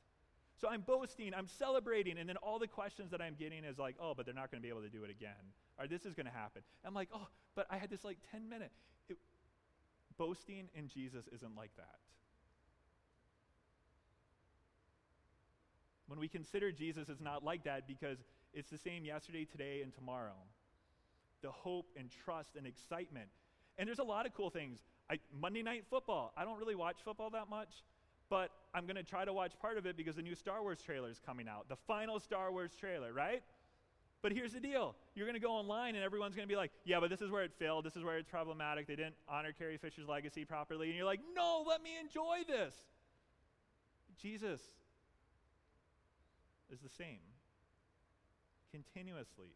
So 0.60 0.68
I'm 0.68 0.82
boasting, 0.82 1.32
I'm 1.34 1.48
celebrating, 1.48 2.18
and 2.18 2.28
then 2.28 2.36
all 2.36 2.58
the 2.58 2.68
questions 2.68 3.10
that 3.10 3.22
I'm 3.22 3.34
getting 3.38 3.64
is 3.64 3.78
like, 3.78 3.96
oh, 4.00 4.12
but 4.14 4.26
they're 4.26 4.34
not 4.34 4.50
going 4.50 4.60
to 4.60 4.62
be 4.62 4.68
able 4.68 4.82
to 4.82 4.90
do 4.90 5.02
it 5.02 5.10
again. 5.10 5.54
Or 5.78 5.86
this 5.86 6.04
is 6.04 6.14
going 6.14 6.26
to 6.26 6.32
happen. 6.32 6.62
I'm 6.84 6.94
like, 6.94 7.08
oh, 7.14 7.26
but 7.54 7.66
I 7.70 7.78
had 7.78 7.90
this 7.90 8.04
like 8.04 8.18
10 8.30 8.48
minute. 8.48 8.70
It, 9.08 9.16
boasting 10.18 10.68
in 10.74 10.88
Jesus 10.88 11.28
isn't 11.32 11.56
like 11.56 11.74
that. 11.76 11.96
When 16.12 16.20
we 16.20 16.28
consider 16.28 16.70
Jesus, 16.70 17.08
it's 17.08 17.22
not 17.22 17.42
like 17.42 17.64
that 17.64 17.88
because 17.88 18.18
it's 18.52 18.68
the 18.68 18.76
same 18.76 19.06
yesterday, 19.06 19.46
today, 19.46 19.80
and 19.82 19.94
tomorrow. 19.94 20.36
The 21.40 21.50
hope 21.50 21.86
and 21.96 22.10
trust 22.24 22.50
and 22.54 22.66
excitement 22.66 23.30
and 23.78 23.88
there's 23.88 23.98
a 23.98 24.04
lot 24.04 24.26
of 24.26 24.34
cool 24.34 24.50
things. 24.50 24.80
I, 25.10 25.18
Monday 25.40 25.62
Night 25.62 25.84
Football, 25.88 26.32
I 26.36 26.44
don't 26.44 26.58
really 26.58 26.74
watch 26.74 26.96
football 27.04 27.30
that 27.30 27.48
much, 27.48 27.82
but 28.28 28.50
I'm 28.74 28.86
going 28.86 28.96
to 28.96 29.02
try 29.02 29.24
to 29.24 29.32
watch 29.32 29.52
part 29.60 29.78
of 29.78 29.86
it 29.86 29.96
because 29.96 30.16
the 30.16 30.22
new 30.22 30.34
Star 30.34 30.62
Wars 30.62 30.80
trailer 30.80 31.10
is 31.10 31.20
coming 31.24 31.48
out. 31.48 31.68
The 31.68 31.76
final 31.86 32.20
Star 32.20 32.52
Wars 32.52 32.72
trailer, 32.78 33.12
right? 33.12 33.42
But 34.22 34.32
here's 34.32 34.52
the 34.52 34.60
deal. 34.60 34.94
You're 35.14 35.26
going 35.26 35.40
to 35.40 35.44
go 35.44 35.52
online 35.52 35.96
and 35.96 36.04
everyone's 36.04 36.36
going 36.36 36.46
to 36.46 36.52
be 36.52 36.56
like, 36.56 36.70
yeah, 36.84 37.00
but 37.00 37.10
this 37.10 37.20
is 37.20 37.30
where 37.30 37.42
it 37.42 37.52
failed. 37.58 37.84
This 37.84 37.96
is 37.96 38.04
where 38.04 38.18
it's 38.18 38.28
problematic. 38.28 38.86
They 38.86 38.94
didn't 38.94 39.16
honor 39.28 39.52
Carrie 39.52 39.78
Fisher's 39.78 40.06
legacy 40.06 40.44
properly. 40.44 40.88
And 40.88 40.96
you're 40.96 41.06
like, 41.06 41.20
no, 41.34 41.64
let 41.66 41.82
me 41.82 41.90
enjoy 42.00 42.42
this. 42.46 42.74
Jesus 44.20 44.60
is 46.72 46.80
the 46.80 46.88
same 46.88 47.20
continuously, 48.72 49.52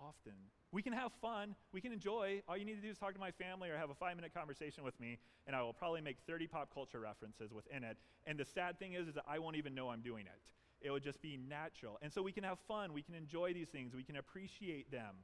often, 0.00 0.32
we 0.72 0.82
can 0.82 0.92
have 0.92 1.12
fun. 1.20 1.54
We 1.72 1.80
can 1.80 1.92
enjoy. 1.92 2.42
All 2.48 2.56
you 2.56 2.64
need 2.64 2.74
to 2.74 2.82
do 2.82 2.90
is 2.90 2.98
talk 2.98 3.14
to 3.14 3.20
my 3.20 3.30
family 3.30 3.70
or 3.70 3.76
have 3.76 3.90
a 3.90 3.94
five 3.94 4.16
minute 4.16 4.34
conversation 4.34 4.82
with 4.82 4.98
me, 4.98 5.18
and 5.46 5.54
I 5.54 5.62
will 5.62 5.72
probably 5.72 6.00
make 6.00 6.16
30 6.26 6.48
pop 6.48 6.74
culture 6.74 7.00
references 7.00 7.52
within 7.52 7.84
it. 7.84 7.96
And 8.26 8.38
the 8.38 8.44
sad 8.44 8.78
thing 8.78 8.94
is, 8.94 9.08
is 9.08 9.14
that 9.14 9.24
I 9.28 9.38
won't 9.38 9.56
even 9.56 9.74
know 9.74 9.90
I'm 9.90 10.00
doing 10.00 10.26
it. 10.26 10.86
It 10.86 10.90
will 10.90 11.00
just 11.00 11.22
be 11.22 11.38
natural. 11.48 11.98
And 12.02 12.12
so 12.12 12.22
we 12.22 12.32
can 12.32 12.44
have 12.44 12.58
fun. 12.66 12.92
We 12.92 13.02
can 13.02 13.14
enjoy 13.14 13.52
these 13.52 13.68
things. 13.68 13.94
We 13.94 14.02
can 14.02 14.16
appreciate 14.16 14.90
them. 14.90 15.14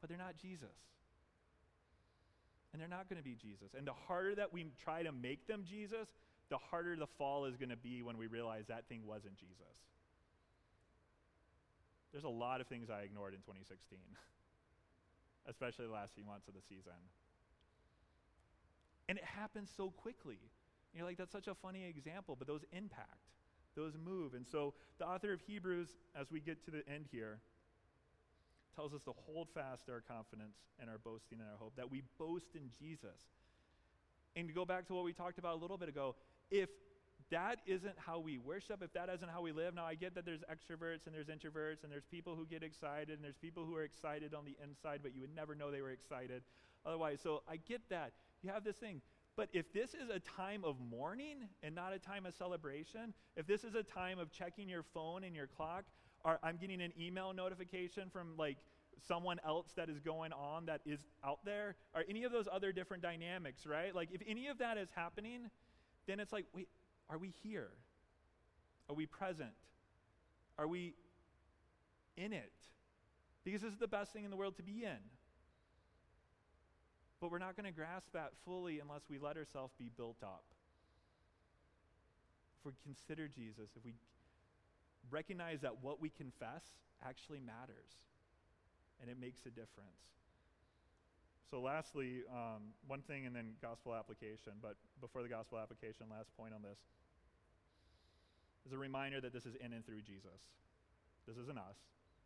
But 0.00 0.08
they're 0.08 0.18
not 0.18 0.36
Jesus. 0.40 0.68
And 2.72 2.80
they're 2.80 2.88
not 2.88 3.08
going 3.10 3.18
to 3.18 3.24
be 3.24 3.34
Jesus. 3.34 3.74
And 3.76 3.86
the 3.86 3.92
harder 3.92 4.34
that 4.36 4.52
we 4.52 4.66
try 4.82 5.02
to 5.02 5.12
make 5.12 5.46
them 5.46 5.64
Jesus, 5.68 6.08
the 6.52 6.60
harder 6.70 6.94
the 6.94 7.08
fall 7.18 7.46
is 7.46 7.56
going 7.56 7.72
to 7.72 7.80
be 7.80 8.02
when 8.02 8.18
we 8.18 8.28
realize 8.28 8.68
that 8.68 8.86
thing 8.88 9.00
wasn't 9.06 9.36
Jesus. 9.36 9.76
There's 12.12 12.28
a 12.28 12.28
lot 12.28 12.60
of 12.60 12.66
things 12.68 12.90
I 12.90 13.00
ignored 13.00 13.32
in 13.32 13.40
2016. 13.40 13.98
especially 15.48 15.86
the 15.86 15.92
last 15.92 16.14
few 16.14 16.24
months 16.24 16.48
of 16.48 16.54
the 16.54 16.62
season. 16.68 16.98
And 19.08 19.18
it 19.18 19.24
happens 19.24 19.70
so 19.76 19.90
quickly. 19.90 20.38
You're 20.94 21.06
like, 21.06 21.16
that's 21.16 21.32
such 21.32 21.48
a 21.48 21.54
funny 21.54 21.84
example, 21.84 22.36
but 22.38 22.46
those 22.46 22.64
impact, 22.72 23.32
those 23.74 23.94
move. 24.02 24.34
And 24.34 24.46
so 24.46 24.74
the 24.98 25.06
author 25.06 25.32
of 25.32 25.40
Hebrews, 25.40 25.88
as 26.18 26.30
we 26.30 26.40
get 26.40 26.64
to 26.66 26.70
the 26.70 26.82
end 26.88 27.06
here, 27.10 27.38
tells 28.76 28.94
us 28.94 29.02
to 29.04 29.12
hold 29.26 29.48
fast 29.50 29.88
our 29.90 30.00
confidence 30.00 30.56
and 30.80 30.88
our 30.88 30.98
boasting 30.98 31.38
and 31.40 31.48
our 31.48 31.58
hope, 31.58 31.74
that 31.76 31.90
we 31.90 32.02
boast 32.18 32.54
in 32.54 32.70
Jesus. 32.78 33.18
And 34.34 34.48
to 34.48 34.54
go 34.54 34.64
back 34.64 34.86
to 34.86 34.94
what 34.94 35.04
we 35.04 35.12
talked 35.12 35.38
about 35.38 35.56
a 35.56 35.60
little 35.60 35.76
bit 35.76 35.88
ago, 35.88 36.14
if 36.52 36.68
that 37.30 37.60
isn't 37.66 37.94
how 37.96 38.18
we 38.18 38.36
worship, 38.36 38.82
if 38.82 38.92
that 38.92 39.08
isn't 39.08 39.30
how 39.30 39.40
we 39.40 39.52
live, 39.52 39.74
now 39.74 39.86
I 39.86 39.94
get 39.94 40.14
that 40.14 40.26
there's 40.26 40.42
extroverts 40.42 41.06
and 41.06 41.14
there's 41.14 41.28
introverts 41.28 41.82
and 41.82 41.90
there's 41.90 42.04
people 42.04 42.36
who 42.36 42.44
get 42.44 42.62
excited 42.62 43.10
and 43.10 43.24
there's 43.24 43.38
people 43.38 43.64
who 43.64 43.74
are 43.74 43.84
excited 43.84 44.34
on 44.34 44.44
the 44.44 44.54
inside, 44.62 45.00
but 45.02 45.14
you 45.14 45.22
would 45.22 45.34
never 45.34 45.54
know 45.54 45.70
they 45.70 45.80
were 45.80 45.90
excited 45.90 46.42
otherwise. 46.84 47.20
So 47.22 47.42
I 47.48 47.56
get 47.56 47.80
that. 47.88 48.12
You 48.42 48.50
have 48.50 48.64
this 48.64 48.76
thing. 48.76 49.00
But 49.34 49.48
if 49.54 49.72
this 49.72 49.94
is 49.94 50.10
a 50.10 50.20
time 50.20 50.62
of 50.62 50.76
mourning 50.78 51.48
and 51.62 51.74
not 51.74 51.94
a 51.94 51.98
time 51.98 52.26
of 52.26 52.34
celebration, 52.34 53.14
if 53.34 53.46
this 53.46 53.64
is 53.64 53.74
a 53.74 53.82
time 53.82 54.18
of 54.18 54.30
checking 54.30 54.68
your 54.68 54.82
phone 54.82 55.24
and 55.24 55.34
your 55.34 55.46
clock, 55.46 55.84
or 56.24 56.38
I'm 56.42 56.58
getting 56.58 56.82
an 56.82 56.92
email 57.00 57.32
notification 57.32 58.10
from 58.12 58.36
like 58.36 58.58
someone 59.08 59.40
else 59.44 59.68
that 59.76 59.88
is 59.88 60.00
going 60.00 60.32
on 60.32 60.66
that 60.66 60.82
is 60.84 61.00
out 61.24 61.38
there, 61.46 61.76
or 61.94 62.04
any 62.10 62.24
of 62.24 62.32
those 62.32 62.46
other 62.52 62.72
different 62.72 63.02
dynamics, 63.02 63.64
right? 63.64 63.94
Like 63.94 64.10
if 64.12 64.20
any 64.28 64.48
of 64.48 64.58
that 64.58 64.76
is 64.76 64.88
happening, 64.94 65.48
then 66.06 66.20
it's 66.20 66.32
like, 66.32 66.46
wait, 66.54 66.68
are 67.08 67.18
we 67.18 67.32
here? 67.42 67.70
Are 68.88 68.94
we 68.94 69.06
present? 69.06 69.50
Are 70.58 70.66
we 70.66 70.94
in 72.16 72.32
it? 72.32 72.52
Because 73.44 73.60
this 73.60 73.72
is 73.72 73.78
the 73.78 73.88
best 73.88 74.12
thing 74.12 74.24
in 74.24 74.30
the 74.30 74.36
world 74.36 74.56
to 74.56 74.62
be 74.62 74.84
in. 74.84 74.98
But 77.20 77.30
we're 77.30 77.38
not 77.38 77.56
going 77.56 77.66
to 77.66 77.72
grasp 77.72 78.08
that 78.14 78.32
fully 78.44 78.80
unless 78.80 79.02
we 79.08 79.18
let 79.18 79.36
ourselves 79.36 79.72
be 79.78 79.90
built 79.96 80.22
up. 80.22 80.44
If 82.58 82.66
we 82.66 82.72
consider 82.84 83.28
Jesus, 83.28 83.70
if 83.76 83.84
we 83.84 83.94
recognize 85.10 85.60
that 85.60 85.82
what 85.82 86.00
we 86.00 86.10
confess 86.10 86.64
actually 87.04 87.40
matters 87.40 87.92
and 89.00 89.10
it 89.10 89.18
makes 89.20 89.46
a 89.46 89.50
difference. 89.50 90.21
So, 91.52 91.60
lastly, 91.60 92.24
um, 92.32 92.72
one 92.88 93.02
thing 93.02 93.26
and 93.26 93.36
then 93.36 93.52
gospel 93.60 93.94
application, 93.94 94.56
but 94.62 94.76
before 95.02 95.22
the 95.22 95.28
gospel 95.28 95.58
application, 95.58 96.06
last 96.10 96.34
point 96.34 96.54
on 96.54 96.62
this 96.62 96.78
is 98.64 98.72
a 98.72 98.78
reminder 98.78 99.20
that 99.20 99.34
this 99.34 99.44
is 99.44 99.54
in 99.56 99.74
and 99.74 99.84
through 99.84 100.00
Jesus. 100.00 100.48
This 101.28 101.36
isn't 101.36 101.58
us. 101.58 101.76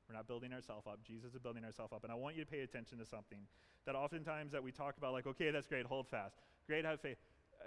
We're 0.08 0.14
not 0.14 0.28
building 0.28 0.52
ourselves 0.52 0.86
up. 0.86 1.00
Jesus 1.04 1.34
is 1.34 1.40
building 1.40 1.64
ourselves 1.64 1.92
up. 1.92 2.04
And 2.04 2.12
I 2.12 2.14
want 2.14 2.36
you 2.36 2.44
to 2.44 2.48
pay 2.48 2.60
attention 2.60 2.98
to 2.98 3.04
something 3.04 3.40
that 3.84 3.96
oftentimes 3.96 4.52
that 4.52 4.62
we 4.62 4.70
talk 4.70 4.96
about, 4.96 5.12
like, 5.12 5.26
okay, 5.26 5.50
that's 5.50 5.66
great, 5.66 5.86
hold 5.86 6.06
fast. 6.06 6.36
Great, 6.68 6.84
have 6.84 7.00
faith. 7.00 7.18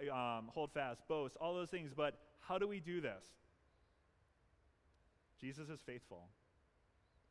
Um, 0.10 0.48
hold 0.54 0.72
fast, 0.72 1.06
boast, 1.10 1.36
all 1.42 1.56
those 1.56 1.70
things. 1.70 1.92
But 1.94 2.14
how 2.40 2.58
do 2.58 2.70
we 2.70 2.80
do 2.80 3.02
this? 3.02 3.26
Jesus 5.42 5.68
is 5.68 5.82
faithful. 5.86 6.30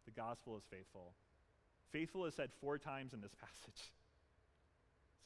The 0.05 0.11
gospel 0.11 0.59
is 0.59 0.65
faithful. 0.71 1.15
Faithful 1.93 2.27
is 2.27 2.35
said 2.35 2.51
four 2.61 2.77
times 2.77 3.15
in 3.15 3.23
this 3.23 3.35
passage. 3.41 3.91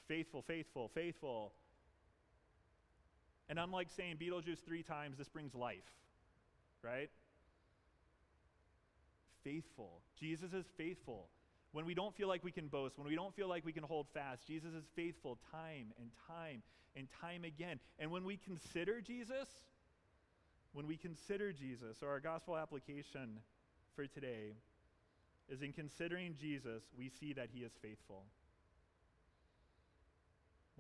Faithful, 0.09 0.43
faithful, 0.43 0.91
faithful. 0.95 1.53
And 3.49 3.59
unlike 3.59 3.89
saying 3.97 4.17
Beetlejuice 4.17 4.65
three 4.65 4.83
times, 4.83 5.19
this 5.19 5.29
brings 5.29 5.55
life, 5.55 5.79
right? 6.83 7.11
Faithful. 9.45 10.01
Jesus 10.19 10.53
is 10.53 10.67
faithful. 10.77 11.29
When 11.73 11.87
we 11.87 11.95
don't 11.95 12.15
feel 12.15 12.29
like 12.29 12.45
we 12.45 12.53
can 12.53 12.69
boast, 12.69 12.99
when 12.99 13.09
we 13.09 13.15
don't 13.15 13.35
feel 13.35 13.49
like 13.49 13.65
we 13.65 13.73
can 13.73 13.83
hold 13.83 14.07
fast, 14.13 14.47
Jesus 14.47 14.75
is 14.75 14.85
faithful 14.95 15.39
time 15.51 15.93
and 15.99 16.11
time 16.27 16.63
and 16.95 17.09
time 17.21 17.45
again. 17.45 17.79
And 17.99 18.11
when 18.11 18.25
we 18.25 18.37
consider 18.37 19.01
Jesus, 19.01 19.49
when 20.73 20.87
we 20.87 20.97
consider 20.97 21.53
Jesus, 21.53 22.03
or 22.03 22.09
our 22.09 22.21
gospel 22.21 22.57
application 22.57 23.39
for 23.97 24.07
today 24.07 24.55
is 25.49 25.63
in 25.63 25.73
considering 25.73 26.35
Jesus, 26.41 26.83
we 26.97 27.11
see 27.21 27.33
that 27.33 27.49
he 27.53 27.61
is 27.61 27.73
faithful. 27.81 28.25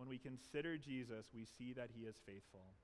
When 0.02 0.08
we 0.08 0.18
consider 0.18 0.76
Jesus, 0.76 1.26
we 1.32 1.46
see 1.56 1.74
that 1.74 1.90
he 1.94 2.06
is 2.06 2.16
faithful. 2.26 2.74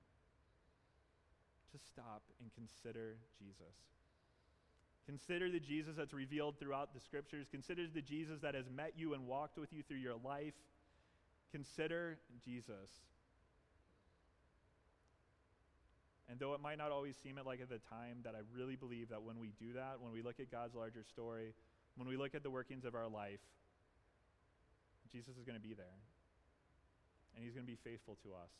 Just 1.69 1.85
stop 1.85 2.21
and 2.39 2.49
consider 2.55 3.17
Jesus. 3.37 3.75
Consider 5.05 5.51
the 5.51 5.59
Jesus 5.59 5.95
that's 5.97 6.13
revealed 6.13 6.57
throughout 6.59 6.93
the 6.93 7.01
scriptures. 7.01 7.45
Consider 7.51 7.87
the 7.93 8.01
Jesus 8.01 8.39
that 8.39 8.55
has 8.55 8.63
met 8.73 8.93
you 8.95 9.15
and 9.15 9.27
walked 9.27 9.57
with 9.57 9.73
you 9.73 9.83
through 9.83 9.97
your 9.97 10.15
life. 10.23 10.53
Consider 11.51 12.19
Jesus. 12.45 12.87
And 16.29 16.39
though 16.39 16.53
it 16.53 16.61
might 16.61 16.77
not 16.77 16.91
always 16.91 17.17
seem 17.21 17.37
it 17.37 17.45
like 17.45 17.59
at 17.59 17.67
the 17.67 17.81
time, 17.89 18.19
that 18.23 18.33
I 18.33 18.47
really 18.57 18.77
believe 18.77 19.09
that 19.09 19.23
when 19.23 19.39
we 19.41 19.51
do 19.59 19.73
that, 19.73 19.99
when 19.99 20.13
we 20.13 20.21
look 20.21 20.39
at 20.39 20.49
God's 20.49 20.73
larger 20.73 21.03
story, 21.03 21.53
when 21.97 22.07
we 22.07 22.15
look 22.15 22.33
at 22.33 22.43
the 22.43 22.49
workings 22.49 22.85
of 22.85 22.95
our 22.95 23.09
life, 23.09 23.41
Jesus 25.11 25.35
is 25.35 25.43
going 25.43 25.59
to 25.59 25.67
be 25.67 25.73
there. 25.73 25.99
And 27.39 27.47
he's 27.47 27.55
going 27.55 27.65
to 27.65 27.71
be 27.71 27.79
faithful 27.79 28.17
to 28.27 28.35
us. 28.35 28.51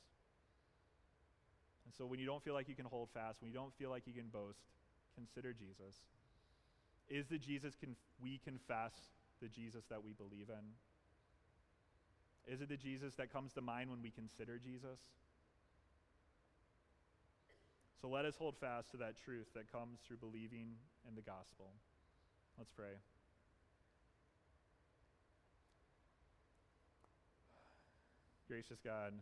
And 1.84 1.92
so 1.92 2.06
when 2.06 2.18
you 2.18 2.26
don't 2.26 2.42
feel 2.42 2.54
like 2.54 2.70
you 2.70 2.80
can 2.80 2.86
hold 2.86 3.10
fast, 3.14 3.42
when 3.42 3.52
you 3.52 3.58
don't 3.58 3.76
feel 3.76 3.90
like 3.90 4.08
you 4.08 4.14
can 4.14 4.32
boast, 4.32 4.64
consider 5.16 5.52
Jesus. 5.52 6.00
Is 7.10 7.28
the 7.28 7.38
Jesus 7.38 7.76
we 8.24 8.40
confess 8.46 8.94
the 9.42 9.50
Jesus 9.50 9.84
that 9.90 10.02
we 10.02 10.14
believe 10.14 10.48
in? 10.48 10.64
Is 12.54 12.62
it 12.62 12.70
the 12.70 12.78
Jesus 12.78 13.16
that 13.16 13.34
comes 13.34 13.52
to 13.54 13.62
mind 13.62 13.90
when 13.90 14.02
we 14.02 14.12
consider 14.12 14.58
Jesus? 14.58 15.00
So 18.02 18.08
let 18.08 18.24
us 18.24 18.36
hold 18.40 18.56
fast 18.56 18.92
to 18.92 18.98
that 18.98 19.18
truth 19.26 19.48
that 19.56 19.70
comes 19.70 20.00
through 20.08 20.24
believing 20.24 20.80
in 21.06 21.16
the 21.16 21.22
gospel. 21.22 21.68
Let's 22.58 22.72
pray. 22.72 22.96
Gracious 28.50 28.80
God, 28.84 29.14